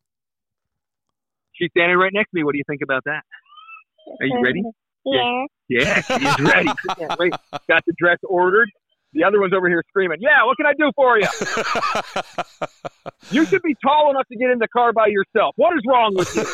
She's 1.54 1.70
standing 1.76 1.96
right 1.96 2.12
next 2.12 2.30
to 2.30 2.36
me. 2.36 2.44
What 2.44 2.52
do 2.52 2.58
you 2.58 2.64
think 2.68 2.82
about 2.82 3.02
that? 3.04 3.22
Are 4.20 4.26
you 4.26 4.40
ready? 4.42 4.62
Yeah. 5.08 5.20
Yeah, 5.22 5.46
she's 5.70 6.40
ready. 6.40 6.70
Can't 6.98 7.18
wait. 7.18 7.32
Got 7.68 7.84
the 7.86 7.94
dress 7.98 8.18
ordered. 8.24 8.68
The 9.16 9.24
other 9.24 9.40
one's 9.40 9.54
over 9.54 9.66
here 9.68 9.82
screaming, 9.88 10.18
"Yeah, 10.20 10.44
what 10.44 10.58
can 10.58 10.66
I 10.66 10.74
do 10.74 10.92
for 10.94 11.18
you?" 11.18 11.26
you 13.30 13.46
should 13.46 13.62
be 13.62 13.74
tall 13.82 14.10
enough 14.10 14.28
to 14.30 14.36
get 14.36 14.50
in 14.50 14.58
the 14.58 14.68
car 14.68 14.92
by 14.92 15.06
yourself. 15.06 15.54
What 15.56 15.74
is 15.74 15.82
wrong 15.86 16.14
with 16.14 16.36
you, 16.36 16.44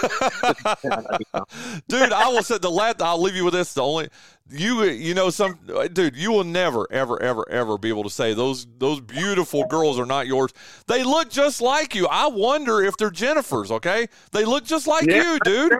dude? 1.89 2.13
I 2.13 2.29
will 2.29 2.45
say 2.45 2.59
the 2.59 2.71
last. 2.71 3.03
I'll 3.03 3.21
leave 3.21 3.35
you 3.35 3.45
with 3.45 3.55
this. 3.55 3.75
The 3.75 3.83
only 3.83 4.11
you 4.49 4.85
you 4.85 5.13
know 5.13 5.31
some 5.31 5.59
dude. 5.93 6.17
You 6.17 6.31
will 6.31 6.45
never 6.45 6.87
ever 6.93 7.21
ever 7.21 7.51
ever 7.51 7.79
be 7.79 7.89
able 7.89 8.05
to 8.05 8.11
say 8.11 8.33
those 8.33 8.65
those 8.79 9.01
beautiful 9.01 9.67
girls 9.67 9.99
are 9.99 10.07
not 10.07 10.29
yours. 10.29 10.53
They 10.87 11.03
look 11.03 11.31
just 11.31 11.61
like 11.61 11.97
you. 11.97 12.07
I 12.07 12.29
wonder 12.29 12.81
if 12.81 12.97
they're 12.97 13.11
Jennifer's. 13.11 13.73
Okay, 13.73 14.07
they 14.31 14.45
look 14.45 14.65
just 14.65 14.87
like 14.87 15.07
yeah. 15.09 15.33
you, 15.33 15.39
dude. 15.45 15.73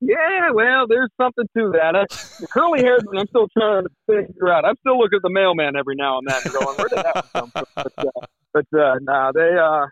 Yeah, 0.00 0.50
well, 0.54 0.86
there's 0.88 1.10
something 1.20 1.44
to 1.56 1.72
that. 1.72 1.96
I, 1.96 2.04
the 2.40 2.46
curly 2.48 2.84
one, 2.84 3.18
I'm 3.18 3.26
still 3.28 3.48
trying 3.48 3.84
to 3.84 3.90
figure 4.06 4.48
out. 4.48 4.64
I'm 4.64 4.76
still 4.80 4.98
looking 4.98 5.16
at 5.16 5.22
the 5.22 5.30
mailman 5.30 5.74
every 5.76 5.96
now 5.96 6.18
and 6.18 6.28
then, 6.28 6.52
going, 6.52 6.76
"Where 6.76 6.88
did 6.88 6.98
that 6.98 7.26
come 7.34 7.50
from?" 7.50 7.64
But, 7.74 7.92
uh, 7.98 8.26
but 8.52 8.78
uh, 8.78 8.94
nah, 9.02 9.32
they 9.32 9.56
uh, 9.58 9.86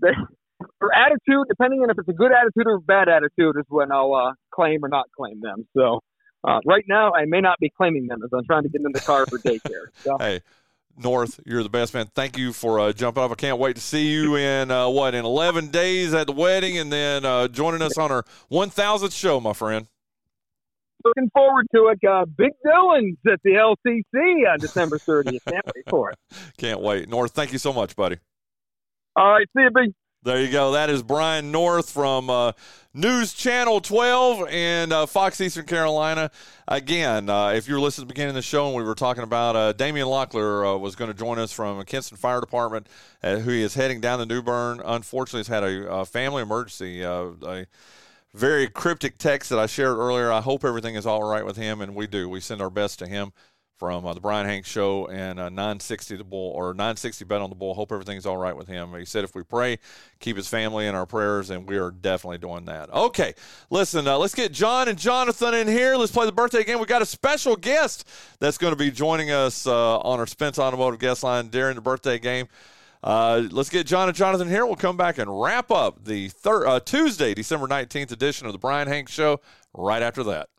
they 0.00 0.12
for 0.78 0.94
attitude, 0.94 1.46
depending 1.48 1.80
on 1.80 1.90
if 1.90 1.98
it's 1.98 2.08
a 2.08 2.12
good 2.12 2.32
attitude 2.32 2.66
or 2.66 2.76
a 2.76 2.80
bad 2.80 3.08
attitude, 3.08 3.56
is 3.58 3.66
when 3.68 3.92
I'll 3.92 4.14
uh, 4.14 4.32
claim 4.54 4.84
or 4.84 4.88
not 4.88 5.06
claim 5.16 5.40
them. 5.40 5.66
So 5.76 6.00
uh, 6.44 6.60
right 6.64 6.84
now, 6.88 7.12
I 7.12 7.24
may 7.26 7.40
not 7.40 7.58
be 7.60 7.70
claiming 7.76 8.06
them 8.06 8.22
as 8.24 8.30
I'm 8.32 8.44
trying 8.44 8.62
to 8.64 8.68
get 8.68 8.82
them 8.82 8.86
in 8.86 8.92
the 8.92 9.00
car 9.00 9.26
for 9.26 9.38
daycare. 9.38 9.88
So. 10.02 10.16
hey, 10.18 10.40
North, 10.96 11.40
you're 11.46 11.62
the 11.62 11.68
best 11.68 11.94
man. 11.94 12.06
Thank 12.14 12.36
you 12.36 12.52
for 12.52 12.78
uh, 12.78 12.92
jumping 12.92 13.22
off. 13.22 13.32
I 13.32 13.34
can't 13.34 13.58
wait 13.58 13.76
to 13.76 13.82
see 13.82 14.10
you 14.10 14.36
in 14.36 14.70
uh, 14.70 14.88
what 14.88 15.14
in 15.14 15.24
11 15.24 15.68
days 15.68 16.14
at 16.14 16.26
the 16.26 16.32
wedding, 16.32 16.78
and 16.78 16.92
then 16.92 17.24
uh, 17.24 17.48
joining 17.48 17.82
us 17.82 17.96
on 17.98 18.10
our 18.10 18.24
1,000th 18.50 19.16
show, 19.16 19.40
my 19.40 19.52
friend. 19.52 19.86
Looking 21.04 21.30
forward 21.30 21.66
to 21.74 21.88
it. 21.88 21.98
Uh, 22.08 22.24
Big 22.26 22.52
Dylan's 22.64 23.18
at 23.26 23.40
the 23.42 23.52
LCC 23.52 24.52
on 24.52 24.58
December 24.60 24.98
30th. 24.98 25.38
Can't 25.48 25.66
wait 25.74 25.84
for 25.88 26.10
it. 26.10 26.18
Can't 26.58 26.80
wait. 26.80 27.08
North, 27.08 27.32
thank 27.32 27.52
you 27.52 27.58
so 27.58 27.72
much, 27.72 27.96
buddy. 27.96 28.18
All 29.16 29.32
right, 29.32 29.46
see 29.56 29.62
you, 29.62 29.70
Big. 29.74 29.92
There 30.24 30.40
you 30.40 30.52
go. 30.52 30.70
That 30.70 30.88
is 30.88 31.02
Brian 31.02 31.50
North 31.50 31.90
from 31.90 32.30
uh, 32.30 32.52
News 32.94 33.34
Channel 33.34 33.80
12 33.80 34.46
and 34.50 34.92
uh, 34.92 35.06
Fox 35.06 35.40
Eastern 35.40 35.66
Carolina. 35.66 36.30
Again, 36.68 37.28
uh, 37.28 37.48
if 37.48 37.66
you 37.66 37.74
were 37.74 37.80
listening 37.80 38.04
at 38.04 38.08
the 38.08 38.14
beginning 38.14 38.28
of 38.28 38.34
the 38.36 38.42
show 38.42 38.68
and 38.68 38.76
we 38.76 38.84
were 38.84 38.94
talking 38.94 39.24
about 39.24 39.56
uh, 39.56 39.72
Damian 39.72 40.06
Locklear 40.06 40.76
uh, 40.76 40.78
was 40.78 40.94
going 40.94 41.10
to 41.10 41.18
join 41.18 41.40
us 41.40 41.50
from 41.50 41.84
Kinston 41.86 42.16
Fire 42.16 42.38
Department, 42.38 42.86
uh, 43.24 43.38
who 43.38 43.50
is 43.50 43.74
heading 43.74 44.00
down 44.00 44.20
to 44.20 44.26
New 44.26 44.42
Bern. 44.42 44.80
Unfortunately, 44.84 45.40
has 45.40 45.48
had 45.48 45.64
a, 45.64 45.90
a 45.92 46.04
family 46.04 46.42
emergency. 46.42 47.02
a 47.02 47.66
very 48.32 48.68
cryptic 48.68 49.18
text 49.18 49.50
that 49.50 49.58
I 49.58 49.66
shared 49.66 49.98
earlier. 49.98 50.30
I 50.30 50.40
hope 50.40 50.64
everything 50.64 50.94
is 50.94 51.04
all 51.04 51.24
right 51.24 51.44
with 51.44 51.56
him, 51.56 51.80
and 51.80 51.96
we 51.96 52.06
do. 52.06 52.28
We 52.28 52.38
send 52.38 52.62
our 52.62 52.70
best 52.70 53.00
to 53.00 53.08
him 53.08 53.32
from 53.82 54.06
uh, 54.06 54.14
the 54.14 54.20
Brian 54.20 54.46
Hanks 54.46 54.68
Show 54.68 55.06
and 55.06 55.40
uh, 55.40 55.48
960 55.48 56.14
the 56.14 56.22
Bull 56.22 56.52
or 56.54 56.66
960 56.66 57.24
Bet 57.24 57.40
on 57.40 57.50
the 57.50 57.56
Bull. 57.56 57.74
Hope 57.74 57.90
everything's 57.90 58.26
all 58.26 58.36
right 58.36 58.56
with 58.56 58.68
him. 58.68 58.94
He 58.94 59.04
said 59.04 59.24
if 59.24 59.34
we 59.34 59.42
pray, 59.42 59.80
keep 60.20 60.36
his 60.36 60.46
family 60.46 60.86
in 60.86 60.94
our 60.94 61.04
prayers, 61.04 61.50
and 61.50 61.68
we 61.68 61.78
are 61.78 61.90
definitely 61.90 62.38
doing 62.38 62.66
that. 62.66 62.94
Okay, 62.94 63.34
listen, 63.70 64.06
uh, 64.06 64.18
let's 64.18 64.36
get 64.36 64.52
Jon 64.52 64.86
and 64.86 64.96
Jonathan 64.96 65.52
in 65.54 65.66
here. 65.66 65.96
Let's 65.96 66.12
play 66.12 66.26
the 66.26 66.30
birthday 66.30 66.62
game. 66.62 66.78
We 66.78 66.86
got 66.86 67.02
a 67.02 67.06
special 67.06 67.56
guest 67.56 68.08
that's 68.38 68.56
going 68.56 68.72
to 68.72 68.76
be 68.76 68.92
joining 68.92 69.32
us 69.32 69.66
uh, 69.66 69.98
on 69.98 70.20
our 70.20 70.28
Spence 70.28 70.60
Automotive 70.60 71.00
guest 71.00 71.24
line 71.24 71.48
during 71.48 71.74
the 71.74 71.82
birthday 71.82 72.20
game. 72.20 72.46
Uh, 73.02 73.48
let's 73.50 73.68
get 73.68 73.88
Jon 73.88 74.06
and 74.06 74.16
Jonathan 74.16 74.48
here. 74.48 74.64
We'll 74.64 74.76
come 74.76 74.96
back 74.96 75.18
and 75.18 75.42
wrap 75.42 75.72
up 75.72 76.04
the 76.04 76.28
thir- 76.28 76.68
uh, 76.68 76.78
Tuesday, 76.78 77.34
December 77.34 77.66
19th 77.66 78.12
edition 78.12 78.46
of 78.46 78.52
the 78.52 78.60
Brian 78.60 78.86
Hanks 78.86 79.10
Show 79.10 79.40
right 79.74 80.02
after 80.02 80.22
that. 80.22 80.50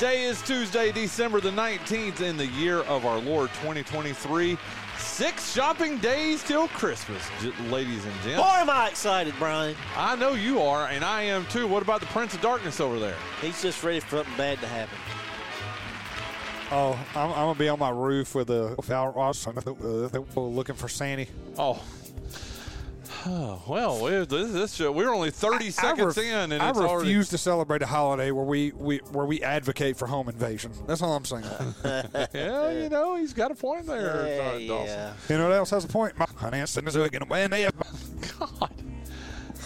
Today 0.00 0.22
is 0.22 0.40
Tuesday, 0.40 0.92
December 0.92 1.42
the 1.42 1.50
19th 1.50 2.22
in 2.22 2.38
the 2.38 2.46
year 2.46 2.78
of 2.84 3.04
our 3.04 3.18
Lord 3.18 3.50
2023. 3.56 4.56
Six 4.96 5.52
shopping 5.52 5.98
days 5.98 6.42
till 6.42 6.68
Christmas, 6.68 7.22
ladies 7.68 8.02
and 8.06 8.14
gentlemen. 8.22 8.36
Boy, 8.38 8.60
am 8.60 8.70
I 8.70 8.88
excited, 8.88 9.34
Brian. 9.38 9.76
I 9.94 10.16
know 10.16 10.32
you 10.32 10.62
are, 10.62 10.86
and 10.86 11.04
I 11.04 11.24
am 11.24 11.44
too. 11.48 11.68
What 11.68 11.82
about 11.82 12.00
the 12.00 12.06
Prince 12.06 12.32
of 12.32 12.40
Darkness 12.40 12.80
over 12.80 12.98
there? 12.98 13.14
He's 13.42 13.60
just 13.60 13.84
ready 13.84 14.00
for 14.00 14.16
something 14.16 14.36
bad 14.38 14.58
to 14.60 14.66
happen. 14.68 14.96
Oh, 16.70 16.98
I'm, 17.14 17.28
I'm 17.32 17.34
gonna 17.34 17.58
be 17.58 17.68
on 17.68 17.78
my 17.78 17.90
roof 17.90 18.34
with 18.34 18.48
a 18.48 18.74
looking 20.54 20.76
for 20.76 20.88
Sandy. 20.88 21.28
Oh, 21.58 21.84
Oh, 23.26 23.62
well, 23.68 24.24
this, 24.24 24.52
this 24.52 24.74
show, 24.74 24.92
we're 24.92 25.12
only 25.12 25.30
30 25.30 25.66
I, 25.66 25.68
seconds 25.70 26.18
I 26.18 26.22
ref, 26.22 26.44
in, 26.44 26.52
and 26.52 26.62
I 26.62 26.68
refuse 26.68 26.88
already... 26.88 27.24
to 27.24 27.38
celebrate 27.38 27.82
a 27.82 27.86
holiday 27.86 28.30
where 28.30 28.44
we, 28.44 28.72
we 28.72 28.98
where 29.12 29.26
we 29.26 29.42
advocate 29.42 29.96
for 29.96 30.06
home 30.06 30.28
invasion. 30.28 30.72
That's 30.86 31.02
all 31.02 31.14
I'm 31.14 31.24
saying. 31.24 31.44
yeah, 32.34 32.70
you 32.70 32.88
know, 32.88 33.16
he's 33.16 33.32
got 33.32 33.50
a 33.50 33.54
point 33.54 33.86
there. 33.86 34.26
Yeah, 34.26 34.56
yeah. 34.56 35.12
You 35.28 35.38
know 35.38 35.48
what 35.48 35.56
else 35.56 35.70
has 35.70 35.84
a 35.84 35.88
point? 35.88 36.18
My 36.18 36.26
honey, 36.36 36.60
God, 38.38 38.70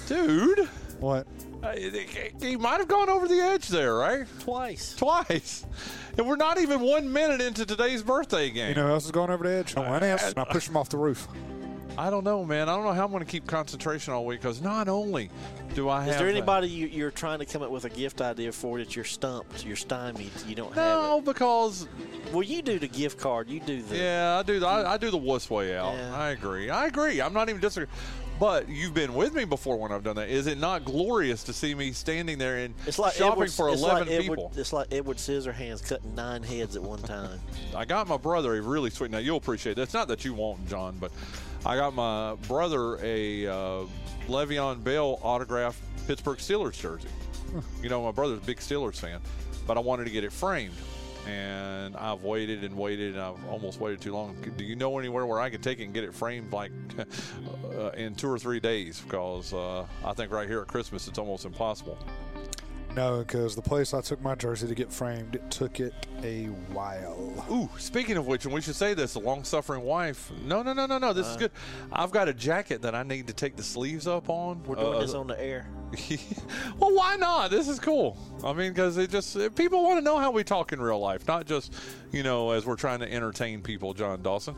dude. 0.07 0.69
What? 1.01 1.27
Uh, 1.63 1.73
he 2.43 2.57
might 2.57 2.79
have 2.79 2.89
gone 2.89 3.09
over 3.09 3.27
the 3.27 3.41
edge 3.41 3.69
there, 3.69 3.95
right? 3.95 4.27
Twice. 4.41 4.95
Twice. 4.97 5.65
And 6.19 6.29
we're 6.29 6.37
not 6.37 6.59
even 6.59 6.81
one 6.81 7.11
minute 7.11 7.41
into 7.41 7.65
today's 7.65 8.03
birthday 8.03 8.51
game. 8.51 8.69
You 8.69 8.75
know 8.75 8.87
who 8.89 8.93
else 8.93 9.07
is 9.07 9.11
going 9.11 9.31
over 9.31 9.49
the 9.49 9.55
edge? 9.55 9.75
No 9.75 9.83
one 9.83 10.03
else. 10.03 10.23
And 10.25 10.39
I 10.39 10.45
push 10.45 10.69
him 10.69 10.77
off 10.77 10.91
the 10.91 10.99
roof. 10.99 11.27
I 11.97 12.11
don't 12.11 12.25
know, 12.25 12.45
man. 12.45 12.69
I 12.69 12.75
don't 12.75 12.85
know 12.85 12.93
how 12.93 13.05
I'm 13.05 13.11
going 13.11 13.25
to 13.25 13.31
keep 13.31 13.47
concentration 13.47 14.13
all 14.13 14.27
week 14.27 14.41
because 14.41 14.61
not 14.61 14.89
only 14.89 15.31
do 15.75 15.89
I 15.89 16.01
have. 16.01 16.15
Is 16.15 16.19
there 16.19 16.29
anybody 16.29 16.69
you, 16.69 16.87
you're 16.87 17.11
trying 17.11 17.39
to 17.39 17.45
come 17.45 17.63
up 17.63 17.71
with 17.71 17.85
a 17.85 17.91
gift 17.91 18.21
idea 18.21 18.53
for 18.53 18.79
that 18.79 18.97
you're 18.97 19.05
stumped, 19.05 19.65
you're 19.65 19.77
stymied, 19.77 20.33
you 20.47 20.55
don't 20.55 20.75
have 20.75 21.03
No, 21.03 21.21
because. 21.21 21.89
Well, 22.33 22.43
you 22.43 22.63
do 22.63 22.79
the 22.79 22.89
gift 22.89 23.19
card. 23.19 23.49
You 23.49 23.61
do 23.61 23.83
the. 23.83 23.97
Yeah, 23.97 24.39
I 24.39 24.43
do. 24.43 24.59
The, 24.59 24.67
I, 24.67 24.95
I 24.95 24.97
do 24.97 25.11
the 25.11 25.17
wuss 25.17 25.49
way 25.49 25.77
out. 25.77 25.95
Yeah. 25.95 26.17
I 26.17 26.31
agree. 26.31 26.71
I 26.71 26.87
agree. 26.87 27.21
I'm 27.21 27.33
not 27.33 27.49
even 27.49 27.61
disagreeing. 27.61 27.91
But 28.41 28.69
you've 28.69 28.95
been 28.95 29.15
with 29.15 29.33
me 29.33 29.45
before 29.45 29.77
when 29.77 29.93
I've 29.93 30.03
done 30.03 30.17
that. 30.17 30.29
Is 30.29 30.49
it 30.49 30.59
not 30.59 30.85
glorious 30.85 31.45
to 31.45 31.53
see 31.53 31.75
me 31.75 31.93
standing 31.93 32.37
there 32.37 32.57
and 32.57 32.75
it's 32.85 32.99
like 32.99 33.15
shopping 33.15 33.45
Edward, 33.45 33.53
for 33.53 33.69
11 33.69 34.09
like 34.09 34.21
people? 34.21 34.53
it's 34.57 34.73
like 34.73 34.89
Edward 34.93 35.19
Scissorhands 35.19 35.87
cutting 35.87 36.15
nine 36.17 36.43
heads 36.43 36.75
at 36.75 36.83
one 36.83 37.01
time. 37.01 37.39
I 37.77 37.85
got 37.85 38.09
my 38.09 38.17
brother 38.17 38.57
a 38.57 38.61
really 38.61 38.91
sweet. 38.91 39.13
Now 39.13 39.19
you'll 39.19 39.37
appreciate 39.37 39.77
that. 39.77 39.83
It's 39.83 39.95
not 39.95 40.09
that 40.09 40.25
you 40.25 40.35
want, 40.35 40.69
Jon, 40.69 40.97
but 40.99 41.13
I 41.67 41.77
got 41.77 41.95
my 41.95 42.35
brother 42.47 42.99
a 43.03 43.47
uh, 43.47 43.87
Le'Veon 44.29 44.85
Bell 44.85 45.19
autographed 45.23 45.81
Pittsburgh 46.07 46.39
Steelers 46.39 46.79
jersey. 46.79 47.09
You 47.83 47.89
know, 47.89 48.03
my 48.03 48.11
brother's 48.11 48.39
a 48.39 48.43
big 48.43 48.59
Steelers 48.59 48.99
fan, 48.99 49.21
but 49.67 49.77
I 49.79 49.81
wanted 49.81 50.05
to 50.05 50.11
get 50.11 50.25
it 50.25 50.33
framed. 50.33 50.75
And 51.27 51.97
I've 51.97 52.23
waited 52.23 52.65
and 52.65 52.77
waited, 52.77 53.15
and 53.15 53.23
I've 53.23 53.43
almost 53.49 53.81
waited 53.81 54.03
too 54.03 54.13
long. 54.13 54.37
Do 54.59 54.65
you 54.65 54.77
know 54.77 54.99
anywhere 54.99 55.25
where 55.25 55.41
I 55.41 55.49
could 55.49 55.63
take 55.63 55.79
it 55.79 55.85
and 55.85 55.95
get 55.95 56.05
it 56.05 56.13
framed 56.13 56.53
like 56.53 56.71
uh, 57.79 57.91
in 57.91 58.15
two 58.15 58.29
or 58.29 58.39
three 58.39 58.61
days? 58.61 59.01
Because 59.01 59.55
uh, 59.55 59.87
I 60.05 60.13
think 60.13 60.33
right 60.33 60.47
here 60.47 60.61
at 60.61 60.69
Christmas 60.69 61.09
it's 61.09 61.19
almost 61.19 61.47
impossible. 61.47 61.97
No, 62.95 63.19
because 63.19 63.57
the 63.57 63.63
place 63.63 63.93
I 63.93 64.01
took 64.01 64.23
my 64.23 64.37
jersey 64.37 64.69
to 64.69 64.75
get 64.75 64.93
framed, 64.93 65.35
it 65.35 65.51
took 65.51 65.81
it 65.81 65.93
a 66.23 66.45
while. 66.73 67.45
Ooh, 67.51 67.69
speaking 67.77 68.17
of 68.17 68.29
which, 68.29 68.45
and 68.45 68.55
we 68.55 68.61
should 68.61 68.77
say 68.77 68.95
this, 68.95 69.17
a 69.17 69.19
long-suffering 69.19 69.83
wife. 69.83 70.31
No, 70.45 70.63
no, 70.63 70.73
no, 70.73 70.87
no, 70.87 70.99
no. 70.99 71.13
This 71.13 71.27
uh, 71.27 71.31
is 71.31 71.37
good. 71.37 71.51
I've 71.93 72.13
got 72.13 72.29
a 72.29 72.35
jacket 72.35 72.83
that 72.83 72.95
I 72.95 73.03
need 73.03 73.27
to 73.27 73.33
take 73.33 73.57
the 73.57 73.65
sleeves 73.65 74.07
up 74.07 74.31
on. 74.31 74.63
We're 74.63 74.77
doing 74.77 74.95
uh, 74.95 75.01
this 75.01 75.15
on 75.15 75.27
the 75.27 75.41
air. 75.41 75.67
well, 76.79 76.95
why 76.95 77.17
not? 77.17 77.51
This 77.51 77.69
is 77.69 77.79
cool. 77.79 78.17
I 78.45 78.53
mean, 78.53 78.73
because 78.73 78.97
it 78.97 79.11
just 79.11 79.37
people 79.55 79.83
want 79.83 79.99
to 79.99 80.05
know 80.05 80.19
how 80.19 80.31
we 80.31 80.45
talk 80.45 80.73
in 80.73 80.81
real 80.81 80.99
life, 80.99 81.27
not 81.27 81.47
just 81.47 81.73
you 82.13 82.23
know 82.23 82.51
as 82.51 82.67
we're 82.67 82.77
trying 82.77 83.01
to 83.01 83.13
entertain 83.13 83.63
people. 83.63 83.95
John 83.95 84.23
Dawson. 84.23 84.55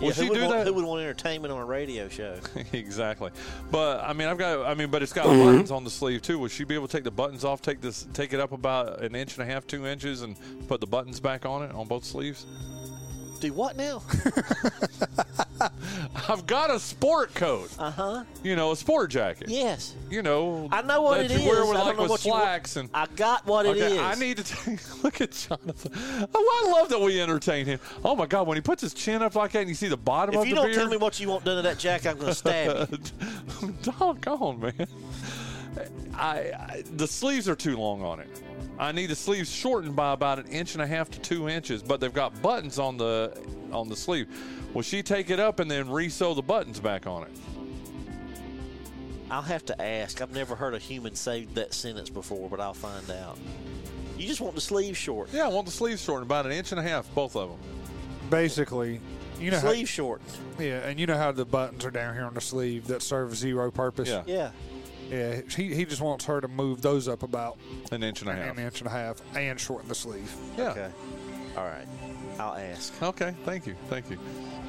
Will 0.00 0.08
yeah, 0.08 0.12
she 0.12 0.28
do 0.28 0.40
want, 0.40 0.50
that? 0.52 0.66
Who 0.66 0.74
would 0.74 0.84
want 0.84 1.02
entertainment 1.02 1.52
on 1.52 1.60
a 1.60 1.64
radio 1.64 2.08
show? 2.08 2.38
exactly. 2.72 3.30
But 3.70 4.02
I 4.04 4.12
mean, 4.12 4.28
I've 4.28 4.38
got. 4.38 4.66
I 4.66 4.74
mean, 4.74 4.90
but 4.90 5.02
it's 5.02 5.12
got 5.12 5.26
mm-hmm. 5.26 5.44
buttons 5.44 5.70
on 5.70 5.84
the 5.84 5.90
sleeve 5.90 6.22
too. 6.22 6.38
Would 6.38 6.50
she 6.50 6.64
be 6.64 6.74
able 6.74 6.88
to 6.88 6.92
take 6.92 7.04
the 7.04 7.10
buttons 7.10 7.44
off, 7.44 7.62
take 7.62 7.80
this, 7.80 8.06
take 8.12 8.32
it 8.32 8.40
up 8.40 8.52
about 8.52 9.02
an 9.02 9.14
inch 9.14 9.38
and 9.38 9.48
a 9.48 9.52
half, 9.52 9.66
two 9.66 9.86
inches, 9.86 10.22
and 10.22 10.36
put 10.68 10.80
the 10.80 10.86
buttons 10.86 11.20
back 11.20 11.46
on 11.46 11.62
it 11.62 11.72
on 11.72 11.86
both 11.86 12.04
sleeves? 12.04 12.46
Do 13.40 13.52
what 13.54 13.74
now? 13.74 14.02
I've 16.28 16.46
got 16.46 16.70
a 16.70 16.78
sport 16.78 17.34
coat. 17.34 17.70
Uh 17.78 17.90
huh. 17.90 18.24
You 18.42 18.54
know, 18.54 18.72
a 18.72 18.76
sport 18.76 19.10
jacket. 19.10 19.48
Yes. 19.48 19.94
You 20.10 20.20
know, 20.20 20.68
I 20.70 20.82
know 20.82 21.00
what 21.00 21.20
it 21.20 21.30
is. 21.30 21.42
Wear 21.42 21.64
with, 21.64 21.78
like 21.78 21.96
with 21.98 22.20
slacks 22.20 22.76
and. 22.76 22.90
I 22.92 23.06
got 23.16 23.46
what 23.46 23.64
okay, 23.64 23.80
it 23.80 23.92
is. 23.92 23.98
I 23.98 24.14
need 24.14 24.36
to 24.36 24.44
take, 24.64 25.02
look 25.02 25.22
at 25.22 25.32
Jonathan. 25.32 26.28
Oh, 26.34 26.62
I 26.64 26.70
love 26.70 26.90
that 26.90 27.00
we 27.00 27.18
entertain 27.18 27.64
him. 27.64 27.80
Oh 28.04 28.14
my 28.14 28.26
God, 28.26 28.46
when 28.46 28.56
he 28.56 28.60
puts 28.60 28.82
his 28.82 28.92
chin 28.92 29.22
up 29.22 29.34
like 29.34 29.52
that 29.52 29.60
and 29.60 29.68
you 29.70 29.74
see 29.74 29.88
the 29.88 29.96
bottom 29.96 30.34
if 30.34 30.40
of 30.40 30.46
the 30.46 30.54
beard. 30.54 30.64
If 30.64 30.68
you 30.68 30.74
don't 30.74 30.82
tell 30.82 30.90
me 30.90 30.98
what 30.98 31.18
you 31.18 31.28
want 31.28 31.44
done 31.44 31.56
to 31.56 31.62
that 31.62 31.78
jacket, 31.78 32.10
I'm 32.10 32.18
going 32.18 32.28
to 32.28 32.34
stab 32.34 32.90
you. 32.90 33.74
Doggone, 33.82 34.60
man. 34.60 34.86
I, 36.14 36.38
I 36.38 36.84
the 36.96 37.06
sleeves 37.06 37.48
are 37.48 37.56
too 37.56 37.78
long 37.78 38.02
on 38.02 38.20
it. 38.20 38.28
I 38.80 38.92
need 38.92 39.10
the 39.10 39.14
sleeves 39.14 39.52
shortened 39.52 39.94
by 39.94 40.14
about 40.14 40.38
an 40.38 40.46
inch 40.46 40.72
and 40.72 40.80
a 40.80 40.86
half 40.86 41.10
to 41.10 41.20
two 41.20 41.50
inches, 41.50 41.82
but 41.82 42.00
they've 42.00 42.12
got 42.12 42.40
buttons 42.40 42.78
on 42.78 42.96
the 42.96 43.38
on 43.72 43.90
the 43.90 43.94
sleeve. 43.94 44.26
Will 44.72 44.80
she 44.80 45.02
take 45.02 45.28
it 45.28 45.38
up 45.38 45.60
and 45.60 45.70
then 45.70 45.86
resew 45.88 46.34
the 46.34 46.40
buttons 46.42 46.80
back 46.80 47.06
on 47.06 47.24
it? 47.24 47.30
I'll 49.30 49.42
have 49.42 49.66
to 49.66 49.80
ask. 49.80 50.22
I've 50.22 50.32
never 50.32 50.56
heard 50.56 50.72
a 50.74 50.78
human 50.78 51.14
say 51.14 51.44
that 51.54 51.74
sentence 51.74 52.08
before, 52.08 52.48
but 52.48 52.58
I'll 52.58 52.72
find 52.72 53.08
out. 53.10 53.36
You 54.16 54.26
just 54.26 54.40
want 54.40 54.54
the 54.54 54.60
sleeves 54.62 54.96
short. 54.96 55.28
Yeah, 55.30 55.44
I 55.44 55.48
want 55.48 55.66
the 55.66 55.72
sleeves 55.72 56.02
shortened 56.02 56.26
about 56.26 56.46
an 56.46 56.52
inch 56.52 56.72
and 56.72 56.80
a 56.80 56.82
half, 56.82 57.12
both 57.14 57.36
of 57.36 57.50
them. 57.50 57.58
Basically, 58.30 58.98
you 59.38 59.50
know 59.50 59.60
how, 59.60 59.72
Sleeve 59.72 59.88
short. 59.88 60.22
yeah, 60.58 60.86
and 60.88 60.98
you 60.98 61.06
know 61.06 61.16
how 61.16 61.32
the 61.32 61.44
buttons 61.44 61.84
are 61.84 61.90
down 61.90 62.14
here 62.14 62.24
on 62.24 62.34
the 62.34 62.40
sleeve 62.40 62.86
that 62.86 63.02
serve 63.02 63.36
zero 63.36 63.70
purpose. 63.70 64.08
Yeah. 64.08 64.22
Yeah. 64.26 64.50
Yeah. 65.10 65.40
He 65.54 65.74
he 65.74 65.84
just 65.84 66.00
wants 66.00 66.24
her 66.26 66.40
to 66.40 66.48
move 66.48 66.80
those 66.82 67.08
up 67.08 67.22
about 67.22 67.58
An 67.92 68.02
inch 68.02 68.20
and 68.22 68.30
a 68.30 68.34
half. 68.34 68.56
an 68.56 68.64
inch 68.64 68.80
and 68.80 68.86
a 68.88 68.90
half 68.90 69.20
and 69.36 69.58
shorten 69.58 69.88
the 69.88 69.94
sleeve. 69.94 70.32
Yeah. 70.56 70.70
Okay. 70.70 70.90
All 71.56 71.64
right. 71.64 71.86
I'll 72.38 72.54
ask. 72.54 73.02
Okay, 73.02 73.34
thank 73.44 73.66
you, 73.66 73.74
thank 73.88 74.08
you. 74.08 74.18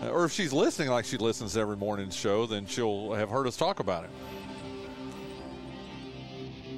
Uh, 0.04 0.10
or 0.10 0.26
if 0.26 0.32
she's 0.32 0.52
listening 0.52 0.90
like 0.90 1.06
she 1.06 1.16
listens 1.18 1.54
to 1.54 1.60
every 1.60 1.78
morning's 1.78 2.16
show, 2.16 2.46
then 2.48 2.66
she'll 2.66 3.14
have 3.14 3.30
heard 3.30 3.46
us 3.48 3.56
talk 3.56 3.80
about 3.80 4.04
it. 4.04 4.10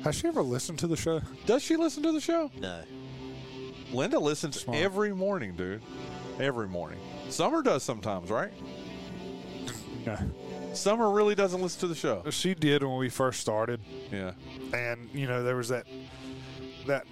Has 0.03 0.15
she 0.15 0.27
ever 0.27 0.41
listened 0.43 0.79
to 0.79 0.87
the 0.87 0.97
show? 0.97 1.21
Does 1.45 1.63
she 1.63 1.77
listen 1.77 2.03
to 2.03 2.11
the 2.11 2.19
show? 2.19 2.51
No. 2.59 2.81
Linda 3.93 4.19
listens 4.19 4.59
Smart. 4.59 4.77
every 4.79 5.13
morning, 5.15 5.55
dude. 5.55 5.81
Every 6.39 6.67
morning. 6.67 6.99
Summer 7.29 7.61
does 7.61 7.83
sometimes, 7.83 8.29
right? 8.29 8.51
No. 10.05 10.17
Summer 10.73 11.09
really 11.11 11.35
doesn't 11.35 11.61
listen 11.61 11.79
to 11.81 11.87
the 11.87 11.95
show. 11.95 12.23
She 12.29 12.53
did 12.53 12.83
when 12.83 12.97
we 12.97 13.09
first 13.09 13.39
started, 13.39 13.79
Yeah. 14.11 14.31
and 14.73 15.09
you 15.13 15.27
know 15.27 15.43
there 15.43 15.55
was 15.55 15.69
that 15.69 15.85
that 16.87 17.05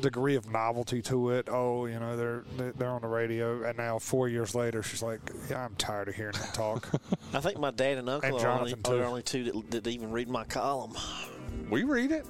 degree 0.00 0.36
of 0.36 0.50
novelty 0.50 1.00
to 1.02 1.30
it. 1.30 1.48
Oh, 1.50 1.86
you 1.86 1.98
know 1.98 2.16
they're 2.16 2.44
they're 2.76 2.90
on 2.90 3.02
the 3.02 3.08
radio, 3.08 3.62
and 3.62 3.76
now 3.78 3.98
four 3.98 4.28
years 4.28 4.54
later, 4.54 4.82
she's 4.82 5.02
like, 5.02 5.20
"Yeah, 5.48 5.64
I'm 5.64 5.74
tired 5.76 6.08
of 6.08 6.14
hearing 6.14 6.34
them 6.34 6.48
talk." 6.52 6.88
I 7.32 7.40
think 7.40 7.58
my 7.58 7.70
dad 7.70 7.98
and 7.98 8.08
uncle 8.08 8.36
And 8.36 8.44
are 8.44 8.58
only, 8.58 8.72
Jonathan, 8.72 8.92
are 8.94 8.98
the 8.98 9.06
only 9.06 9.22
two 9.22 9.44
that, 9.44 9.70
that 9.84 9.86
even 9.86 10.10
read 10.10 10.28
my 10.28 10.44
column. 10.44 10.94
We 11.70 11.84
read 11.84 12.12
it. 12.12 12.26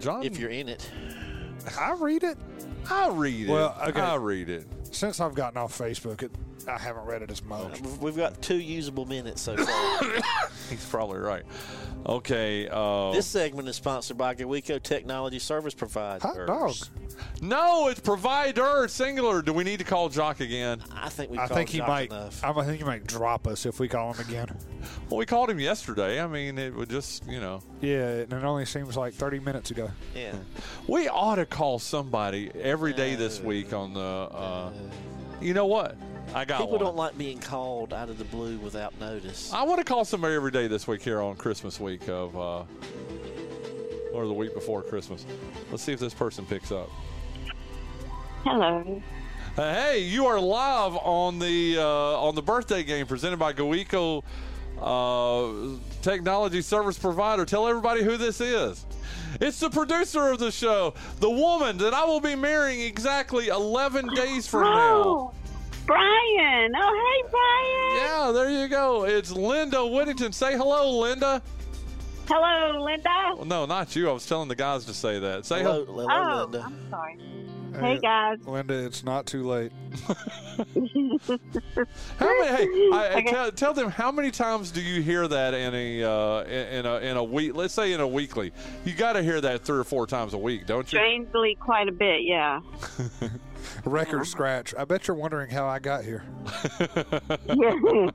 Jon, 0.00 0.24
If 0.24 0.38
you're 0.38 0.50
in 0.50 0.68
it. 0.68 0.90
I 1.78 1.92
read 1.92 2.24
it. 2.24 2.36
I 2.90 3.08
read 3.10 3.46
it. 3.48 3.52
Well, 3.52 3.76
okay. 3.86 4.00
I 4.00 4.16
read 4.16 4.48
it. 4.48 4.66
Since 4.90 5.20
I've 5.20 5.34
gotten 5.34 5.58
off 5.58 5.78
Facebook, 5.78 6.22
it, 6.24 6.32
I 6.68 6.78
haven't 6.78 7.04
read 7.04 7.22
it 7.22 7.30
as 7.30 7.42
much. 7.44 7.80
We've 8.00 8.16
got 8.16 8.40
two 8.42 8.58
usable 8.58 9.04
minutes 9.04 9.42
so 9.42 9.56
far. 9.56 10.00
He's 10.70 10.84
probably 10.88 11.18
right. 11.18 11.42
Okay. 12.06 12.68
Uh, 12.70 13.12
this 13.12 13.26
segment 13.26 13.68
is 13.68 13.76
sponsored 13.76 14.16
by 14.18 14.34
GoEco 14.34 14.82
Technology 14.82 15.38
Service 15.38 15.74
Providers. 15.74 16.22
Hot 16.22 16.46
dog. 16.46 16.74
no, 17.40 17.88
it's 17.88 18.00
provider 18.00 18.86
singular. 18.88 19.42
Do 19.42 19.52
we 19.52 19.64
need 19.64 19.78
to 19.78 19.84
call 19.84 20.08
Jock 20.08 20.40
again? 20.40 20.82
I 20.92 21.08
think 21.08 21.30
we 21.30 21.38
I 21.38 21.46
think 21.46 21.68
he 21.68 21.78
Jock 21.78 21.88
might. 21.88 22.10
enough. 22.10 22.42
I 22.44 22.52
think 22.64 22.78
he 22.78 22.84
might 22.84 23.06
drop 23.06 23.46
us 23.46 23.66
if 23.66 23.78
we 23.78 23.88
call 23.88 24.12
him 24.12 24.26
again. 24.28 24.56
Well, 25.08 25.18
we 25.18 25.26
called 25.26 25.50
him 25.50 25.60
yesterday. 25.60 26.20
I 26.20 26.26
mean, 26.26 26.58
it 26.58 26.74
would 26.74 26.90
just, 26.90 27.26
you 27.26 27.40
know, 27.40 27.62
Yeah, 27.80 28.08
and 28.22 28.32
it 28.32 28.44
only 28.44 28.64
seems 28.64 28.96
like 28.96 29.14
30 29.14 29.40
minutes 29.40 29.70
ago. 29.70 29.90
Yeah. 30.14 30.34
we 30.88 31.08
ought 31.08 31.36
to 31.36 31.46
call 31.46 31.78
somebody 31.78 32.50
every 32.54 32.92
day 32.92 33.14
this 33.14 33.40
week 33.40 33.72
on 33.72 33.94
the. 33.94 34.00
Uh, 34.00 34.70
you 35.40 35.54
know 35.54 35.66
what? 35.66 35.96
I 36.34 36.44
got 36.44 36.58
People 36.58 36.72
one. 36.72 36.80
don't 36.80 36.96
like 36.96 37.16
being 37.18 37.38
called 37.38 37.92
out 37.92 38.08
of 38.08 38.18
the 38.18 38.24
blue 38.24 38.56
without 38.58 38.98
notice. 38.98 39.52
I 39.52 39.62
want 39.64 39.78
to 39.78 39.84
call 39.84 40.04
somebody 40.04 40.34
every 40.34 40.50
day 40.50 40.66
this 40.66 40.86
week 40.88 41.02
here 41.02 41.20
on 41.20 41.36
Christmas 41.36 41.78
week 41.78 42.08
of, 42.08 42.36
uh, 42.36 42.64
or 44.14 44.26
the 44.26 44.32
week 44.32 44.54
before 44.54 44.82
Christmas. 44.82 45.26
Let's 45.70 45.82
see 45.82 45.92
if 45.92 46.00
this 46.00 46.14
person 46.14 46.46
picks 46.46 46.72
up. 46.72 46.88
Hello. 48.44 49.02
Uh, 49.56 49.74
hey, 49.74 49.98
you 49.98 50.24
are 50.26 50.40
live 50.40 50.96
on 50.96 51.38
the 51.38 51.76
uh, 51.78 51.84
on 51.84 52.34
the 52.34 52.42
birthday 52.42 52.82
game 52.82 53.06
presented 53.06 53.38
by 53.38 53.52
GoEco 53.52 54.22
uh, 54.80 55.78
Technology 56.00 56.62
Service 56.62 56.98
Provider. 56.98 57.44
Tell 57.44 57.68
everybody 57.68 58.02
who 58.02 58.16
this 58.16 58.40
is. 58.40 58.86
It's 59.40 59.60
the 59.60 59.68
producer 59.70 60.28
of 60.28 60.38
the 60.38 60.50
show, 60.50 60.94
the 61.20 61.30
woman 61.30 61.76
that 61.78 61.92
I 61.92 62.04
will 62.04 62.20
be 62.20 62.34
marrying 62.34 62.80
exactly 62.80 63.48
11 63.48 64.08
days 64.14 64.46
from 64.46 64.62
now. 64.64 65.34
Brian. 65.86 66.72
Oh, 66.76 67.22
hey, 67.24 67.28
Brian. 67.30 68.06
Yeah, 68.06 68.32
there 68.32 68.50
you 68.50 68.68
go. 68.68 69.04
It's 69.04 69.30
Linda 69.30 69.84
Whittington. 69.86 70.32
Say 70.32 70.56
hello, 70.56 70.98
Linda. 71.00 71.42
Hello, 72.28 72.82
Linda. 72.84 73.34
Well, 73.36 73.44
no, 73.44 73.66
not 73.66 73.94
you. 73.96 74.08
I 74.08 74.12
was 74.12 74.26
telling 74.26 74.48
the 74.48 74.54
guys 74.54 74.84
to 74.86 74.94
say 74.94 75.18
that. 75.18 75.44
Say 75.44 75.62
Hello, 75.62 75.84
hello. 75.84 76.06
hello, 76.08 76.32
Oh, 76.32 76.42
Linda. 76.44 76.62
I'm 76.64 76.90
sorry. 76.90 77.18
Hey, 77.80 77.98
guys. 78.00 78.38
Linda, 78.46 78.74
it's 78.84 79.02
not 79.02 79.26
too 79.26 79.48
late. 79.48 79.72
How 82.18 82.26
many? 82.40 82.56
Hey, 82.56 82.66
I, 82.92 83.08
I 83.14 83.18
Okay. 83.18 83.30
tell, 83.30 83.50
tell 83.50 83.72
them 83.74 83.90
how 83.90 84.12
many 84.12 84.30
times 84.30 84.70
do 84.70 84.80
you 84.82 85.00
hear 85.02 85.26
that 85.26 85.54
in 85.54 85.74
a 85.74 86.04
uh, 86.04 86.42
in, 86.44 86.66
in 86.80 86.86
a 86.86 86.96
in 86.98 87.16
a 87.16 87.24
week? 87.24 87.54
Let's 87.54 87.72
say 87.72 87.92
in 87.94 88.00
a 88.00 88.06
weekly. 88.06 88.52
You 88.84 88.92
got 88.94 89.14
to 89.14 89.22
hear 89.22 89.40
that 89.40 89.64
three 89.64 89.78
or 89.78 89.84
four 89.84 90.06
times 90.06 90.34
a 90.34 90.38
week, 90.38 90.66
don't 90.66 90.90
you? 90.92 90.98
Strangely, 90.98 91.56
quite 91.58 91.88
a 91.88 91.92
bit, 91.92 92.22
yeah. 92.24 92.60
Record 93.84 94.26
scratch. 94.26 94.74
I 94.78 94.84
bet 94.84 95.06
you're 95.08 95.16
wondering 95.16 95.50
how 95.50 95.66
I 95.66 95.78
got 95.78 96.04
here. 96.04 96.24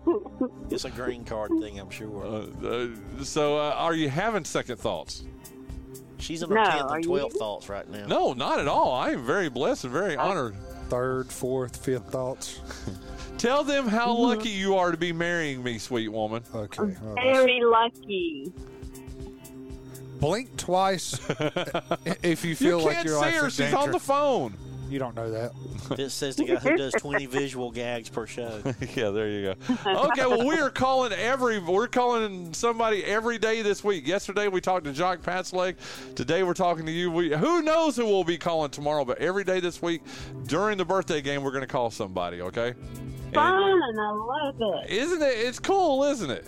It's 0.69 0.83
a 0.85 0.89
green 0.91 1.23
card 1.23 1.51
thing, 1.61 1.79
I'm 1.79 1.89
sure. 1.89 2.23
Uh, 2.25 2.67
uh, 2.67 3.23
so, 3.23 3.57
uh, 3.57 3.73
are 3.77 3.93
you 3.95 4.09
having 4.09 4.43
second 4.43 4.77
thoughts? 4.77 5.23
She's 6.19 6.43
in 6.43 6.49
her 6.49 6.55
No, 6.55 6.63
10th 6.63 6.89
are 6.89 6.95
and 6.97 7.05
you? 7.05 7.11
12th 7.11 7.33
thoughts 7.33 7.69
right 7.69 7.87
now. 7.89 8.05
No, 8.05 8.33
not 8.33 8.59
at 8.59 8.67
all. 8.67 8.93
I 8.93 9.11
am 9.11 9.25
very 9.25 9.47
blessed 9.49 9.85
and 9.85 9.93
very 9.93 10.17
honored. 10.17 10.55
Third, 10.89 11.31
fourth, 11.31 11.77
fifth 11.83 12.09
thoughts. 12.11 12.59
Tell 13.37 13.63
them 13.63 13.87
how 13.87 14.13
lucky 14.13 14.49
you 14.49 14.75
are 14.75 14.91
to 14.91 14.97
be 14.97 15.13
marrying 15.13 15.63
me, 15.63 15.77
sweet 15.77 16.09
woman. 16.09 16.43
Okay. 16.53 16.83
well, 17.01 17.15
Very 17.15 17.61
lucky. 17.63 18.51
blink 20.19 20.55
twice 20.57 21.17
if 22.23 22.43
you 22.43 22.49
You 22.51 22.55
feel 22.55 22.79
like 22.79 22.87
you 22.89 22.93
can't 22.95 23.05
your 23.07 23.23
see 23.23 23.29
her. 23.37 23.43
in 23.45 23.49
She's 23.51 23.57
danger. 23.57 23.77
on 23.77 23.91
the 23.91 23.99
phone. 23.99 24.53
You 24.89 24.99
don't 24.99 25.15
know 25.15 25.29
that. 25.31 25.51
This 25.95 26.13
says 26.13 26.35
the 26.35 26.45
guy 26.45 26.55
who 26.55 26.77
does 26.77 26.93
20 26.93 27.25
visual 27.25 27.71
gags 27.71 28.09
per 28.09 28.25
show. 28.25 28.61
yeah, 28.95 29.09
there 29.09 29.29
you 29.29 29.53
go. 29.53 29.75
Okay, 29.85 30.25
well, 30.25 30.47
we 30.47 30.55
are 30.59 30.69
calling 30.69 31.11
every 31.13 31.59
we're 31.59 31.87
calling 31.87 32.53
somebody 32.53 33.03
every 33.03 33.37
day 33.37 33.61
this 33.61 33.83
week. 33.83 34.07
Yesterday 34.07 34.47
we 34.47 34.61
talked 34.61 34.85
to 34.85 34.93
Jock 34.93 35.21
Patzleg. 35.21 35.75
Today 36.15 36.43
we're 36.43 36.53
talking 36.53 36.85
to 36.85 36.91
you. 36.91 37.11
We 37.11 37.31
who 37.35 37.61
knows 37.61 37.95
who 37.97 38.05
we'll 38.05 38.23
be 38.23 38.37
calling 38.37 38.71
tomorrow, 38.71 39.03
but 39.03 39.17
every 39.19 39.43
day 39.43 39.59
this 39.59 39.81
week 39.81 40.01
during 40.45 40.77
the 40.77 40.85
birthday 40.85 41.21
game 41.21 41.43
we're 41.43 41.51
going 41.51 41.61
to 41.61 41.67
call 41.67 41.91
somebody. 41.91 42.41
Okay? 42.41 42.69
And 42.69 43.33
Fun. 43.33 43.99
I 43.99 44.11
love 44.11 44.55
it. 44.85 44.89
isn't 44.89 45.21
it? 45.21 45.37
It's 45.37 45.59
cool, 45.59 46.05
isn't 46.05 46.31
it? 46.31 46.45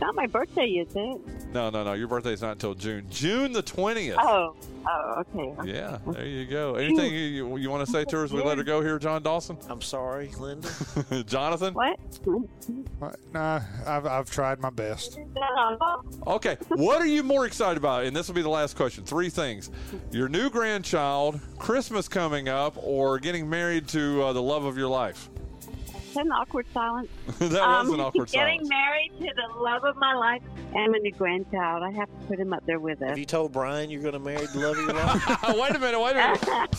Not 0.00 0.14
my 0.14 0.26
birthday, 0.26 0.66
is 0.66 0.94
it? 0.94 1.20
No, 1.52 1.70
no, 1.70 1.84
no. 1.84 1.92
Your 1.92 2.08
birthday's 2.08 2.42
not 2.42 2.52
until 2.52 2.74
June. 2.74 3.06
June 3.08 3.52
the 3.52 3.62
twentieth. 3.62 4.18
Oh. 4.18 4.54
Oh, 4.86 5.22
okay. 5.34 5.72
Yeah, 5.72 5.98
there 6.06 6.26
you 6.26 6.46
go. 6.46 6.74
Anything 6.74 7.12
you, 7.14 7.56
you 7.56 7.70
want 7.70 7.86
to 7.86 7.92
say 7.92 8.04
to 8.04 8.16
her 8.16 8.24
as 8.24 8.32
we 8.32 8.42
let 8.42 8.58
her 8.58 8.64
go 8.64 8.80
here, 8.80 8.98
Jon 8.98 9.22
Dawson? 9.22 9.56
I'm 9.68 9.80
sorry, 9.80 10.30
Linda. 10.38 10.68
Jonathan? 11.26 11.74
What? 11.74 11.98
Nah, 13.32 13.60
I've, 13.86 14.06
I've 14.06 14.30
tried 14.30 14.60
my 14.60 14.70
best. 14.70 15.18
Okay, 16.26 16.56
what 16.68 17.00
are 17.00 17.06
you 17.06 17.22
more 17.22 17.46
excited 17.46 17.76
about? 17.76 18.04
And 18.04 18.14
this 18.14 18.28
will 18.28 18.34
be 18.34 18.42
the 18.42 18.48
last 18.48 18.76
question. 18.76 19.04
Three 19.04 19.28
things: 19.30 19.70
your 20.10 20.28
new 20.28 20.50
grandchild, 20.50 21.40
Christmas 21.58 22.08
coming 22.08 22.48
up, 22.48 22.76
or 22.76 23.18
getting 23.18 23.48
married 23.48 23.88
to 23.88 24.22
uh, 24.22 24.32
the 24.32 24.42
love 24.42 24.64
of 24.64 24.76
your 24.76 24.88
life. 24.88 25.28
An 26.16 26.30
awkward 26.32 26.66
silence. 26.74 27.08
that 27.38 27.50
was 27.50 27.54
Um, 27.88 27.94
an 27.94 28.00
awkward 28.00 28.28
Getting 28.32 28.66
silence. 28.66 28.68
married 28.68 29.12
to 29.20 29.30
the 29.34 29.60
love 29.60 29.84
of 29.84 29.96
my 29.96 30.14
life 30.14 30.42
and 30.74 30.92
my 30.92 30.98
new 30.98 31.12
grandchild. 31.12 31.82
I 31.82 31.90
have 31.92 32.08
to 32.08 32.26
put 32.26 32.38
him 32.38 32.52
up 32.52 32.64
there 32.66 32.78
with 32.80 33.00
us. 33.02 33.10
Have 33.10 33.18
you 33.18 33.24
told 33.24 33.52
Brian 33.52 33.90
you're 33.90 34.02
going 34.02 34.12
to 34.14 34.18
marry 34.18 34.46
the 34.46 34.58
love 34.58 34.78
of 34.78 34.84
your 34.84 34.94
life? 34.94 35.42
wait 35.58 35.74
a 35.74 35.78
minute, 35.78 36.00
wait 36.00 36.16
a 36.16 36.38
minute. 36.46 36.76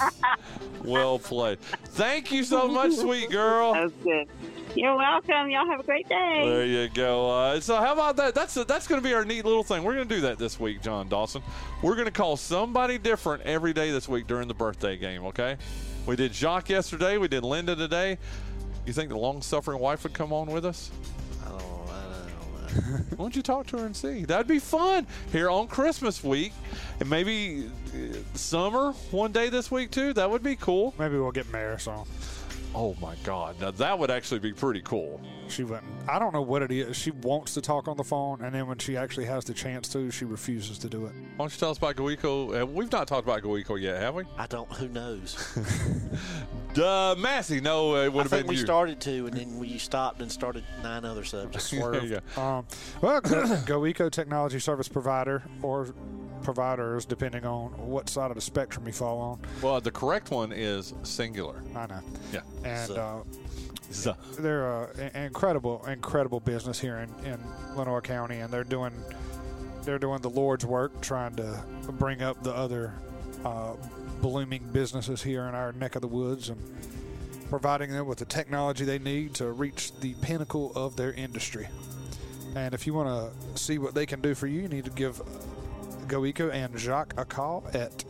well 0.83 1.19
played. 1.19 1.59
Thank 1.61 2.31
you 2.31 2.43
so 2.43 2.67
much, 2.67 2.93
sweet 2.93 3.29
girl. 3.29 3.73
Oh, 3.75 3.91
good. 4.03 4.27
You're 4.75 4.95
welcome. 4.95 5.49
Y'all 5.51 5.67
have 5.67 5.81
a 5.81 5.83
great 5.83 6.09
day. 6.09 6.41
There 6.45 6.65
you 6.65 6.89
go. 6.89 7.29
Uh, 7.29 7.59
so 7.59 7.75
how 7.75 7.93
about 7.93 8.15
that? 8.17 8.33
That's 8.33 8.55
that's 8.55 8.87
going 8.87 8.99
to 8.99 9.07
be 9.07 9.13
our 9.13 9.23
neat 9.23 9.45
little 9.45 9.63
thing. 9.63 9.83
We're 9.83 9.93
going 9.93 10.07
to 10.07 10.15
do 10.15 10.21
that 10.21 10.39
this 10.39 10.59
week, 10.59 10.81
Jon 10.81 11.07
Dawson. 11.09 11.43
We're 11.83 11.93
going 11.93 12.05
to 12.05 12.11
call 12.11 12.37
somebody 12.37 12.97
different 12.97 13.43
every 13.43 13.73
day 13.73 13.91
this 13.91 14.09
week 14.09 14.25
during 14.25 14.47
the 14.47 14.55
birthday 14.55 14.97
game. 14.97 15.25
Okay? 15.25 15.57
We 16.07 16.15
did 16.15 16.33
Jacques 16.33 16.69
yesterday. 16.69 17.17
We 17.17 17.27
did 17.27 17.43
Linda 17.43 17.75
today. 17.75 18.17
You 18.85 18.93
think 18.93 19.09
the 19.09 19.17
long-suffering 19.17 19.79
wife 19.79 20.03
would 20.03 20.13
come 20.13 20.33
on 20.33 20.47
with 20.47 20.65
us? 20.65 20.91
I 21.45 21.49
don't 21.49 21.57
know. 21.59 21.83
I 21.89 22.01
don't 22.01 22.97
know. 22.97 23.03
Why 23.11 23.17
don't 23.17 23.35
you 23.35 23.41
talk 23.41 23.67
to 23.67 23.77
her 23.77 23.85
and 23.85 23.95
see? 23.95 24.25
That'd 24.25 24.47
be 24.47 24.59
fun 24.59 25.07
here 25.31 25.49
on 25.49 25.67
Christmas 25.67 26.23
week, 26.23 26.53
and 26.99 27.09
maybe 27.09 27.69
uh, 27.93 28.17
summer 28.33 28.91
one 29.11 29.31
day 29.31 29.49
this 29.49 29.71
week 29.71 29.91
too. 29.91 30.13
That 30.13 30.29
would 30.29 30.43
be 30.43 30.55
cool. 30.55 30.93
Maybe 30.99 31.17
we'll 31.17 31.31
get 31.31 31.49
Maris 31.51 31.87
on. 31.87 32.05
Oh 32.75 32.95
my 32.99 33.15
God! 33.23 33.59
Now 33.61 33.71
that 33.71 33.99
would 33.99 34.09
actually 34.09 34.39
be 34.39 34.51
pretty 34.51 34.81
cool. 34.81 35.21
She 35.47 35.63
wouldn't. 35.63 35.85
I 36.07 36.17
don't 36.19 36.33
know 36.33 36.41
what 36.41 36.63
it 36.63 36.71
is. 36.71 36.97
She 36.97 37.11
wants 37.11 37.53
to 37.53 37.61
talk 37.61 37.87
on 37.87 37.97
the 37.97 38.03
phone, 38.03 38.41
and 38.41 38.53
then 38.55 38.67
when 38.67 38.77
she 38.79 38.97
actually 38.97 39.25
has 39.25 39.45
the 39.45 39.53
chance 39.53 39.87
to, 39.89 40.09
she 40.09 40.25
refuses 40.25 40.79
to 40.79 40.89
do 40.89 41.05
it. 41.05 41.11
Why 41.35 41.45
don't 41.45 41.53
you 41.53 41.59
tell 41.59 41.69
us 41.69 41.77
about 41.77 41.95
GoEco? 41.95 42.61
Uh, 42.61 42.65
we've 42.65 42.91
not 42.91 43.07
talked 43.07 43.27
about 43.27 43.41
GoEco 43.43 43.79
yet, 43.79 44.01
have 44.01 44.15
we? 44.15 44.23
I 44.37 44.47
don't. 44.47 44.71
Who 44.73 44.87
knows? 44.89 45.55
Duh, 46.73 47.15
Massey. 47.19 47.61
No, 47.61 47.95
it 47.97 48.11
would 48.11 48.21
I 48.21 48.23
have 48.23 48.31
think 48.31 48.43
been 48.43 48.49
we 48.49 48.55
you. 48.55 48.65
started 48.65 48.99
to, 49.01 49.27
and 49.27 49.37
then 49.37 49.59
we 49.59 49.77
stopped 49.77 50.21
and 50.21 50.31
started 50.31 50.63
nine 50.81 51.05
other 51.05 51.23
subjects. 51.23 51.69
There 51.69 52.03
you 52.03 52.21
go. 52.35 52.41
Um, 52.41 52.65
well, 53.01 53.21
go, 53.65 53.83
go 53.91 54.09
Technology 54.09 54.59
Service 54.59 54.87
Provider 54.87 55.43
or 55.61 55.93
providers 56.43 57.05
depending 57.05 57.45
on 57.45 57.69
what 57.77 58.09
side 58.09 58.29
of 58.31 58.35
the 58.35 58.41
spectrum 58.41 58.85
you 58.85 58.93
fall 58.93 59.19
on. 59.19 59.39
Well, 59.61 59.79
the 59.81 59.91
correct 59.91 60.29
one 60.31 60.51
is 60.51 60.93
singular. 61.03 61.61
I 61.75 61.87
know. 61.87 61.99
Yeah. 62.31 62.41
And 62.63 62.87
So- 62.87 62.95
uh, 62.95 63.37
So, 63.91 64.15
they're 64.39 64.65
uh, 64.71 64.87
an 65.13 65.25
incredible, 65.25 65.85
incredible 65.85 66.39
business 66.39 66.79
here 66.79 66.97
in, 66.97 67.09
in 67.31 67.39
Lenoir 67.75 68.01
County, 68.01 68.39
and 68.39 68.51
they're 68.51 68.63
doing 68.63 68.91
they're 69.83 69.99
doing 69.99 70.21
the 70.21 70.29
Lord's 70.29 70.65
work, 70.65 70.99
trying 71.01 71.35
to 71.35 71.61
bring 71.99 72.21
up 72.23 72.41
the 72.41 72.53
other 72.55 72.93
uh, 73.45 73.73
blooming 74.21 74.63
businesses 74.71 75.21
here 75.21 75.43
in 75.43 75.53
our 75.53 75.73
neck 75.73 75.95
of 75.95 76.01
the 76.01 76.07
woods, 76.07 76.49
and 76.49 76.57
providing 77.49 77.91
them 77.91 78.07
with 78.07 78.17
the 78.17 78.25
technology 78.25 78.85
they 78.85 78.97
need 78.97 79.33
to 79.35 79.51
reach 79.51 79.91
the 79.99 80.13
pinnacle 80.21 80.71
of 80.75 80.95
their 80.95 81.11
industry. 81.13 81.67
And 82.55 82.73
if 82.73 82.87
you 82.87 82.93
want 82.93 83.09
to 83.55 83.59
see 83.61 83.77
what 83.77 83.93
they 83.93 84.05
can 84.05 84.21
do 84.21 84.33
for 84.33 84.47
you, 84.47 84.61
you 84.61 84.67
need 84.69 84.85
to 84.85 84.91
give 84.91 85.21
GoEco 86.07 86.51
and 86.51 86.77
Jacques 86.77 87.13
a 87.17 87.25
call 87.25 87.63
at 87.73 88.03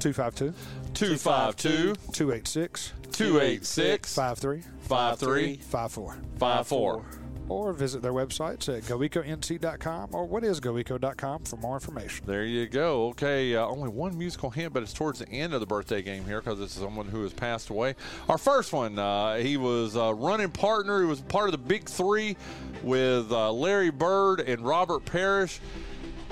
252 0.00 0.52
252 0.94 1.94
286 2.12 2.92
286 3.12 4.14
53 4.14 4.62
53 4.80 5.56
54 5.56 6.16
54. 6.38 7.04
or 7.48 7.72
visit 7.72 8.02
their 8.02 8.12
websites 8.12 8.74
at 8.74 8.82
goeconc.com 8.84 10.08
or 10.12 10.24
what 10.26 10.44
is 10.44 10.60
goeco.com 10.60 11.44
for 11.44 11.56
more 11.56 11.74
information. 11.76 12.26
There 12.26 12.44
you 12.44 12.66
go. 12.66 13.08
Okay, 13.08 13.54
uh, 13.54 13.66
only 13.66 13.88
one 13.88 14.16
musical 14.18 14.50
hint, 14.50 14.72
but 14.72 14.82
it's 14.82 14.92
towards 14.92 15.18
the 15.20 15.28
end 15.28 15.52
of 15.54 15.60
the 15.60 15.66
birthday 15.66 16.02
game 16.02 16.24
here 16.24 16.40
because 16.40 16.60
it's 16.60 16.72
someone 16.74 17.06
who 17.06 17.22
has 17.22 17.32
passed 17.32 17.70
away. 17.70 17.94
Our 18.28 18.38
first 18.38 18.72
one, 18.72 18.98
uh, 18.98 19.36
he 19.36 19.56
was 19.56 19.94
a 19.96 20.12
running 20.14 20.50
partner. 20.50 21.00
He 21.00 21.06
was 21.06 21.20
part 21.20 21.46
of 21.46 21.52
the 21.52 21.58
Big 21.58 21.84
Three 21.88 22.36
with 22.82 23.30
uh, 23.30 23.52
Larry 23.52 23.90
Bird 23.90 24.40
and 24.40 24.60
Robert 24.66 25.04
Parrish. 25.04 25.60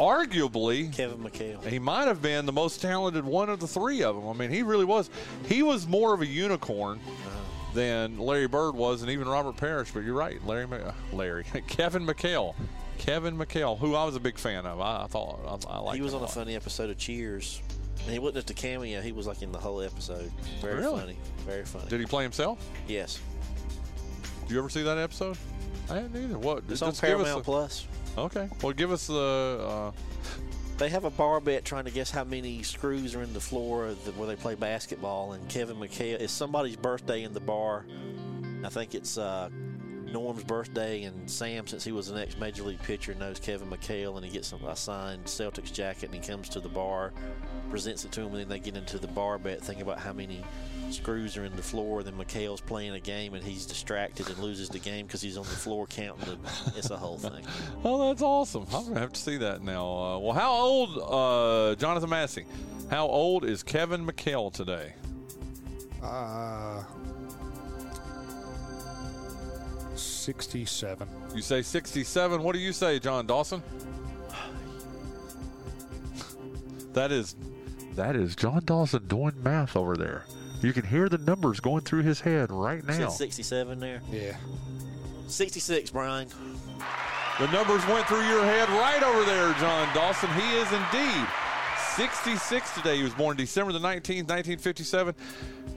Arguably, 0.03 0.93
Kevin 0.95 1.19
McHale. 1.19 1.65
he 1.65 1.79
might 1.79 2.07
have 2.09 2.21
been 2.21 2.45
the 2.47 2.53
most 2.53 2.81
talented 2.81 3.25
one 3.25 3.49
of 3.49 3.61
the 3.61 3.69
three 3.69 4.03
of 4.03 4.17
them. 4.17 4.29
I 4.29 4.33
mean, 4.33 4.51
he 4.51 4.63
really 4.63 4.85
was. 4.85 5.09
He 5.47 5.63
was 5.63 5.87
more 5.87 6.13
of 6.13 6.21
a 6.21 6.27
unicorn 6.27 7.01
than 7.75 8.19
Larry 8.19 8.49
Bird 8.49 8.75
was, 8.75 9.03
and 9.03 9.11
even 9.11 9.29
Robert 9.29 9.57
Parrish. 9.57 9.91
But 9.93 10.01
you're 10.05 10.15
right, 10.15 10.45
Larry, 10.47 10.67
uh, 10.73 10.93
Larry, 11.13 11.45
Kevin 11.69 12.05
McHale, 12.07 12.55
Kevin 12.99 13.37
McHale, 13.39 13.79
who 13.79 13.95
I 13.95 14.05
was 14.05 14.17
a 14.17 14.21
big 14.21 14.39
fan 14.39 14.67
of. 14.67 14.81
I, 14.81 15.05
I 15.05 15.07
thought 15.07 15.65
I, 15.69 15.73
I 15.73 15.79
liked. 15.79 15.97
He 15.97 16.03
was 16.03 16.15
on 16.15 16.23
a 16.23 16.29
funny 16.29 16.55
episode 16.57 16.91
of 16.91 16.99
Cheers. 16.99 17.63
And 18.05 18.11
he 18.13 18.19
wasn't 18.19 18.35
just 18.47 18.51
a 18.51 18.55
cameo, 18.55 19.01
he 19.01 19.13
was 19.13 19.29
like 19.29 19.43
in 19.43 19.53
the 19.53 19.61
whole 19.61 19.81
episode. 19.81 20.33
Very 20.61 20.81
Really? 20.81 20.99
funny. 21.01 21.17
Very 21.47 21.65
funny. 21.65 21.89
Did 21.89 22.01
he 22.01 22.07
play 22.07 22.25
himself? 22.25 22.59
yes. 22.89 23.21
Do 24.49 24.55
you 24.55 24.59
ever 24.61 24.69
see 24.69 24.83
that 24.83 24.99
episode? 24.99 25.39
I 25.89 26.01
didn't 26.01 26.21
either. 26.25 26.37
What? 26.39 26.65
It's 26.69 26.83
on 26.83 26.93
Paramount 26.97 27.41
a- 27.43 27.45
Plus. 27.45 27.87
Okay. 28.19 28.49
Well, 28.63 28.73
give 28.73 28.93
us 28.93 29.07
the. 29.07 29.67
Uh, 29.67 29.93
They 30.79 30.89
have 30.89 31.05
a 31.05 31.11
bar 31.11 31.39
bet 31.41 31.65
trying 31.65 31.85
to 31.85 31.91
guess 31.91 32.11
how 32.11 32.25
many 32.25 32.63
screws 32.63 33.15
are 33.15 33.23
in 33.23 33.33
the 33.35 33.41
floor 33.41 33.91
where 34.17 34.27
they 34.27 34.35
play 34.37 34.55
basketball. 34.57 35.35
And 35.35 35.49
Kevin 35.49 35.77
McHale, 35.77 36.21
it's 36.21 36.33
somebody's 36.33 36.77
birthday 36.77 37.23
in 37.23 37.33
the 37.33 37.41
bar. 37.41 37.85
I 38.65 38.69
think 38.69 38.95
it's 38.95 39.17
uh, 39.17 39.49
Norm's 40.13 40.45
birthday, 40.45 41.05
and 41.05 41.29
Sam, 41.31 41.67
since 41.67 41.85
he 41.85 41.93
was 41.93 42.09
the 42.09 42.15
next 42.15 42.39
major 42.39 42.63
league 42.63 42.83
pitcher, 42.83 43.15
knows 43.15 43.39
Kevin 43.39 43.69
McHale, 43.69 44.17
and 44.17 44.25
he 44.25 44.31
gets 44.31 44.53
a 44.53 44.77
signed 44.77 45.25
Celtics 45.25 45.73
jacket, 45.73 46.11
and 46.13 46.15
he 46.15 46.21
comes 46.21 46.49
to 46.51 46.61
the 46.61 46.69
bar, 46.69 47.13
presents 47.71 48.05
it 48.05 48.13
to 48.13 48.21
him, 48.21 48.29
and 48.29 48.37
then 48.37 48.49
they 48.49 48.59
get 48.59 48.77
into 48.77 48.99
the 48.99 49.09
bar 49.09 49.39
bet, 49.39 49.63
thinking 49.63 49.83
about 49.83 49.99
how 49.99 50.13
many 50.13 50.45
screws 50.91 51.37
are 51.37 51.45
in 51.45 51.57
the 51.57 51.63
floor. 51.63 52.03
Then 52.03 52.15
McHale's 52.15 52.61
playing 52.61 52.93
a 52.93 53.01
game, 53.01 53.35
and 53.35 53.43
he's 53.43 53.67
distracted 53.67 54.29
and 54.29 54.39
loses 54.39 54.69
the 54.69 54.79
game 54.79 55.07
because 55.07 55.23
he's 55.23 55.37
on 55.37 55.45
the 55.45 55.51
floor 55.51 55.87
counting 55.87 56.25
the. 56.27 56.39
It's 56.77 56.91
a 56.91 56.97
whole 56.97 57.19
thing. 57.19 57.45
oh, 57.85 58.09
that's 58.09 58.23
awesome. 58.23 58.67
I'm 58.73 58.89
gonna 58.89 59.01
have 59.01 59.13
to 59.13 59.21
see 59.21 59.39
that 59.39 59.63
now. 59.63 59.87
Uh, 59.87 60.19
well, 60.19 60.33
how 60.33 60.53
old, 60.53 60.99
uh, 60.99 61.75
Jonathan 61.77 62.11
Massey? 62.11 62.45
How 62.91 63.07
old 63.07 63.45
is 63.45 63.63
Kevin 63.63 64.07
McHale 64.07 64.53
today? 64.53 64.93
Uh, 66.03 66.83
67. 70.23 71.09
You 71.35 71.43
say 71.43 71.63
67. 71.63 72.43
What 72.43 72.55
do 72.55 72.61
you 72.61 72.73
say, 72.73 72.99
Jon 72.99 73.27
Dawson? 73.27 73.63
That 76.93 77.11
is, 77.11 77.37
that 77.97 78.17
is 78.17 78.37
Jon 78.37 78.63
Dawson 78.65 79.07
doing 79.07 79.35
math 79.43 79.77
over 79.77 79.97
there. 79.97 80.25
You 80.61 80.73
can 80.73 80.85
hear 80.85 81.09
the 81.09 81.19
numbers 81.19 81.59
going 81.59 81.81
through 81.81 82.03
his 82.03 82.21
head 82.21 82.53
right 82.53 82.85
now. 82.85 83.09
Said 83.09 83.13
67 83.13 83.81
there. 83.81 84.01
Yeah. 84.11 84.37
66, 85.27 85.91
Brian. 85.91 86.29
The 87.41 87.51
numbers 87.51 87.85
went 87.87 88.07
through 88.07 88.29
your 88.29 88.45
head 88.45 88.69
right 88.69 89.03
over 89.03 89.25
there, 89.25 89.53
Jon 89.55 89.93
Dawson. 89.95 90.31
He 90.35 90.55
is 90.57 90.71
indeed 90.71 91.27
66 91.97 92.75
today. 92.75 92.99
He 92.99 93.03
was 93.03 93.15
born 93.15 93.37
December 93.37 93.73
the 93.73 93.79
19th, 93.79 94.29
1957. 94.29 95.15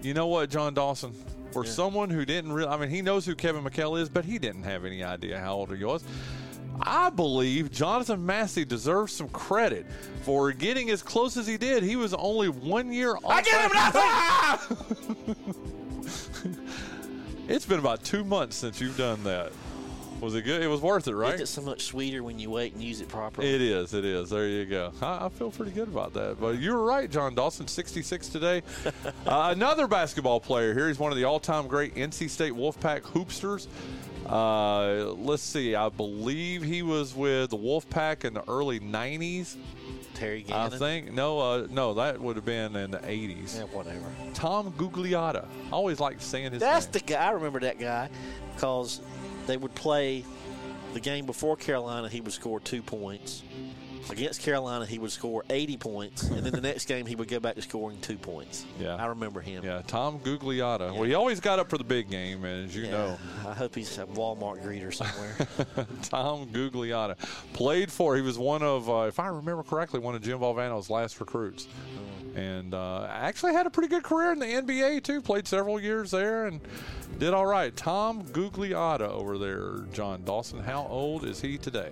You 0.03 0.13
know 0.13 0.27
what, 0.27 0.49
Jon 0.49 0.73
Dawson? 0.73 1.13
For 1.55 1.63
Yeah. 1.63 1.71
someone 1.71 2.09
who 2.09 2.25
didn't 2.25 2.51
really, 2.51 2.67
I 2.67 2.75
mean, 2.75 2.89
he 2.89 3.01
knows 3.01 3.25
who 3.25 3.33
Kevin 3.33 3.63
McHale 3.63 3.97
is, 3.97 4.09
but 4.09 4.25
he 4.25 4.37
didn't 4.37 4.63
have 4.63 4.83
any 4.83 5.05
idea 5.05 5.39
how 5.39 5.53
old 5.53 5.73
he 5.73 5.81
was. 5.85 6.03
I 6.81 7.09
believe 7.09 7.71
Jonathan 7.71 8.25
Massey 8.25 8.65
deserves 8.65 9.13
some 9.13 9.29
credit 9.29 9.85
for 10.23 10.51
getting 10.51 10.89
as 10.89 11.01
close 11.01 11.37
as 11.37 11.47
he 11.47 11.55
did. 11.55 11.81
He 11.81 11.95
was 11.95 12.13
only 12.13 12.49
one 12.49 12.91
year 12.91 13.15
off. 13.15 13.23
I 13.25 13.41
give 13.41 13.53
him 13.53 13.71
nothing! 13.73 15.35
it's 17.47 17.65
been 17.65 17.79
about 17.79 18.03
two 18.03 18.25
months 18.25 18.57
since 18.57 18.81
you've 18.81 18.97
done 18.97 19.23
that. 19.23 19.53
Was 20.21 20.33
it 20.33 20.43
good? 20.43 20.61
It 20.61 20.67
was 20.67 20.81
worth 20.81 21.07
it, 21.07 21.15
right? 21.15 21.35
Isn't 21.35 21.47
so 21.47 21.61
much 21.61 21.83
sweeter 21.83 22.23
when 22.23 22.39
you 22.39 22.49
wait 22.49 22.73
and 22.73 22.81
use 22.81 23.01
it 23.01 23.09
properly? 23.09 23.53
It 23.53 23.61
is. 23.61 23.93
It 23.93 24.05
is. 24.05 24.29
There 24.29 24.47
you 24.47 24.65
go. 24.65 24.93
I, 25.01 25.25
I 25.25 25.29
feel 25.29 25.51
pretty 25.51 25.71
good 25.71 25.87
about 25.87 26.13
that. 26.13 26.39
But 26.39 26.59
you 26.59 26.73
were 26.73 26.83
right, 26.83 27.09
Jon 27.09 27.35
Dawson, 27.35 27.67
66 27.67 28.29
today. 28.29 28.61
uh, 29.27 29.49
another 29.53 29.87
basketball 29.87 30.39
player 30.39 30.73
here. 30.73 30.87
He's 30.87 30.99
one 30.99 31.11
of 31.11 31.17
the 31.17 31.25
all-time 31.25 31.67
great 31.67 31.95
NC 31.95 32.29
State 32.29 32.53
Wolfpack 32.53 33.01
hoopsters. 33.01 33.67
Uh, 34.25 35.13
let's 35.13 35.43
see. 35.43 35.75
I 35.75 35.89
believe 35.89 36.63
he 36.63 36.81
was 36.81 37.13
with 37.13 37.51
the 37.51 37.57
Wolfpack 37.57 38.25
in 38.25 38.33
the 38.33 38.43
early 38.49 38.79
90s. 38.79 39.55
Terry 40.15 40.45
I 40.51 40.69
think. 40.69 41.11
No, 41.11 41.39
uh, 41.39 41.67
no, 41.69 41.93
that 41.95 42.19
would 42.19 42.37
have 42.37 42.45
been 42.45 42.75
in 42.75 42.91
the 42.91 42.99
80s. 42.99 43.57
Yeah, 43.57 43.63
whatever. 43.65 44.05
Tom 44.33 44.71
Gugliotta. 44.77 45.45
I 45.67 45.71
always 45.71 45.99
like 45.99 46.21
saying 46.21 46.53
his 46.53 46.61
That's 46.61 46.85
name. 46.85 46.93
the 46.93 46.99
guy. 47.01 47.27
I 47.27 47.31
remember 47.31 47.59
that 47.59 47.79
guy 47.79 48.09
because 48.55 49.01
they 49.47 49.57
would 49.57 49.75
play 49.75 50.23
the 50.93 50.99
game 50.99 51.25
before 51.25 51.55
Carolina. 51.55 52.09
He 52.09 52.21
would 52.21 52.33
score 52.33 52.59
two 52.59 52.81
points. 52.81 53.43
Against 54.07 54.43
Carolina, 54.43 54.85
he 54.85 54.99
would 54.99 55.09
score 55.11 55.43
80 55.49 55.77
points, 55.77 56.23
and 56.29 56.45
then 56.45 56.53
the 56.53 56.61
next 56.69 56.85
game 56.85 57.07
he 57.07 57.15
would 57.15 57.27
go 57.27 57.39
back 57.39 57.55
to 57.55 57.61
scoring 57.63 57.97
two 58.01 58.17
points. 58.17 58.63
Yeah. 58.79 58.95
I 58.97 59.07
remember 59.07 59.41
him. 59.41 59.63
yeah, 59.65 59.81
Tom 59.87 60.19
Gugliotta. 60.19 60.93
Well, 60.93 61.03
he 61.05 61.15
always 61.15 61.39
got 61.39 61.57
up 61.57 61.71
for 61.71 61.79
the 61.79 61.83
big 61.83 62.07
game, 62.07 62.45
as 62.45 62.75
you 62.75 62.83
Yeah. 62.83 62.91
know. 62.91 63.17
I 63.47 63.53
hope 63.55 63.73
he's 63.73 63.97
a 63.97 64.05
Walmart 64.05 64.63
greeter 64.63 64.93
somewhere. 64.93 65.87
Tom 66.03 66.45
Gugliotta 66.49 67.17
played 67.53 67.91
for. 67.91 68.15
He 68.15 68.21
was 68.21 68.37
one 68.37 68.61
of, 68.61 68.87
uh, 68.87 69.05
if 69.07 69.19
I 69.19 69.25
remember 69.25 69.63
correctly, 69.63 69.99
one 69.99 70.13
of 70.13 70.21
Jim 70.21 70.37
Valvano's 70.37 70.91
last 70.91 71.19
recruits, 71.19 71.67
and 72.35 72.73
uh, 72.73 73.07
actually 73.09 73.53
had 73.53 73.65
a 73.65 73.69
pretty 73.69 73.87
good 73.87 74.03
career 74.03 74.31
in 74.31 74.39
the 74.39 74.45
NBA 74.45 75.03
too. 75.03 75.21
Played 75.21 75.47
several 75.47 75.79
years 75.79 76.11
there 76.11 76.47
and 76.47 76.61
did 77.17 77.33
all 77.33 77.45
right. 77.45 77.75
Tom 77.75 78.23
Gugliotta 78.25 79.09
over 79.09 79.37
there, 79.37 79.85
Jon 79.93 80.23
Dawson. 80.23 80.59
How 80.59 80.85
old 80.89 81.25
is 81.25 81.41
he 81.41 81.57
today? 81.57 81.91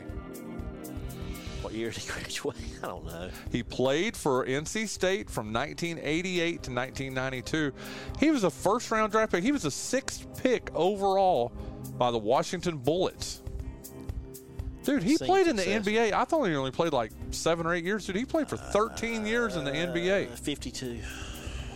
what 1.63 1.73
year 1.73 1.91
did 1.91 2.03
he 2.03 2.09
graduate? 2.11 2.57
I 2.83 2.87
don't 2.87 3.05
know. 3.05 3.29
He 3.51 3.63
played 3.63 4.15
for 4.15 4.45
NC 4.45 4.87
State 4.87 5.29
from 5.29 5.53
1988 5.53 6.63
to 6.63 6.71
1992. 6.71 7.73
He 8.19 8.31
was 8.31 8.43
a 8.43 8.49
first 8.51 8.91
round 8.91 9.11
draft 9.11 9.31
pick. 9.31 9.43
He 9.43 9.51
was 9.51 9.65
a 9.65 9.71
sixth 9.71 10.27
pick 10.41 10.69
overall 10.75 11.51
by 11.97 12.11
the 12.11 12.17
Washington 12.17 12.77
Bullets. 12.77 13.42
Dude, 14.83 15.03
he 15.03 15.17
played 15.17 15.47
in 15.47 15.55
the 15.55 15.63
success. 15.63 15.85
NBA. 15.87 16.13
I 16.13 16.25
thought 16.25 16.43
he 16.45 16.55
only 16.55 16.71
played 16.71 16.93
like 16.93 17.11
seven 17.31 17.65
or 17.65 17.73
eight 17.73 17.85
years. 17.85 18.05
Dude, 18.05 18.15
he 18.15 18.25
played 18.25 18.47
for 18.49 18.57
13 18.57 19.25
years 19.25 19.55
in 19.55 19.63
the 19.63 19.71
Uh, 19.71 19.87
NBA. 19.93 20.27
52. 20.37 20.99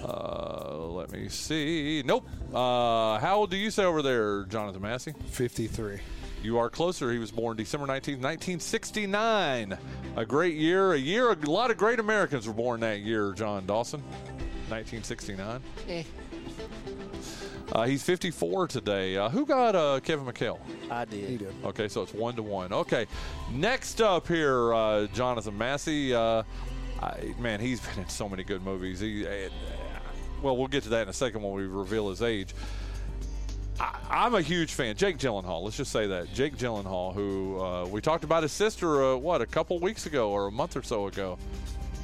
Uh, 0.03 0.77
let 0.89 1.11
me 1.11 1.27
see. 1.29 2.03
Nope. 2.05 2.27
Uh, 2.53 3.17
how 3.19 3.37
old 3.37 3.49
do 3.49 3.57
you 3.57 3.71
say 3.71 3.83
over 3.83 4.01
there, 4.01 4.43
Jonathan 4.43 4.81
Massey? 4.81 5.13
53. 5.31 5.99
You 6.43 6.59
are 6.59 6.69
closer. 6.69 7.11
He 7.11 7.17
was 7.17 7.31
born 7.31 7.57
December 7.57 7.87
19th, 7.87 8.19
1969. 8.21 9.77
A 10.15 10.25
great 10.25 10.55
year. 10.55 10.93
A 10.93 10.97
year, 10.97 11.31
a 11.31 11.35
lot 11.49 11.71
of 11.71 11.77
great 11.77 11.99
Americans 11.99 12.47
were 12.47 12.53
born 12.53 12.79
that 12.81 12.99
year, 12.99 13.33
Jon 13.33 13.65
Dawson. 13.65 14.01
1969. 14.69 15.61
Eh, 15.89 16.03
Uh, 17.71 17.85
he's 17.85 18.01
54 18.03 18.67
today. 18.67 19.17
Uh, 19.17 19.29
who 19.29 19.45
got 19.45 19.75
uh, 19.75 19.99
Kevin 20.01 20.25
McHale? 20.25 20.59
I 20.89 21.05
did. 21.05 21.29
He 21.29 21.37
did. 21.37 21.53
Okay, 21.65 21.87
so 21.87 22.01
it's 22.01 22.13
one 22.13 22.35
to 22.35 22.43
one. 22.43 22.71
Okay, 22.71 23.05
next 23.51 24.01
up 24.01 24.27
here, 24.27 24.73
uh, 24.73 25.07
Jonathan 25.07 25.57
Massey. 25.57 26.13
Uh, 26.13 26.43
I, 27.01 27.35
man, 27.39 27.59
he's 27.59 27.79
been 27.87 28.03
in 28.03 28.09
so 28.09 28.29
many 28.29 28.43
good 28.43 28.63
movies. 28.63 28.99
He, 29.01 29.27
uh, 29.27 29.49
well, 30.41 30.55
we'll 30.55 30.67
get 30.67 30.83
to 30.83 30.89
that 30.89 31.03
in 31.03 31.09
a 31.09 31.13
second 31.13 31.41
when 31.43 31.53
we 31.53 31.63
reveal 31.63 32.09
his 32.09 32.21
age. 32.21 32.53
I, 33.79 33.95
I'm 34.09 34.33
a 34.35 34.41
huge 34.41 34.73
fan. 34.73 34.95
Jake 34.95 35.17
Gyllenhaal. 35.17 35.61
Let's 35.63 35.77
just 35.77 35.91
say 35.91 36.07
that 36.07 36.33
Jake 36.33 36.55
Gyllenhaal, 36.57 37.13
who 37.13 37.59
uh, 37.61 37.85
we 37.85 37.99
talked 38.01 38.23
about 38.23 38.43
his 38.43 38.51
sister, 38.53 39.03
uh, 39.03 39.15
what 39.17 39.41
a 39.41 39.45
couple 39.45 39.77
weeks 39.79 40.05
ago 40.05 40.31
or 40.31 40.47
a 40.47 40.51
month 40.51 40.77
or 40.77 40.83
so 40.83 41.07
ago. 41.07 41.37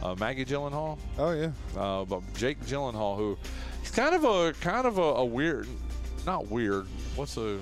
uh, 0.03 0.13
Maggie 0.19 0.45
Gyllenhaal. 0.45 0.97
Oh 1.17 1.31
yeah. 1.31 1.51
uh, 1.79 2.03
but 2.03 2.21
Jake 2.35 2.59
Gyllenhaal, 2.65 3.15
who 3.17 3.37
he's 3.83 3.91
kind 3.91 4.15
of 4.15 4.23
a 4.23 4.53
kind 4.61 4.87
of 4.87 4.97
a, 4.97 5.01
a 5.01 5.25
weird, 5.25 5.67
not 6.25 6.47
weird. 6.47 6.87
What's 7.17 7.35
a 7.35 7.59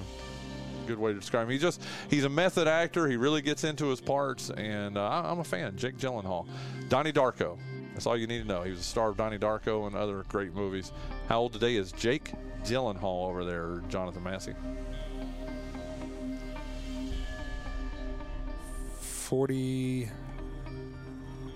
good 0.85 0.99
way 0.99 1.13
to 1.13 1.19
describe 1.19 1.47
him? 1.47 1.51
He 1.51 1.57
just 1.57 1.81
he's 2.09 2.25
a 2.25 2.29
method 2.29 2.67
actor. 2.67 3.07
He 3.07 3.17
really 3.17 3.41
gets 3.41 3.63
into 3.63 3.87
his 3.87 3.99
parts, 3.99 4.51
and 4.51 4.97
uh, 4.97 5.23
I'm 5.25 5.39
a 5.39 5.43
fan. 5.43 5.75
Jake 5.75 5.97
Gyllenhaal, 5.97 6.47
Donnie 6.89 7.11
Darko. 7.11 7.57
That's 7.93 8.05
all 8.05 8.15
you 8.15 8.27
need 8.27 8.43
to 8.43 8.47
know. 8.47 8.61
He 8.61 8.69
was 8.69 8.79
a 8.79 8.83
star 8.83 9.09
of 9.09 9.17
Donnie 9.17 9.39
Darko 9.39 9.87
and 9.87 9.95
other 9.95 10.23
great 10.29 10.53
movies. 10.53 10.93
How 11.27 11.39
old 11.39 11.53
today 11.53 11.75
is 11.75 11.91
Jake 11.91 12.31
Gyllenhaal 12.63 13.27
over 13.27 13.43
there, 13.43 13.81
Jonathan 13.89 14.23
Massey? 14.23 14.53
Forty 18.99 20.07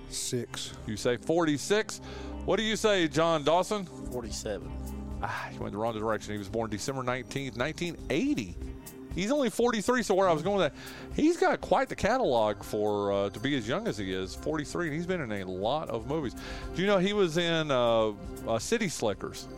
six. 0.09 0.74
You 0.88 0.97
say 0.97 1.18
46. 1.18 2.01
What 2.45 2.57
do 2.57 2.63
you 2.63 2.76
say, 2.76 3.07
Jon 3.07 3.43
Dawson? 3.43 3.88
47. 4.16 4.72
Ah, 5.22 5.49
he 5.51 5.59
went 5.59 5.74
the 5.74 5.78
wrong 5.78 5.93
direction. 5.93 6.32
He 6.32 6.38
was 6.38 6.47
born 6.47 6.70
December 6.70 7.03
19th, 7.03 7.57
1980. 7.57 8.55
He's 9.13 9.30
only 9.30 9.49
43, 9.49 10.03
so 10.03 10.16
where 10.16 10.30
I 10.30 10.32
was 10.32 10.41
going 10.41 10.55
with 10.55 10.72
that, 10.72 11.22
he's 11.22 11.36
got 11.36 11.59
quite 11.59 11.89
the 11.89 11.97
catalog 11.97 12.63
for 12.63 13.11
uh, 13.11 13.30
to 13.32 13.39
be 13.41 13.57
as 13.57 13.68
young 13.68 13.89
as 13.89 13.97
he 13.97 14.13
is, 14.13 14.34
43, 14.34 14.88
and 14.88 14.95
he's 14.95 15.05
been 15.05 15.20
in 15.20 15.34
a 15.34 15.43
lot 15.43 15.89
of 15.89 16.07
movies. 16.07 16.34
Do 16.76 16.82
you 16.82 16.88
know 16.88 16.97
he 16.97 17.11
was 17.11 17.38
in 17.38 17.72
uh, 17.72 18.13
uh, 18.47 18.57
City 18.57 18.88
Slickers? 18.88 19.49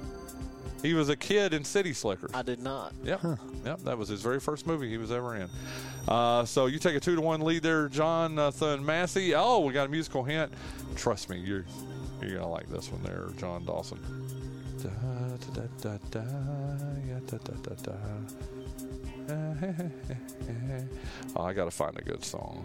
He 0.81 0.95
was 0.95 1.09
a 1.09 1.15
kid 1.15 1.53
in 1.53 1.63
City 1.63 1.93
Slickers. 1.93 2.31
I 2.33 2.41
did 2.41 2.59
not. 2.59 2.93
Yep, 3.03 3.21
yep, 3.63 3.79
that 3.81 3.95
was 3.95 4.09
his 4.09 4.23
very 4.23 4.39
first 4.39 4.65
movie 4.65 4.89
he 4.89 4.97
was 4.97 5.11
ever 5.11 5.35
in. 5.35 5.49
Uh, 6.07 6.45
so 6.45 6.65
you 6.65 6.79
take 6.79 6.95
a 6.95 6.99
two 6.99 7.15
to 7.15 7.21
one 7.21 7.41
lead 7.41 7.61
there, 7.61 7.89
Jonathan 7.89 8.83
Massey. 8.83 9.35
Oh, 9.35 9.59
we 9.59 9.73
got 9.73 9.85
a 9.85 9.91
musical 9.91 10.23
hint. 10.23 10.51
Trust 10.95 11.29
me, 11.29 11.37
you're 11.37 11.65
you're 12.23 12.35
gonna 12.37 12.49
like 12.49 12.67
this 12.69 12.91
one 12.91 13.03
there, 13.03 13.27
Jon 13.37 13.63
Dawson. 13.63 13.99
Oh, 21.35 21.43
I 21.43 21.53
gotta 21.53 21.71
find 21.71 21.97
a 21.97 22.01
good 22.01 22.23
song. 22.23 22.63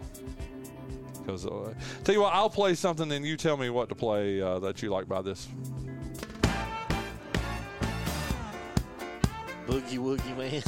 Because 1.19 1.45
uh, 1.45 1.73
tell 2.03 2.15
you 2.15 2.21
what, 2.21 2.33
I'll 2.33 2.49
play 2.49 2.73
something, 2.75 3.11
and 3.11 3.25
you 3.25 3.37
tell 3.37 3.57
me 3.57 3.69
what 3.69 3.89
to 3.89 3.95
play 3.95 4.41
uh, 4.41 4.59
that 4.59 4.81
you 4.81 4.89
like 4.89 5.07
by 5.07 5.21
this. 5.21 5.47
Boogie 9.67 9.97
Woogie 9.97 10.37
Man. 10.37 10.63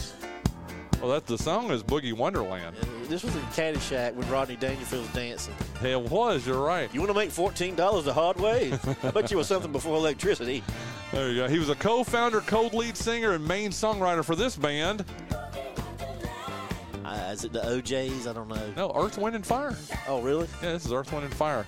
Well, 1.01 1.11
that 1.11 1.25
the 1.27 1.37
song 1.37 1.69
is 1.71 1.83
Boogie 1.83 2.13
Wonderland. 2.13 2.75
this 3.07 3.23
was 3.23 3.35
in 3.35 3.41
Caddyshack 3.43 4.13
when 4.15 4.27
Rodney 4.29 4.55
Dangerfield's 4.55 5.11
dancing. 5.13 5.53
It 5.83 5.99
was. 6.01 6.47
You're 6.47 6.63
right. 6.63 6.91
You 6.93 6.99
want 7.01 7.11
to 7.11 7.17
make 7.17 7.29
$14 7.29 8.03
the 8.03 8.13
hard 8.13 8.39
way? 8.39 8.71
I 9.03 9.11
bet 9.11 9.29
you 9.29 9.37
was 9.37 9.47
something 9.47 9.71
before 9.71 9.95
electricity. 9.97 10.63
There 11.11 11.29
you 11.29 11.41
go. 11.41 11.47
He 11.47 11.59
was 11.59 11.69
a 11.69 11.75
co-founder, 11.75 12.41
co-lead 12.41 12.97
singer, 12.97 13.33
and 13.33 13.47
main 13.47 13.71
songwriter 13.71 14.23
for 14.25 14.35
this 14.35 14.55
band. 14.55 15.05
Uh, 17.03 17.29
is 17.31 17.43
it 17.43 17.53
the 17.53 17.59
OJs? 17.61 18.27
I 18.27 18.33
don't 18.33 18.47
know. 18.47 18.73
No, 18.75 18.91
Earth, 18.95 19.17
Wind, 19.17 19.35
and 19.35 19.45
Fire. 19.45 19.75
Oh, 20.07 20.21
really? 20.21 20.47
Yeah, 20.63 20.73
this 20.73 20.85
is 20.85 20.91
Earth, 20.93 21.11
Wind, 21.11 21.25
and 21.25 21.33
Fire. 21.33 21.65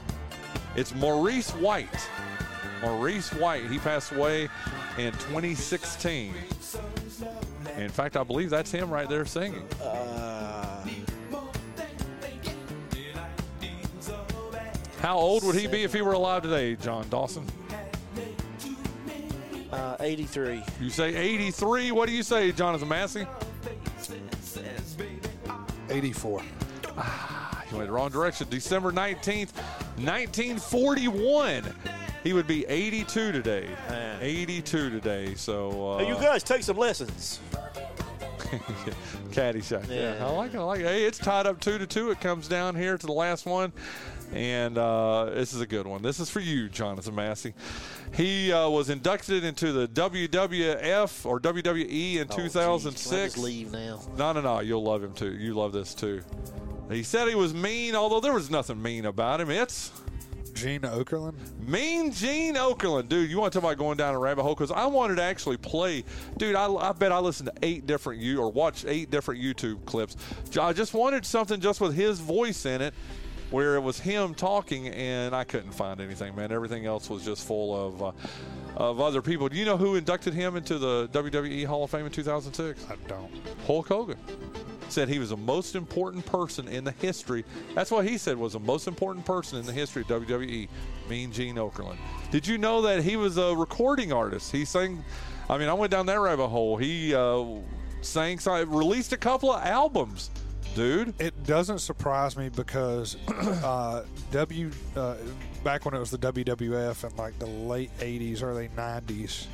It's 0.75 0.95
Maurice 0.95 1.51
White. 1.51 2.09
Maurice 2.81 3.31
White. 3.33 3.69
He 3.69 3.77
passed 3.77 4.11
away 4.11 4.49
in 4.97 5.11
2016. 5.13 6.33
In 7.77 7.89
fact, 7.89 8.17
I 8.17 8.23
believe 8.23 8.49
that's 8.49 8.71
him 8.71 8.89
right 8.89 9.07
there 9.07 9.25
singing. 9.25 9.63
Uh, 9.81 10.83
How 15.01 15.17
old 15.17 15.43
would 15.43 15.55
he 15.55 15.67
be 15.67 15.83
if 15.83 15.93
he 15.93 16.01
were 16.01 16.13
alive 16.13 16.41
today, 16.41 16.75
Jon 16.75 17.07
Dawson? 17.09 17.45
uh, 19.71 19.95
83. 19.99 20.63
You 20.81 20.89
say 20.89 21.15
83. 21.15 21.91
What 21.91 22.07
do 22.07 22.15
you 22.15 22.23
say, 22.23 22.51
Jonathan 22.51 22.87
Massey? 22.87 23.27
Eighty 25.89 26.11
four. 26.11 26.41
He 27.69 27.75
went 27.75 27.87
the 27.87 27.93
wrong 27.93 28.09
direction. 28.09 28.47
December 28.49 28.91
19th, 28.91 29.55
1941. 30.03 31.63
He 32.23 32.33
would 32.33 32.47
be 32.47 32.65
82 32.65 33.31
today. 33.31 33.69
Man. 33.89 34.17
82 34.21 34.89
today. 34.89 35.33
So, 35.35 35.91
uh, 35.93 35.97
Hey, 35.99 36.07
you 36.09 36.15
guys 36.15 36.43
take 36.43 36.63
some 36.63 36.77
lessons. 36.77 37.39
Caddyshack. 39.31 39.89
Yeah. 39.89 40.15
Yeah. 40.15 40.25
I 40.25 40.29
like 40.31 40.53
it. 40.53 40.57
I 40.57 40.63
like 40.63 40.79
it. 40.81 40.85
Hey, 40.87 41.03
it's 41.03 41.17
tied 41.17 41.45
up 41.47 41.59
two 41.59 41.77
to 41.77 41.87
two. 41.87 42.11
It 42.11 42.21
comes 42.21 42.47
down 42.47 42.75
here 42.75 42.97
to 42.97 43.05
the 43.05 43.11
last 43.13 43.45
one. 43.45 43.71
And 44.33 44.77
uh, 44.77 45.25
this 45.33 45.53
is 45.53 45.61
a 45.61 45.65
good 45.65 45.87
one. 45.87 46.01
This 46.01 46.19
is 46.19 46.29
for 46.29 46.41
you, 46.41 46.67
Jonathan 46.67 47.15
Massey. 47.15 47.53
He 48.13 48.51
uh, 48.51 48.67
was 48.69 48.89
inducted 48.89 49.45
into 49.45 49.71
the 49.71 49.87
WWF 49.87 51.25
or 51.25 51.39
WWE 51.39 52.15
in 52.15 52.27
Oh, 52.29 52.35
geez. 52.35 52.53
Can 52.53 52.61
I 52.61 52.65
2006. 52.65 53.33
just 53.33 53.37
leave 53.37 53.71
now? 53.71 54.01
No, 54.17 54.33
no, 54.33 54.41
no. 54.41 54.59
You'll 54.59 54.83
love 54.83 55.01
him 55.03 55.13
too. 55.13 55.31
You 55.33 55.53
love 55.53 55.71
this 55.71 55.93
too. 55.93 56.23
He 56.89 57.03
said 57.03 57.27
he 57.29 57.35
was 57.35 57.53
mean, 57.53 57.95
although 57.95 58.19
there 58.19 58.33
was 58.33 58.49
nothing 58.49 58.81
mean 58.81 59.05
about 59.05 59.39
him. 59.41 59.49
It's 59.49 59.91
Gene 60.57 60.81
Okerlund. 60.81 61.35
Mean 61.67 62.11
Gene 62.11 62.55
Okerlund, 62.55 63.09
dude. 63.09 63.29
You 63.29 63.39
want 63.39 63.53
to 63.53 63.59
talk 63.59 63.69
about 63.69 63.77
going 63.77 63.95
down 63.95 64.15
a 64.15 64.19
rabbit 64.19 64.41
hole? 64.41 64.55
Because 64.55 64.71
I 64.71 64.87
wanted 64.87 65.17
to 65.17 65.23
actually 65.23 65.57
play, 65.57 66.03
dude. 66.37 66.55
I, 66.55 66.71
I 66.73 66.93
bet 66.93 67.11
I 67.11 67.19
listened 67.19 67.51
to 67.53 67.53
eight 67.61 67.85
different 67.85 68.21
you 68.21 68.39
or 68.39 68.51
watched 68.51 68.85
eight 68.87 69.11
different 69.11 69.39
YouTube 69.39 69.85
clips. 69.85 70.15
I 70.59 70.73
just 70.73 70.95
wanted 70.95 71.25
something 71.27 71.59
just 71.61 71.79
with 71.79 71.93
his 71.93 72.19
voice 72.19 72.65
in 72.65 72.81
it, 72.81 72.95
where 73.51 73.75
it 73.75 73.81
was 73.81 73.99
him 73.99 74.33
talking, 74.33 74.87
and 74.87 75.35
I 75.35 75.43
couldn't 75.43 75.73
find 75.73 76.01
anything, 76.01 76.35
man. 76.35 76.51
Everything 76.51 76.87
else 76.87 77.07
was 77.07 77.23
just 77.23 77.45
full 77.45 77.87
of 77.87 78.01
uh, 78.01 78.11
of 78.77 78.99
other 78.99 79.21
people. 79.21 79.49
Do 79.49 79.57
you 79.57 79.65
know 79.65 79.77
who 79.77 79.93
inducted 79.95 80.33
him 80.33 80.55
into 80.55 80.79
the 80.79 81.07
WWE 81.09 81.65
Hall 81.65 81.83
of 81.83 81.91
Fame 81.91 82.07
in 82.07 82.11
2006? 82.11 82.83
I 82.89 82.95
don't. 83.07 83.31
Hulk 83.67 83.87
Hogan 83.87 84.17
said 84.89 85.09
he 85.09 85.19
was 85.19 85.29
the 85.29 85.37
most 85.37 85.75
important 85.75 86.25
person 86.25 86.67
in 86.67 86.83
the 86.83 86.91
history. 86.91 87.43
That's 87.75 87.91
what 87.91 88.05
he 88.05 88.17
said 88.17 88.37
was 88.37 88.53
the 88.53 88.59
most 88.59 88.87
important 88.87 89.25
person 89.25 89.59
in 89.59 89.65
the 89.65 89.73
history 89.73 90.03
of 90.03 90.07
WWE. 90.07 90.67
Mean 91.09 91.31
Gene 91.31 91.55
Okerlund. 91.55 91.97
Did 92.31 92.45
you 92.45 92.57
know 92.57 92.81
that 92.81 93.03
he 93.03 93.15
was 93.15 93.37
a 93.37 93.55
recording 93.55 94.11
artist? 94.11 94.51
He 94.51 94.65
sang. 94.65 95.03
I 95.49 95.57
mean, 95.57 95.69
I 95.69 95.73
went 95.73 95.91
down 95.91 96.05
that 96.07 96.19
rabbit 96.19 96.47
hole. 96.47 96.75
He 96.75 97.15
uh, 97.15 97.45
sang, 98.01 98.39
sang, 98.39 98.69
released 98.69 99.13
a 99.13 99.17
couple 99.17 99.51
of 99.51 99.63
albums, 99.63 100.29
dude. 100.75 101.13
It 101.21 101.43
doesn't 101.45 101.79
surprise 101.79 102.35
me 102.35 102.49
because 102.49 103.15
uh, 103.27 104.03
W 104.31 104.71
uh, 104.95 105.15
back 105.63 105.85
when 105.85 105.93
it 105.93 105.99
was 105.99 106.11
the 106.11 106.17
WWF 106.17 107.09
in 107.09 107.15
like 107.15 107.37
the 107.39 107.47
late 107.47 107.97
'80s, 107.99 108.43
early 108.43 108.69
'90s, 108.75 109.47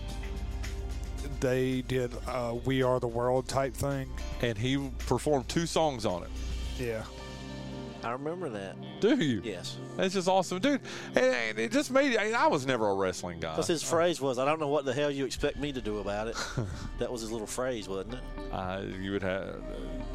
they 1.43 1.81
did 1.81 2.11
uh, 2.27 2.55
"We 2.65 2.81
Are 2.81 2.99
the 2.99 3.07
World" 3.07 3.47
type 3.47 3.73
thing. 3.75 4.09
And 4.41 4.57
he 4.57 4.89
performed 5.07 5.47
two 5.49 5.65
songs 5.67 6.05
on 6.05 6.23
it. 6.23 6.29
Yeah, 6.79 7.03
I 8.03 8.11
remember 8.11 8.49
that. 8.49 8.75
Do 8.99 9.15
you? 9.23 9.41
Yes. 9.43 9.77
That's 9.97 10.13
just 10.13 10.27
awesome, 10.27 10.59
dude. 10.59 10.81
And, 11.15 11.25
and 11.25 11.59
it 11.59 11.71
just 11.71 11.91
made. 11.91 12.17
I, 12.17 12.25
mean, 12.25 12.35
I 12.35 12.47
was 12.47 12.65
never 12.65 12.89
a 12.89 12.93
wrestling 12.95 13.39
guy. 13.39 13.51
Because 13.51 13.67
his 13.67 13.83
phrase 13.83 14.19
was, 14.19 14.39
I 14.39 14.45
don't 14.45 14.59
know 14.59 14.69
what 14.69 14.85
the 14.85 14.93
hell 14.93 15.11
you 15.11 15.25
expect 15.25 15.57
me 15.57 15.71
to 15.73 15.81
do 15.81 15.99
about 15.99 16.27
it. 16.29 16.37
that 16.99 17.11
was 17.11 17.21
his 17.21 17.31
little 17.31 17.45
phrase, 17.47 17.87
wasn't 17.87 18.15
it? 18.15 18.19
Uh, 18.51 18.81
you 19.01 19.11
would 19.11 19.21
have 19.23 19.43
uh, 19.49 19.53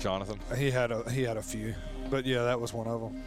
Jonathan. 0.00 0.38
he 0.56 0.70
had 0.70 0.90
a 0.90 1.08
he 1.10 1.22
had 1.22 1.36
a 1.36 1.42
few, 1.42 1.74
but 2.10 2.24
yeah, 2.26 2.42
that 2.44 2.60
was 2.60 2.72
one 2.72 2.86
of 2.88 3.00
them. 3.00 3.22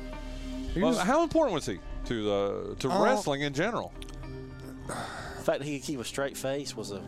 Well, 0.75 0.87
was- 0.89 0.99
how 0.99 1.23
important 1.23 1.53
was 1.53 1.65
he 1.65 1.79
to 2.05 2.23
the 2.23 2.75
to 2.79 2.89
Oh. 2.91 3.03
wrestling 3.03 3.41
in 3.41 3.53
general? 3.53 3.93
The 4.87 5.43
fact 5.45 5.59
that 5.59 5.63
he 5.63 5.79
could 5.79 5.85
keep 5.87 5.99
a 5.99 6.03
straight 6.03 6.37
face 6.37 6.75
was 6.75 6.91
a, 6.91 7.01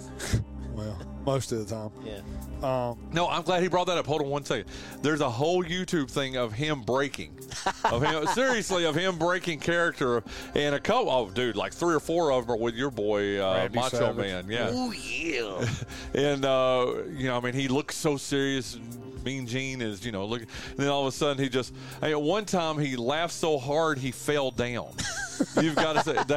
well, 0.73 0.97
most 1.25 1.51
of 1.51 1.59
the 1.67 1.75
time. 1.75 1.89
yeah. 2.05 2.19
Um, 2.61 2.97
No, 3.11 3.27
I'm 3.27 3.41
glad 3.43 3.61
he 3.61 3.67
brought 3.69 3.87
that 3.87 3.97
up. 3.97 4.05
Hold 4.07 4.21
on 4.21 4.29
one 4.29 4.45
second. 4.45 4.69
There's 5.01 5.21
a 5.21 5.29
whole 5.29 5.63
YouTube 5.63 6.09
thing 6.09 6.37
of 6.37 6.53
him 6.53 6.81
breaking, 6.81 7.37
of 7.85 8.01
him 8.01 8.25
seriously 8.33 8.85
of 8.85 8.95
him 8.95 9.17
breaking 9.17 9.59
character, 9.59 10.23
and 10.55 10.73
a 10.75 10.79
couple. 10.79 11.09
Oh, 11.11 11.29
dude, 11.29 11.55
like 11.55 11.73
three 11.73 11.93
or 11.93 11.99
four 11.99 12.31
of 12.31 12.47
them 12.47 12.55
are 12.55 12.57
with 12.59 12.75
your 12.75 12.89
boy 12.91 13.39
uh, 13.39 13.67
Macho 13.73 13.97
Savage. 13.97 14.15
Man. 14.17 14.45
Yeah, 14.49 14.69
Oh, 14.71 14.91
yeah. 14.91 15.67
and 16.33 16.45
uh, 16.45 16.93
you 17.15 17.27
know, 17.27 17.37
I 17.37 17.41
mean, 17.41 17.53
he 17.53 17.67
looks 17.67 17.95
so 17.97 18.15
serious. 18.17 18.79
Mean 19.23 19.47
Gene 19.47 19.81
is, 19.81 20.05
you 20.05 20.11
know, 20.11 20.25
look. 20.25 20.41
And 20.41 20.77
then 20.77 20.89
all 20.89 21.01
of 21.01 21.07
a 21.07 21.15
sudden, 21.15 21.41
he 21.43 21.49
just. 21.49 21.73
I 22.01 22.05
mean, 22.07 22.13
at 22.13 22.21
one 22.21 22.45
time, 22.45 22.77
he 22.77 22.95
laughed 22.95 23.33
so 23.33 23.57
hard 23.57 23.97
he 23.97 24.11
fell 24.11 24.51
down. 24.51 24.93
You've 25.61 25.75
got 25.75 25.93
to 25.93 26.03
say 26.03 26.13
that 26.13 26.27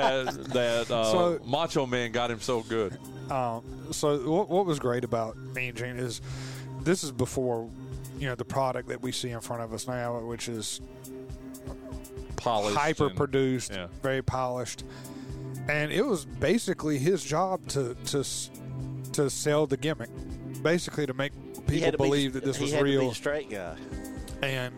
that 0.52 0.90
uh, 0.90 1.04
So- 1.12 1.40
Macho 1.44 1.86
Man 1.86 2.12
got 2.12 2.30
him 2.30 2.40
so 2.40 2.62
good. 2.62 2.98
Um, 3.30 3.62
so 3.90 4.18
what, 4.30 4.48
what 4.48 4.66
was 4.66 4.78
great 4.78 5.02
about 5.04 5.36
Mean 5.36 5.74
Gene 5.74 5.96
is 5.96 6.20
this 6.80 7.02
is 7.02 7.10
before 7.10 7.68
you 8.18 8.28
know 8.28 8.34
the 8.34 8.44
product 8.44 8.88
that 8.88 9.02
we 9.02 9.12
see 9.12 9.30
in 9.30 9.40
front 9.40 9.62
of 9.62 9.72
us 9.72 9.86
now, 9.88 10.18
which 10.20 10.48
is 10.48 10.80
Polished, 12.36 12.76
hyper 12.76 13.10
produced, 13.10 13.72
yeah. 13.72 13.88
very 14.02 14.22
polished, 14.22 14.84
and 15.68 15.90
it 15.90 16.06
was 16.06 16.24
basically 16.24 16.98
his 16.98 17.24
job 17.24 17.66
to 17.68 17.94
to 18.06 18.24
to 19.12 19.28
sell 19.30 19.66
the 19.66 19.76
gimmick, 19.76 20.10
basically 20.62 21.06
to 21.06 21.14
make 21.14 21.32
He 21.32 21.38
had 21.38 21.45
people 21.66 21.92
to 21.92 21.98
be- 21.98 22.04
believe 22.04 22.32
that 22.34 22.44
this 22.44 22.56
he 22.56 22.64
was 22.64 22.72
had 22.72 22.78
To 22.80 22.84
be 22.84 22.96
real, 22.96 23.12
straight 23.14 23.50
guy. 23.50 23.76
and 24.42 24.72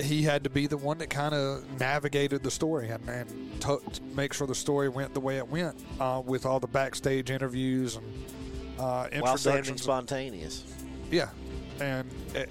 he 0.00 0.22
had 0.22 0.44
to 0.44 0.50
be 0.50 0.66
the 0.66 0.76
one 0.78 0.98
that 0.98 1.10
kind 1.10 1.34
of 1.34 1.62
navigated 1.78 2.42
the 2.42 2.50
story, 2.50 2.88
and, 2.88 3.06
and 3.08 3.60
to, 3.60 3.80
to 3.92 4.02
make 4.14 4.32
sure 4.32 4.46
the 4.46 4.54
story 4.54 4.88
went 4.88 5.12
the 5.12 5.20
way 5.20 5.36
it 5.36 5.46
went 5.48 5.76
uh, 6.00 6.22
with 6.24 6.46
all 6.46 6.58
the 6.58 6.66
backstage 6.66 7.30
interviews 7.30 7.96
and 7.96 8.06
uh, 8.78 9.08
introductions. 9.12 9.82
spontaneous. 9.82 10.64
Yeah, 11.10 11.28
and 11.80 12.10
it, 12.34 12.48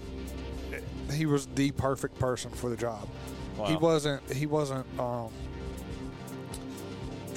it- 0.72 0.84
he 1.14 1.26
was 1.26 1.48
the 1.56 1.72
perfect 1.72 2.20
person 2.20 2.52
for 2.52 2.70
the 2.70 2.78
job. 2.78 3.08
He 3.66 3.76
wasn't. 3.76 4.22
He 4.32 4.46
wasn't. 4.46 4.86
Um, 5.00 5.30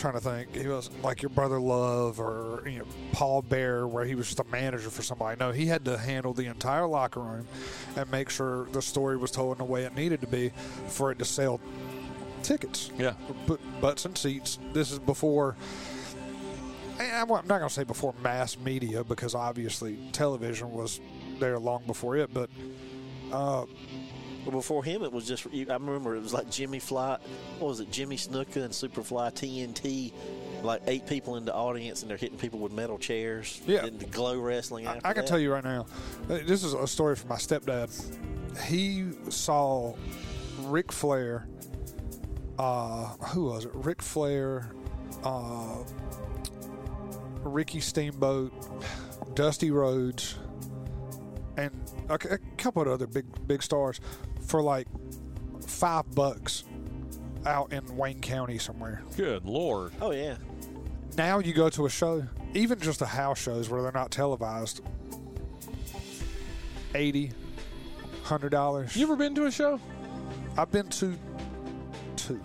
trying 0.03 0.15
to 0.15 0.21
think. 0.21 0.55
He 0.55 0.67
wasn't 0.67 1.01
like 1.03 1.23
your 1.23 1.31
brother 1.31 1.61
Love 1.61 2.21
or 2.21 2.69
you 2.69 2.81
know 2.81 2.85
Paul 3.13 3.41
Bearer, 3.41 3.87
where 3.87 4.05
he 4.05 4.17
was 4.17 4.27
just 4.27 4.41
a 4.41 4.45
manager 4.51 4.91
for 4.91 5.03
somebody. 5.03 5.39
No, 5.39 5.53
he 5.53 5.67
had 5.67 5.85
to 5.85 5.97
handle 5.97 6.35
the 6.35 6.47
entire 6.47 6.87
locker 6.87 7.21
room 7.21 7.47
and 7.97 8.11
make 8.11 8.29
sure 8.29 8.67
the 8.73 8.83
story 8.83 9.17
was 9.17 9.31
told 9.31 9.53
in 9.53 9.59
the 9.65 9.73
way 9.73 9.85
it 9.85 9.95
needed 9.95 10.21
to 10.21 10.27
be 10.27 10.51
for 10.89 11.13
it 11.13 11.21
to 11.21 11.25
sell 11.25 11.61
tickets. 12.43 12.91
Yeah. 12.99 13.15
Put 13.47 13.61
butts 13.81 14.05
and 14.05 14.19
seats. 14.19 14.59
This 14.73 14.91
is 14.91 14.99
before. 14.99 15.57
I'm 16.99 17.29
not 17.29 17.49
going 17.49 17.63
to 17.63 17.71
say 17.71 17.85
before 17.85 18.15
mass 18.23 18.59
media 18.59 19.03
because 19.03 19.35
obviously 19.35 19.99
television 20.13 20.73
was 20.73 21.01
there 21.39 21.59
long 21.59 21.83
before 21.87 22.17
it, 22.17 22.35
but 22.35 22.51
uh, 23.33 23.65
Well, 24.45 24.53
before 24.53 24.83
him, 24.83 25.03
it 25.03 25.13
was 25.13 25.27
just. 25.27 25.47
I 25.47 25.73
remember 25.75 26.17
it 26.17 26.23
was 26.23 26.33
like 26.33 26.51
Jimmy 26.51 26.79
Fly. 26.79 27.19
What 27.59 27.69
was 27.69 27.81
it? 27.81 27.91
Jimmy 27.93 28.17
Snuka 28.17 28.57
and 28.65 28.73
Superfly 28.73 29.33
TNT. 29.35 30.13
Like 30.63 30.83
eight 30.87 31.07
people 31.07 31.37
in 31.37 31.45
the 31.45 31.55
audience, 31.55 32.03
and 32.03 32.11
they're 32.11 32.17
hitting 32.17 32.39
people 32.39 32.61
with 32.61 32.73
metal 32.73 32.97
chairs. 32.99 33.61
Yeah. 33.67 33.85
And 33.85 33.99
the 33.99 34.07
glow 34.07 34.39
wrestling. 34.39 34.87
I, 34.87 34.97
After 34.97 35.07
I 35.09 35.13
can 35.13 35.23
that. 35.25 35.29
tell 35.29 35.39
you 35.39 35.53
right 35.53 35.65
now, 35.65 35.87
uh, 36.31 36.39
this 36.47 36.63
is 36.63 36.73
a 36.75 36.87
story 36.87 37.17
from 37.17 37.31
my 37.31 37.37
stepdad. 37.37 37.91
He 38.67 39.11
saw 39.29 39.95
Ric 40.61 40.93
Flair. 40.93 41.47
Uh, 42.59 43.07
who 43.33 43.45
was 43.47 43.65
it? 43.65 43.73
Ric 43.75 44.03
Flair, 44.03 44.71
uh, 45.25 45.79
Ricky 47.43 47.81
Steamboat, 47.81 48.53
Dusty 49.35 49.71
Rhodes, 49.73 50.37
and 51.57 51.73
a, 52.09 52.15
a 52.15 52.39
couple 52.57 52.83
of 52.83 52.89
other 52.89 53.07
big 53.07 53.25
big 53.49 53.63
stars 53.63 54.01
for 54.47 54.63
like 54.63 54.87
five 55.67 56.13
bucks 56.15 56.65
out 57.47 57.73
in 57.73 57.97
Wayne 57.97 58.21
County 58.21 58.59
somewhere. 58.59 59.03
Good 59.17 59.45
lord. 59.45 59.93
Oh 60.01 60.11
yeah. 60.13 60.37
Now 61.17 61.39
you 61.41 61.53
go 61.53 61.69
to 61.71 61.87
a 61.87 61.91
show, 61.91 62.25
even 62.55 62.79
just 62.81 62.99
the 63.01 63.07
house 63.07 63.39
shows 63.41 63.69
where 63.69 63.83
they're 63.83 63.93
not 63.93 64.11
televised. 64.11 64.81
Eighty, 66.95 67.33
hundred 68.23 68.51
dollars. 68.51 68.95
You 68.97 69.05
ever 69.05 69.17
been 69.17 69.35
to 69.37 69.47
a 69.47 69.51
show? 69.51 69.81
I've 70.57 70.71
been 70.71 70.89
to 70.89 71.17
two. 72.17 72.41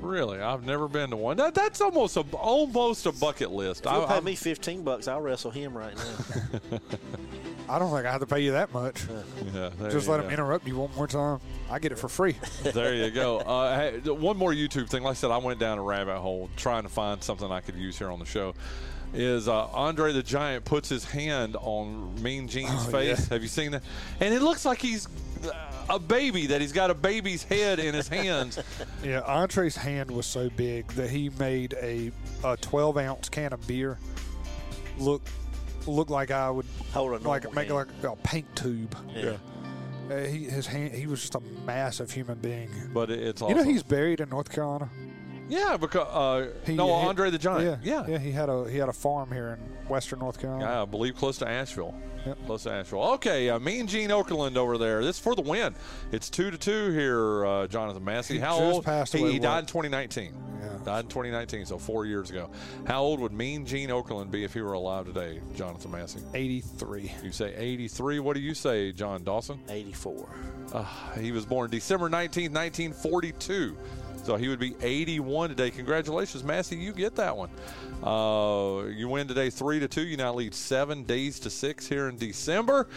Really, 0.00 0.38
I've 0.38 0.64
never 0.64 0.86
been 0.86 1.10
to 1.10 1.16
one. 1.16 1.36
That, 1.38 1.54
that's 1.54 1.80
almost 1.80 2.16
a 2.16 2.20
almost 2.32 3.06
a 3.06 3.12
bucket 3.12 3.50
list. 3.50 3.84
If 3.86 3.92
you'll 3.92 4.02
I, 4.04 4.06
pay 4.06 4.14
I'm- 4.14 4.24
me 4.24 4.36
fifteen 4.36 4.82
bucks, 4.82 5.08
I'll 5.08 5.20
wrestle 5.20 5.50
him 5.50 5.76
right 5.76 5.94
now. 5.96 6.78
I 7.68 7.78
don't 7.78 7.90
think 7.90 8.06
I 8.06 8.10
have 8.12 8.20
to 8.20 8.26
pay 8.26 8.40
you 8.40 8.52
that 8.52 8.72
much. 8.72 9.04
yeah, 9.54 9.70
Just 9.90 10.08
let 10.08 10.18
go. 10.20 10.26
him 10.26 10.30
interrupt 10.32 10.66
you 10.66 10.76
one 10.76 10.90
more 10.96 11.06
time. 11.06 11.40
I 11.70 11.78
get 11.78 11.92
it 11.92 11.98
for 11.98 12.08
free. 12.08 12.34
there 12.62 12.94
you 12.94 13.10
go. 13.10 13.38
Uh, 13.38 13.76
hey, 13.76 13.98
one 14.10 14.36
more 14.36 14.52
YouTube 14.52 14.88
thing. 14.88 15.02
Like 15.02 15.12
I 15.12 15.14
said, 15.14 15.30
I 15.30 15.36
went 15.38 15.60
down 15.60 15.78
a 15.78 15.82
rabbit 15.82 16.18
hole 16.18 16.48
trying 16.56 16.84
to 16.84 16.88
find 16.88 17.22
something 17.22 17.50
I 17.50 17.60
could 17.60 17.74
use 17.76 17.98
here 17.98 18.10
on 18.10 18.18
the 18.18 18.24
show. 18.24 18.54
Is 19.14 19.48
uh, 19.48 19.66
Andre 19.68 20.12
the 20.12 20.22
Giant 20.22 20.64
puts 20.66 20.88
his 20.88 21.04
hand 21.04 21.56
on 21.60 22.22
Mean 22.22 22.46
Gene's 22.48 22.70
Oh, 22.88 22.90
face? 22.90 23.20
yeah. 23.20 23.34
Have 23.34 23.42
you 23.42 23.48
seen 23.48 23.70
that? 23.72 23.82
And 24.20 24.34
it 24.34 24.42
looks 24.42 24.64
like 24.66 24.80
he's 24.82 25.08
uh, 25.44 25.52
a 25.88 25.98
baby 25.98 26.46
that 26.48 26.60
he's 26.60 26.72
got 26.72 26.90
a 26.90 26.94
baby's 26.94 27.42
head 27.42 27.78
in 27.78 27.94
his 27.94 28.06
hands. 28.08 28.58
yeah, 29.04 29.20
Andre's 29.20 29.76
hand 29.76 30.10
was 30.10 30.26
so 30.26 30.50
big 30.56 30.88
that 30.88 31.08
he 31.08 31.30
made 31.38 31.74
a, 31.80 32.12
a 32.44 32.56
12 32.58 32.98
ounce 32.98 33.28
can 33.30 33.52
of 33.54 33.66
beer 33.66 33.98
look 34.98 35.22
look 35.88 36.10
like 36.10 36.30
I 36.30 36.50
would 36.50 36.66
Hold 36.92 37.10
a 37.10 37.28
like 37.28 37.44
normal 37.44 37.52
make 37.52 37.70
it 37.70 37.74
hand. 37.74 37.90
like 38.02 38.12
a 38.12 38.16
paint 38.22 38.54
tube. 38.56 38.94
Yeah. 39.14 39.36
Uh, 40.10 40.20
he 40.20 40.44
his 40.44 40.66
hand 40.66 40.94
he 40.94 41.06
was 41.06 41.20
just 41.20 41.34
a 41.34 41.40
massive 41.66 42.10
human 42.10 42.38
being. 42.38 42.70
But 42.94 43.10
it- 43.10 43.20
it's 43.20 43.42
You 43.42 43.54
know 43.54 43.62
he's 43.62 43.82
buried 43.82 44.20
in 44.20 44.28
North 44.30 44.50
Carolina. 44.50 44.88
Yeah, 45.48 45.76
because 45.76 46.06
uh, 46.08 46.48
He- 46.64 46.74
no, 46.74 46.86
he- 47.00 47.06
Andre 47.06 47.30
the 47.30 47.38
Giant. 47.38 47.82
Yeah, 47.84 48.04
yeah. 48.08 48.18
He 48.18 48.30
had 48.32 48.48
a 48.48 48.68
he 48.68 48.78
had 48.78 48.88
a 48.88 48.92
farm 48.92 49.30
here 49.32 49.58
in 49.58 49.88
Western 49.88 50.18
North 50.20 50.38
Carolina. 50.40 50.64
Yeah, 50.64 50.82
I 50.82 50.84
believe 50.84 51.16
close 51.16 51.38
to 51.38 51.48
Asheville. 51.48 51.94
Yep. 52.26 52.38
Close 52.46 52.62
to 52.64 52.70
Asheville. 52.72 53.02
Okay, 53.14 53.48
uh, 53.48 53.58
Mean 53.58 53.86
Gene 53.86 54.10
Okerlund 54.10 54.56
over 54.56 54.76
there. 54.76 55.02
This 55.04 55.16
is 55.16 55.22
for 55.22 55.34
the 55.34 55.40
win. 55.42 55.74
It's 56.12 56.28
two 56.28 56.50
to 56.50 56.58
two 56.58 56.90
here, 56.90 57.46
uh, 57.46 57.66
Jonathan 57.68 58.04
Massey. 58.04 58.34
He 58.34 58.40
How 58.40 58.58
just 58.58 58.74
old? 58.74 58.84
passed 58.84 59.12
he, 59.14 59.20
away, 59.20 59.32
he 59.32 59.38
what? 59.38 59.42
died 59.44 59.58
in 59.60 59.66
2019. 59.66 60.34
Yeah. 60.60 60.68
Died 60.84 61.04
in 61.04 61.08
2019, 61.08 61.64
so 61.66 61.78
four 61.78 62.04
years 62.06 62.28
ago. 62.30 62.50
How 62.86 63.02
old 63.02 63.20
would 63.20 63.32
Mean 63.32 63.64
Gene 63.64 63.88
Okerlund 63.90 64.30
be 64.32 64.42
if 64.44 64.52
he 64.52 64.60
were 64.60 64.72
alive 64.72 65.06
today, 65.06 65.40
Jonathan 65.54 65.92
Massey? 65.92 66.20
83. 66.34 67.12
You 67.22 67.30
say 67.32 67.54
83. 67.56 68.18
What 68.18 68.34
do 68.34 68.40
you 68.40 68.52
say, 68.54 68.90
Jon 68.92 69.22
Dawson? 69.22 69.60
Eighty-four. 69.68 70.28
Uh, 70.74 70.84
he 71.18 71.30
was 71.32 71.46
born 71.46 71.70
December 71.70 72.10
19th, 72.10 72.50
1942. 72.52 73.76
So 74.28 74.36
he 74.36 74.48
would 74.48 74.58
be 74.58 74.74
81 74.82 75.48
today. 75.48 75.70
Congratulations, 75.70 76.44
Massey. 76.44 76.76
You 76.76 76.92
get 76.92 77.14
that 77.14 77.34
one. 77.34 77.48
Uh, 78.02 78.84
you 78.94 79.08
win 79.08 79.26
today 79.26 79.50
three 79.50 79.80
to 79.80 79.88
two. 79.88 80.02
You 80.02 80.16
now 80.16 80.32
lead 80.32 80.54
seven 80.54 81.04
days 81.04 81.40
to 81.40 81.50
six 81.50 81.86
here 81.86 82.08
in 82.08 82.16
December. 82.16 82.88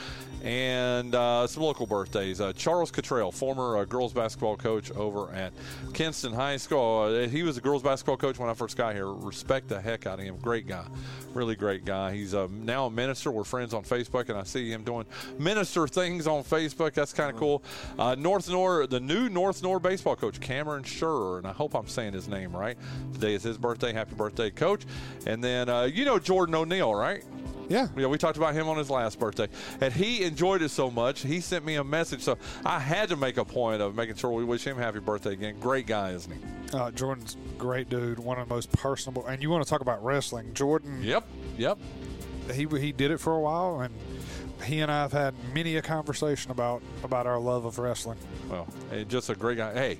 And 0.43 1.13
uh, 1.13 1.45
some 1.47 1.63
local 1.63 1.85
birthdays. 1.85 2.41
Uh, 2.41 2.53
Charles 2.53 2.91
Kittrell, 2.91 3.33
former 3.33 3.77
uh, 3.77 3.85
girls 3.85 4.13
basketball 4.13 4.57
coach 4.57 4.91
over 4.91 5.31
at 5.33 5.53
Kinston 5.93 6.33
High 6.33 6.57
School. 6.57 7.01
Uh, 7.01 7.27
he 7.27 7.43
was 7.43 7.57
a 7.57 7.61
girls 7.61 7.83
basketball 7.83 8.17
coach 8.17 8.39
when 8.39 8.49
I 8.49 8.53
first 8.53 8.75
got 8.75 8.95
here. 8.95 9.11
Respect 9.11 9.67
the 9.69 9.79
heck 9.79 10.07
out 10.07 10.19
of 10.19 10.25
him. 10.25 10.37
Great 10.37 10.67
guy. 10.67 10.85
Really 11.33 11.55
great 11.55 11.85
guy. 11.85 12.13
He's 12.13 12.33
uh, 12.33 12.47
now 12.51 12.87
a 12.87 12.91
minister. 12.91 13.31
We're 13.31 13.43
friends 13.43 13.73
on 13.73 13.83
Facebook, 13.83 14.29
and 14.29 14.37
I 14.37 14.43
see 14.43 14.71
him 14.71 14.83
doing 14.83 15.05
minister 15.37 15.87
things 15.87 16.27
on 16.27 16.43
Facebook. 16.43 16.93
That's 16.93 17.13
kind 17.13 17.31
of 17.31 17.37
cool. 17.37 17.63
North 18.17 18.49
Nor, 18.49 18.87
the 18.87 18.99
new 18.99 19.29
North 19.29 19.61
Nor 19.61 19.79
baseball 19.79 20.15
coach, 20.15 20.39
Cameron 20.39 20.83
Sherrer, 20.83 21.37
and 21.37 21.47
I 21.47 21.51
hope 21.51 21.75
I'm 21.75 21.87
saying 21.87 22.13
his 22.13 22.27
name 22.27 22.55
right. 22.55 22.77
Today 23.13 23.35
is 23.35 23.43
his 23.43 23.57
birthday. 23.57 23.93
Happy 23.93 24.15
birthday, 24.15 24.49
coach. 24.49 24.81
And 25.25 25.43
then, 25.43 25.69
uh, 25.69 25.83
you 25.83 26.05
know 26.05 26.19
Jordan 26.19 26.55
O'Neill, 26.55 26.93
right? 26.93 27.23
Yeah. 27.69 27.87
Yeah, 27.95 28.07
we 28.07 28.17
talked 28.17 28.35
about 28.37 28.53
him 28.53 28.67
on 28.67 28.77
his 28.77 28.89
last 28.89 29.17
birthday, 29.17 29.47
and 29.79 29.93
he 29.93 30.23
enjoyed 30.23 30.61
it 30.61 30.69
so 30.69 30.91
much. 30.91 31.21
He 31.21 31.39
sent 31.39 31.63
me 31.63 31.75
a 31.75 31.83
message, 31.83 32.21
so 32.21 32.37
I 32.65 32.79
had 32.79 33.07
to 33.09 33.15
make 33.15 33.37
a 33.37 33.45
point 33.45 33.81
of 33.81 33.95
making 33.95 34.15
sure 34.15 34.31
we 34.31 34.43
wish 34.43 34.65
him 34.67 34.75
happy 34.77 34.99
birthday 34.99 35.31
again. 35.33 35.57
Great 35.59 35.87
guy, 35.87 36.11
isn't 36.11 36.31
he? 36.33 36.77
Uh, 36.77 36.91
Jordan's 36.91 37.37
great 37.57 37.87
dude, 37.89 38.19
one 38.19 38.39
of 38.39 38.49
the 38.49 38.53
most 38.53 38.71
personable. 38.73 39.25
And 39.25 39.41
you 39.41 39.49
want 39.49 39.63
to 39.63 39.69
talk 39.69 39.79
about 39.81 40.03
wrestling? 40.03 40.53
Jordan, 40.53 41.01
Yep, 41.01 41.25
yep. 41.57 41.77
he 42.53 42.65
he 42.65 42.91
did 42.91 43.09
it 43.11 43.19
for 43.19 43.35
a 43.35 43.39
while, 43.39 43.79
and 43.79 43.93
he 44.65 44.81
and 44.81 44.91
I 44.91 45.01
have 45.03 45.13
had 45.13 45.33
many 45.53 45.77
a 45.77 45.81
conversation 45.81 46.51
about 46.51 46.81
about 47.05 47.25
our 47.25 47.39
love 47.39 47.63
of 47.63 47.79
wrestling. 47.79 48.17
Well, 48.49 48.67
and 48.91 49.07
just 49.07 49.29
a 49.29 49.35
great 49.35 49.57
guy. 49.57 49.73
Hey, 49.73 49.99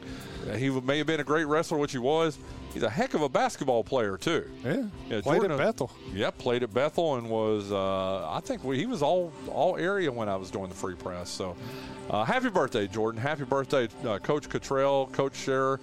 he 0.58 0.70
may 0.70 0.98
have 0.98 1.08
been 1.08 1.22
a 1.22 1.26
great 1.26 1.46
wrestler, 1.46 1.78
which 1.78 1.94
he 1.94 2.00
was. 2.00 2.38
He's 2.74 2.84
a 2.84 2.90
heck 2.90 3.14
of 3.14 3.22
a 3.22 3.30
basketball 3.30 3.84
player 3.84 4.18
too. 4.18 4.50
Yeah, 4.64 4.84
Yeah, 5.10 5.22
played 5.22 5.42
Jordan- 5.42 5.52
at 5.52 5.58
Bethel. 5.58 5.92
Yep, 6.14 6.38
played 6.38 6.64
at 6.64 6.74
Bethel 6.74 7.16
and 7.16 7.30
was. 7.30 7.72
Uh, 7.72 8.30
I 8.32 8.40
think 8.42 8.64
we, 8.64 8.78
he 8.78 8.86
was 8.86 9.02
all 9.02 9.32
all 9.50 9.76
area 9.78 10.12
when 10.12 10.30
I 10.30 10.36
was 10.38 10.50
doing 10.52 10.70
the 10.70 10.76
free 10.76 10.96
press. 10.96 11.30
So, 11.30 11.56
uh, 12.10 12.24
happy 12.24 12.50
birthday, 12.50 12.88
Jordan! 12.88 13.20
Happy 13.22 13.44
birthday, 13.44 13.90
uh, 14.06 14.20
Coach 14.20 14.48
Kittrell, 14.50 15.12
Coach 15.12 15.34
Sherrer. 15.34 15.80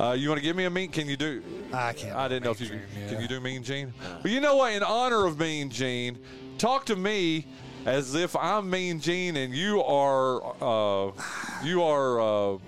Uh, 0.00 0.12
you 0.12 0.28
want 0.30 0.38
to 0.38 0.42
give 0.42 0.56
me 0.56 0.64
a 0.64 0.70
mean? 0.70 0.90
Can 0.90 1.06
you 1.08 1.16
do? 1.16 1.42
I 1.74 1.92
can't 1.92 2.16
I 2.16 2.26
didn't 2.28 2.44
know 2.44 2.52
if 2.52 2.60
you 2.60 2.70
Mean 2.70 2.80
can. 2.94 3.08
Can 3.10 3.20
you 3.20 3.28
do 3.28 3.38
Mean 3.40 3.62
Gene? 3.62 3.92
Well, 4.24 4.32
you 4.32 4.40
know 4.40 4.56
what? 4.56 4.72
In 4.72 4.82
honor 4.82 5.26
of 5.26 5.38
Mean 5.38 5.68
Gene, 5.68 6.18
talk 6.56 6.86
to 6.86 6.96
me 6.96 7.46
as 7.84 8.14
if 8.14 8.34
I'm 8.34 8.70
Mean 8.70 8.98
Gene 9.00 9.36
and 9.36 9.54
you 9.54 9.82
are. 9.82 10.42
Uh, 10.62 11.12
you 11.62 11.82
are. 11.82 12.58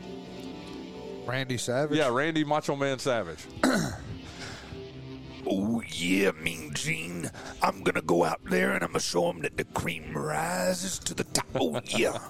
Uh, 1.26 1.30
Randy 1.30 1.56
Savage. 1.58 1.96
yeah, 1.96 2.08
Randy 2.08 2.44
Macho 2.44 2.76
Man 2.76 2.98
Savage. 2.98 3.38
Oh 5.44 5.82
yeah, 5.88 6.30
Mean 6.40 6.72
Gene. 6.72 7.28
I'm 7.60 7.82
gonna 7.82 8.00
go 8.00 8.22
out 8.24 8.40
there 8.44 8.72
and 8.72 8.82
I'm 8.84 8.90
gonna 8.90 9.00
show 9.00 9.28
him 9.28 9.40
that 9.42 9.56
the 9.56 9.64
cream 9.64 10.16
rises 10.16 11.00
to 11.00 11.14
the 11.14 11.24
top. 11.24 11.46
Oh 11.56 11.80
yeah. 11.88 12.16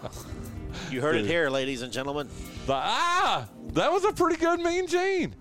You 0.91 1.03
heard 1.03 1.17
it 1.17 1.27
here, 1.27 1.51
ladies 1.51 1.83
and 1.83 1.93
gentlemen. 1.93 2.29
The- 2.67 2.73
ah, 2.73 3.47
that 3.75 3.93
was 3.93 4.05
a 4.05 4.13
pretty 4.13 4.37
good 4.39 4.59
Mean 4.61 4.87
Gene. 4.87 5.35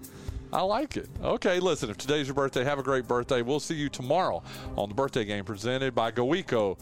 I 0.51 0.61
like 0.63 0.97
it. 0.97 1.07
Okay, 1.23 1.61
listen, 1.61 1.89
if 1.89 1.97
today's 1.97 2.27
your 2.27 2.35
birthday, 2.35 2.65
have 2.65 2.77
a 2.79 2.83
great 2.83 3.07
birthday. 3.07 3.41
We'll 3.41 3.61
see 3.61 3.75
you 3.75 3.87
tomorrow 3.87 4.43
on 4.75 4.89
the 4.89 4.95
birthday 4.95 5.23
game 5.23 5.45
presented 5.45 5.95
by 5.95 6.11
GoEco, 6.11 6.77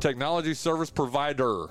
technology 0.00 0.54
service 0.54 0.90
provider. 0.90 1.68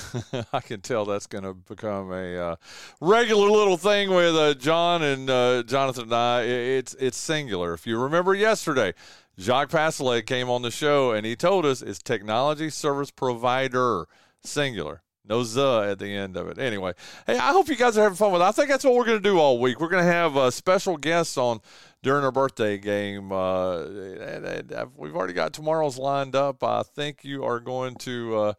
I 0.52 0.60
can 0.60 0.80
tell 0.80 1.04
that's 1.04 1.26
going 1.26 1.44
to 1.44 1.54
become 1.54 2.12
a 2.12 2.36
uh, 2.36 2.56
regular 3.00 3.50
little 3.50 3.76
thing 3.76 4.10
with 4.10 4.34
uh, 4.34 4.54
Jon 4.54 5.02
and 5.02 5.28
uh, 5.28 5.62
Jonathan 5.64 6.04
and 6.04 6.14
I. 6.14 6.42
It's 6.42 6.94
it's 6.94 7.16
singular. 7.16 7.74
If 7.74 7.86
you 7.86 7.98
remember 7.98 8.34
yesterday, 8.34 8.94
Jacques 9.38 9.70
Passelet 9.70 10.26
came 10.26 10.50
on 10.50 10.62
the 10.62 10.70
show 10.70 11.12
and 11.12 11.26
he 11.26 11.36
told 11.36 11.64
us 11.64 11.82
it's 11.82 11.98
technology 11.98 12.70
service 12.70 13.10
provider 13.10 14.06
singular. 14.42 15.02
No 15.24 15.44
"the" 15.44 15.88
at 15.88 15.98
the 16.00 16.14
end 16.14 16.36
of 16.36 16.48
it. 16.48 16.58
Anyway, 16.58 16.94
hey, 17.26 17.38
I 17.38 17.52
hope 17.52 17.68
you 17.68 17.76
guys 17.76 17.96
are 17.96 18.02
having 18.02 18.16
fun 18.16 18.32
with 18.32 18.42
it. 18.42 18.44
I 18.44 18.50
think 18.50 18.68
that's 18.68 18.84
what 18.84 18.94
we're 18.94 19.04
going 19.04 19.22
to 19.22 19.28
do 19.28 19.38
all 19.38 19.60
week. 19.60 19.80
We're 19.80 19.88
going 19.88 20.04
to 20.04 20.12
have 20.12 20.36
uh, 20.36 20.50
special 20.50 20.96
guests 20.96 21.38
on 21.38 21.60
during 22.02 22.24
our 22.24 22.32
birthday 22.32 22.76
game. 22.76 23.30
Uh, 23.30 23.82
and, 23.84 24.72
uh, 24.72 24.86
we've 24.96 25.14
already 25.14 25.32
got 25.32 25.52
tomorrow's 25.52 25.96
lined 25.96 26.34
up. 26.34 26.64
I 26.64 26.82
think 26.82 27.22
you 27.22 27.44
are 27.44 27.60
going 27.60 27.94
to 27.96 28.54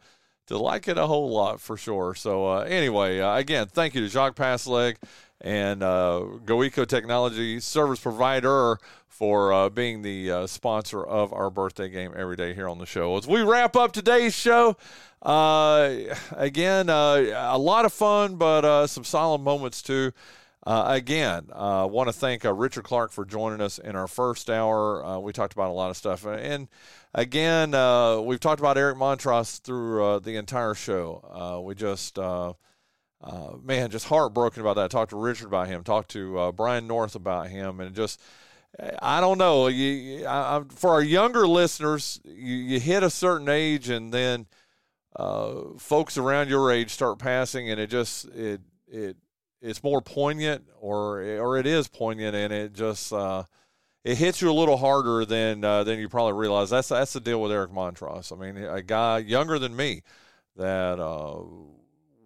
to 0.48 0.58
like 0.58 0.88
it 0.88 0.98
a 0.98 1.08
whole 1.08 1.30
lot 1.30 1.62
for 1.62 1.78
sure. 1.78 2.16
So 2.16 2.48
uh, 2.48 2.60
anyway, 2.62 3.20
uh, 3.20 3.38
again, 3.38 3.68
thank 3.68 3.96
you 3.96 4.02
to 4.02 4.08
Jacques 4.08 4.36
Pasleg 4.36 4.98
and 5.41 5.84
uh, 5.84 6.22
GoEco 6.46 6.88
Technology 6.88 7.60
service 7.60 8.00
provider 8.00 8.78
for 9.08 9.54
uh, 9.54 9.70
being 9.70 10.02
the 10.02 10.32
uh, 10.32 10.48
sponsor 10.48 11.04
of 11.04 11.32
our 11.34 11.50
birthday 11.50 11.89
game 11.89 12.14
every 12.16 12.36
day 12.36 12.54
here 12.54 12.68
on 12.68 12.80
the 12.80 12.86
show. 12.86 13.16
As 13.18 13.28
we 13.28 13.41
wrap 13.41 13.76
up 13.76 13.91
today's 13.91 14.34
show, 14.34 14.76
uh, 15.22 15.96
again, 16.32 16.89
uh, 16.89 17.50
a 17.52 17.58
lot 17.58 17.86
of 17.86 17.94
fun, 17.94 18.36
but 18.36 18.88
some 18.88 19.04
solemn 19.04 19.44
moments 19.44 19.82
too. 19.82 20.12
Uh, 20.66 20.86
again, 20.88 21.49
I 21.53 21.86
want 21.86 22.07
to 22.07 22.14
thank 22.14 22.43
Richard 22.45 22.86
Clark 22.86 23.11
for 23.11 23.26
joining 23.26 23.59
us 23.59 23.80
in 23.80 23.95
our 23.95 24.07
first 24.07 24.49
hour. 24.49 25.20
we 25.20 25.34
talked 25.34 25.53
about 25.53 25.70
a 25.70 25.74
lot 25.74 25.89
of 25.89 25.97
stuff. 25.97 26.26
And 26.26 26.70
again, 27.14 27.72
we've 28.26 28.39
talked 28.39 28.59
about 28.61 28.78
Eric 28.78 28.97
Montross 28.97 29.59
through 29.59 30.22
the 30.22 30.38
entire 30.38 30.74
show. 30.74 31.61
we 31.66 31.76
just 31.76 32.18
uh, 33.24 33.53
man, 33.64 33.89
just 33.89 34.07
heartbroken 34.07 34.61
about 34.61 34.76
that. 34.76 34.91
Talked 34.91 35.11
to 35.11 35.18
Richard 35.18 35.47
about 35.47 35.68
him. 35.68 35.84
Talked 35.84 36.11
to 36.11 36.38
uh, 36.38 36.51
Brian 36.51 36.88
North 36.88 37.16
about 37.16 37.47
him, 37.47 37.80
and 37.80 37.95
just 37.95 38.22
I 39.01 39.22
don't 39.22 39.38
know. 39.38 39.68
You, 39.68 40.28
I, 40.28 40.64
for 40.70 40.91
our 40.91 41.01
younger 41.01 41.47
listeners, 41.47 42.20
you, 42.26 42.55
you, 42.55 42.80
hit 42.80 43.01
a 43.01 43.09
certain 43.09 43.47
age, 43.47 43.89
and 43.89 44.14
then 44.14 44.47
uh, 45.16 45.53
folks 45.78 46.18
around 46.18 46.49
your 46.49 46.70
age 46.70 46.89
start 46.89 47.18
passing, 47.18 47.70
and 47.70 47.80
it 47.80 47.89
just 47.89 48.26
it 48.30 48.59
it 48.91 49.16
it's 49.64 49.82
more 49.82 50.01
poignant, 50.01 50.66
or 50.80 51.22
or 51.22 51.57
it 51.57 51.66
is 51.66 51.88
poignant, 51.88 52.36
and 52.36 52.53
it 52.53 52.74
just 52.74 53.14
uh, 53.14 53.43
it 54.03 54.18
hits 54.18 54.41
you 54.41 54.51
a 54.51 54.53
little 54.53 54.78
harder 54.78 55.26
than 55.26 55.64
uh, 55.64 55.84
than 55.84 55.99
you 55.99 56.09
probably 56.09 56.34
realize. 56.34 56.70
That's 56.70 56.89
that's 56.89 57.14
the 57.14 57.20
deal 57.20 57.41
with 57.41 57.51
Eric 57.51 57.72
Montross. 57.72 58.32
I 58.32 58.36
mean, 58.36 58.64
a 58.64 58.82
guy 58.82 59.20
younger 59.20 59.57
than 59.57 59.76
me 59.76 60.03
that 60.57 60.99
uh, 60.99 61.39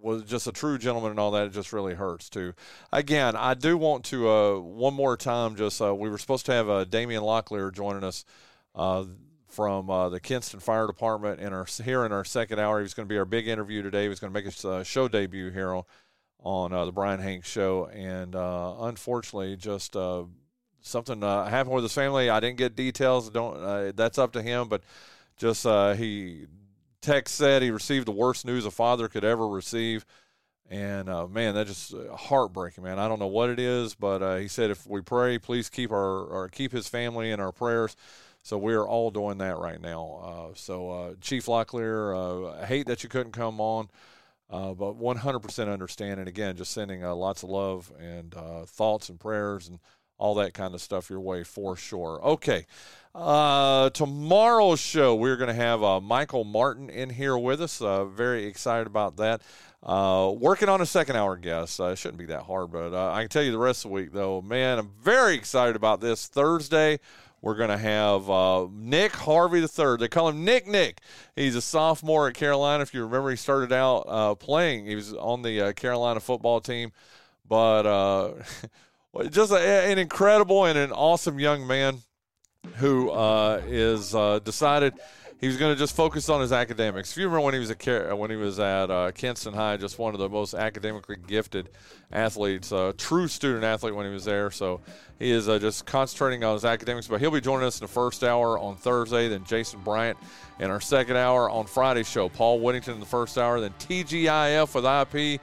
was 0.02 0.24
just 0.24 0.48
a 0.48 0.52
true 0.52 0.78
gentleman 0.78 1.12
and 1.12 1.20
all 1.20 1.32
that. 1.32 1.48
It 1.48 1.54
just 1.54 1.74
really 1.74 1.94
hurts 1.94 2.30
too. 2.30 2.54
Again, 2.92 3.36
I 3.36 3.54
do 3.54 3.78
want 3.78 4.04
to 4.06 4.30
uh, 4.30 4.60
one 4.60 4.96
more 4.96 5.16
time. 5.16 5.56
Just 5.56 5.82
uh, 5.82 5.94
we 5.94 6.10
were 6.10 6.18
supposed 6.18 6.46
to 6.48 6.54
have 6.54 6.70
uh, 6.70 6.84
Damian 6.86 7.24
Locklear 7.24 7.72
joining 7.72 8.04
us 8.04 8.26
uh, 8.74 9.06
from 9.48 9.90
uh, 9.90 10.10
the 10.10 10.20
Kinston 10.20 10.60
Fire 10.60 10.88
Department 10.88 11.40
in 11.40 11.54
our 11.54 11.66
here 11.84 12.06
in 12.06 12.12
our 12.12 12.26
second 12.26 12.60
hour. 12.60 12.80
He 12.80 12.84
was 12.84 12.94
going 12.94 13.08
to 13.08 13.14
be 13.14 13.20
our 13.20 13.26
big 13.26 13.48
interview 13.48 13.82
today. 13.82 14.04
He 14.04 14.10
was 14.10 14.20
going 14.20 14.32
to 14.32 14.34
make 14.34 14.46
his 14.46 14.66
uh, 14.66 14.84
show 14.84 15.08
debut 15.08 15.52
here 15.52 15.74
on 15.74 15.84
on 16.40 16.74
uh, 16.74 16.86
the 16.86 16.92
Bryan 16.92 17.20
Hanks 17.20 17.50
show, 17.50 17.88
and 17.88 18.36
unfortunately, 18.36 19.56
just 19.56 19.96
something 20.82 21.22
happened 21.22 21.76
with 21.76 21.84
his 21.84 21.94
family. 21.94 22.30
I 22.30 22.40
didn't 22.40 22.58
get 22.58 22.76
details. 22.76 23.30
Don't 23.30 23.96
that's 23.96 24.18
up 24.18 24.34
to 24.34 24.42
him, 24.42 24.68
but 24.68 24.82
just 25.38 25.64
he 25.98 26.46
text 27.02 27.36
said 27.36 27.62
he 27.62 27.72
received 27.72 28.08
the 28.08 28.12
worst 28.12 28.46
news 28.46 28.66
a 28.66 28.72
father 28.72 29.08
could 29.08 29.24
ever 29.24 29.48
receive. 29.48 30.06
And 30.70 31.08
uh, 31.08 31.28
man, 31.28 31.56
that 31.56 31.68
just 31.68 31.94
uh, 31.94 32.14
heartbreaking, 32.16 32.84
man. 32.84 33.00
I 33.00 33.08
don't 33.08 33.20
know 33.20 33.28
what 33.28 33.50
it 33.50 33.60
is, 33.60 33.96
but 33.96 34.22
uh, 34.22 34.36
he 34.36 34.50
said 34.50 34.70
if 34.70 34.86
we 34.86 35.02
pray, 35.02 35.40
please 35.40 35.70
keep 35.70 35.92
our 35.92 36.26
or 36.26 36.50
keep 36.50 36.74
his 36.74 36.90
family 36.90 37.32
in 37.32 37.40
our 37.40 37.54
prayers. 37.54 37.96
So 38.44 38.58
we 38.58 38.74
are 38.74 38.86
all 38.86 39.10
doing 39.10 39.38
that 39.38 39.58
right 39.58 39.80
now. 39.80 40.50
Uh, 40.52 40.54
so 40.56 40.90
uh, 40.90 41.14
Chief 41.22 41.46
Locklear, 41.46 42.16
uh, 42.16 42.62
I 42.62 42.66
hate 42.66 42.88
that 42.88 43.04
you 43.04 43.10
couldn't 43.10 43.32
come 43.32 43.62
on, 43.62 43.90
but 44.50 45.00
100% 45.00 45.72
understand. 45.72 46.20
And 46.20 46.28
again, 46.28 46.56
just 46.56 46.72
sending 46.72 47.02
lots 47.02 47.44
of 47.44 47.50
love 47.50 47.92
and 48.00 48.36
thoughts 48.68 49.10
and 49.10 49.20
prayers 49.20 49.68
and 49.68 49.80
all 50.18 50.36
that 50.36 50.54
kind 50.54 50.74
of 50.74 50.82
stuff 50.82 51.10
your 51.10 51.20
way 51.20 51.44
for 51.44 51.76
sure. 51.76 52.20
Okay. 52.24 52.66
Uh, 53.14 53.90
tomorrow's 53.92 54.80
show, 54.80 55.16
we're 55.16 55.38
going 55.38 55.48
to 55.48 55.54
have 55.54 55.84
uh, 55.84 56.00
Michael 56.00 56.44
Martin 56.44 56.90
in 56.90 57.10
here 57.10 57.38
with 57.38 57.62
us. 57.62 57.82
Uh, 57.82 58.06
very 58.06 58.46
excited 58.46 58.86
about 58.86 59.18
that. 59.18 59.42
Uh, 59.82 60.32
working 60.38 60.70
on 60.70 60.82
a 60.82 60.86
second 60.86 61.16
hour 61.16 61.36
guest. 61.36 61.80
Uh, 61.80 61.96
shouldn't 61.96 62.20
be 62.20 62.26
that 62.26 62.44
hard, 62.44 62.72
but 62.72 62.94
uh, 62.94 63.12
I 63.12 63.22
can 63.22 63.30
tell 63.30 63.44
you 63.44 63.52
the 63.52 63.58
rest 63.58 63.86
of 63.86 63.90
the 63.90 63.96
week, 63.96 64.12
though. 64.12 64.42
Man, 64.42 64.80
I'm 64.80 64.92
very 65.02 65.36
excited 65.36 65.76
about 65.76 66.02
this. 66.02 66.28
Thursday, 66.28 67.00
we're 67.42 67.56
going 67.56 67.70
to 67.70 67.78
have 67.78 68.30
uh, 68.30 68.68
Nick 68.72 69.14
Harvey 69.14 69.60
III. 69.60 69.98
They 70.00 70.08
call 70.08 70.30
him 70.30 70.44
Nick 70.44 70.68
Nick. 70.68 71.00
He's 71.36 71.56
a 71.56 71.62
sophomore 71.62 72.28
at 72.28 72.34
Carolina. 72.34 72.84
If 72.84 72.94
you 72.94 73.04
remember, 73.04 73.30
he 73.30 73.36
started 73.36 73.72
out 73.72 74.06
uh, 74.08 74.36
playing, 74.36 74.86
he 74.86 74.96
was 74.96 75.14
on 75.14 75.44
the 75.44 75.62
uh, 75.62 75.74
Carolina 75.74 76.20
football 76.20 76.62
team. 76.62 76.92
But 77.48 77.86
uh, 77.86 78.32
just 79.30 79.52
a, 79.52 79.60
an 79.60 79.98
incredible 79.98 80.66
and 80.66 80.78
an 80.78 80.92
awesome 80.92 81.40
young 81.40 81.66
man 81.68 82.00
who 82.76 83.10
uh, 83.12 83.62
is 83.66 84.14
uh, 84.14 84.40
decided 84.40 84.94
he 85.40 85.48
was 85.48 85.58
going 85.58 85.74
to 85.74 85.78
just 85.78 85.96
focus 85.96 86.30
on 86.30 86.42
his 86.42 86.52
academics. 86.52 87.12
If 87.12 87.18
you 87.18 87.26
remember 87.26 87.46
when 87.46 87.54
he 87.54 87.60
was 87.60 87.70
at 87.70 88.18
when 88.18 88.32
he 88.32 88.36
was 88.36 88.60
at 88.60 88.90
uh, 88.90 89.12
High, 89.14 89.78
just 89.78 90.00
one 90.00 90.16
of 90.16 90.20
the 90.20 90.30
most 90.30 90.56
academically 90.56 91.16
gifted 91.28 91.70
athletes, 92.12 92.72
a 92.72 92.94
true 92.98 93.28
student 93.28 93.64
athlete 93.64 93.94
when 93.94 94.08
he 94.08 94.12
was 94.12 94.26
there. 94.26 94.50
So 94.50 94.82
he 95.20 95.30
is 95.30 95.48
uh, 95.48 95.60
just 95.60 95.86
concentrating 95.86 96.44
on 96.44 96.54
his 96.54 96.66
academics. 96.66 97.08
But 97.08 97.20
he'll 97.20 97.30
be 97.30 97.42
joining 97.42 97.68
us 97.68 97.80
in 97.80 97.86
the 97.86 97.92
first 97.92 98.24
hour 98.24 98.58
on 98.58 98.78
Thursday. 98.78 99.28
Then 99.28 99.44
Jason 99.44 99.80
Bryant 99.82 100.18
in 100.60 100.72
our 100.72 100.82
second 100.82 101.18
hour 101.18 101.50
on 101.50 101.68
Friday's 101.68 102.10
show. 102.10 102.30
Paul 102.30 102.60
Whittington 102.60 102.96
in 102.96 103.00
the 103.00 103.06
first 103.06 103.38
hour. 103.38 103.60
Then 103.60 103.74
TGIF 103.80 104.74
with 104.74 104.86
IP. 104.86 105.40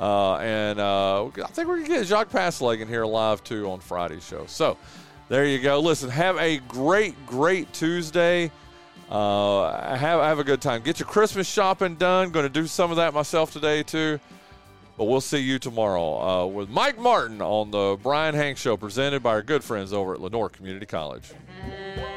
Uh, 0.00 0.36
and 0.36 0.80
uh, 0.80 1.26
I 1.26 1.46
think 1.48 1.68
we're 1.68 1.76
going 1.76 1.84
to 1.84 1.92
get 1.98 2.06
Jacques 2.06 2.30
Pasleg 2.30 2.80
in 2.80 2.88
here 2.88 3.04
live 3.04 3.44
too 3.44 3.70
on 3.70 3.80
Friday's 3.80 4.26
show. 4.26 4.46
So 4.46 4.78
there 5.28 5.44
you 5.44 5.60
go. 5.60 5.80
Listen, 5.80 6.08
have 6.08 6.38
a 6.38 6.58
great, 6.58 7.14
great 7.26 7.72
Tuesday. 7.74 8.50
Uh, 9.10 9.96
have 9.96 10.20
have 10.20 10.38
a 10.38 10.44
good 10.44 10.60
time. 10.60 10.82
Get 10.82 10.98
your 10.98 11.08
Christmas 11.08 11.46
shopping 11.46 11.96
done. 11.96 12.30
Going 12.30 12.46
to 12.46 12.52
do 12.52 12.66
some 12.66 12.90
of 12.90 12.96
that 12.96 13.14
myself 13.14 13.52
today 13.52 13.82
too. 13.82 14.18
But 14.96 15.04
we'll 15.04 15.20
see 15.20 15.38
you 15.38 15.58
tomorrow 15.58 16.20
uh, 16.22 16.46
with 16.46 16.68
Mike 16.68 16.98
Martin 16.98 17.42
on 17.42 17.72
the 17.72 17.98
Bryan 18.00 18.34
Hank 18.34 18.58
Show, 18.58 18.76
presented 18.76 19.22
by 19.22 19.30
our 19.30 19.42
good 19.42 19.64
friends 19.64 19.92
over 19.92 20.14
at 20.14 20.20
Lenoir 20.20 20.48
Community 20.48 20.86
College. 20.86 21.30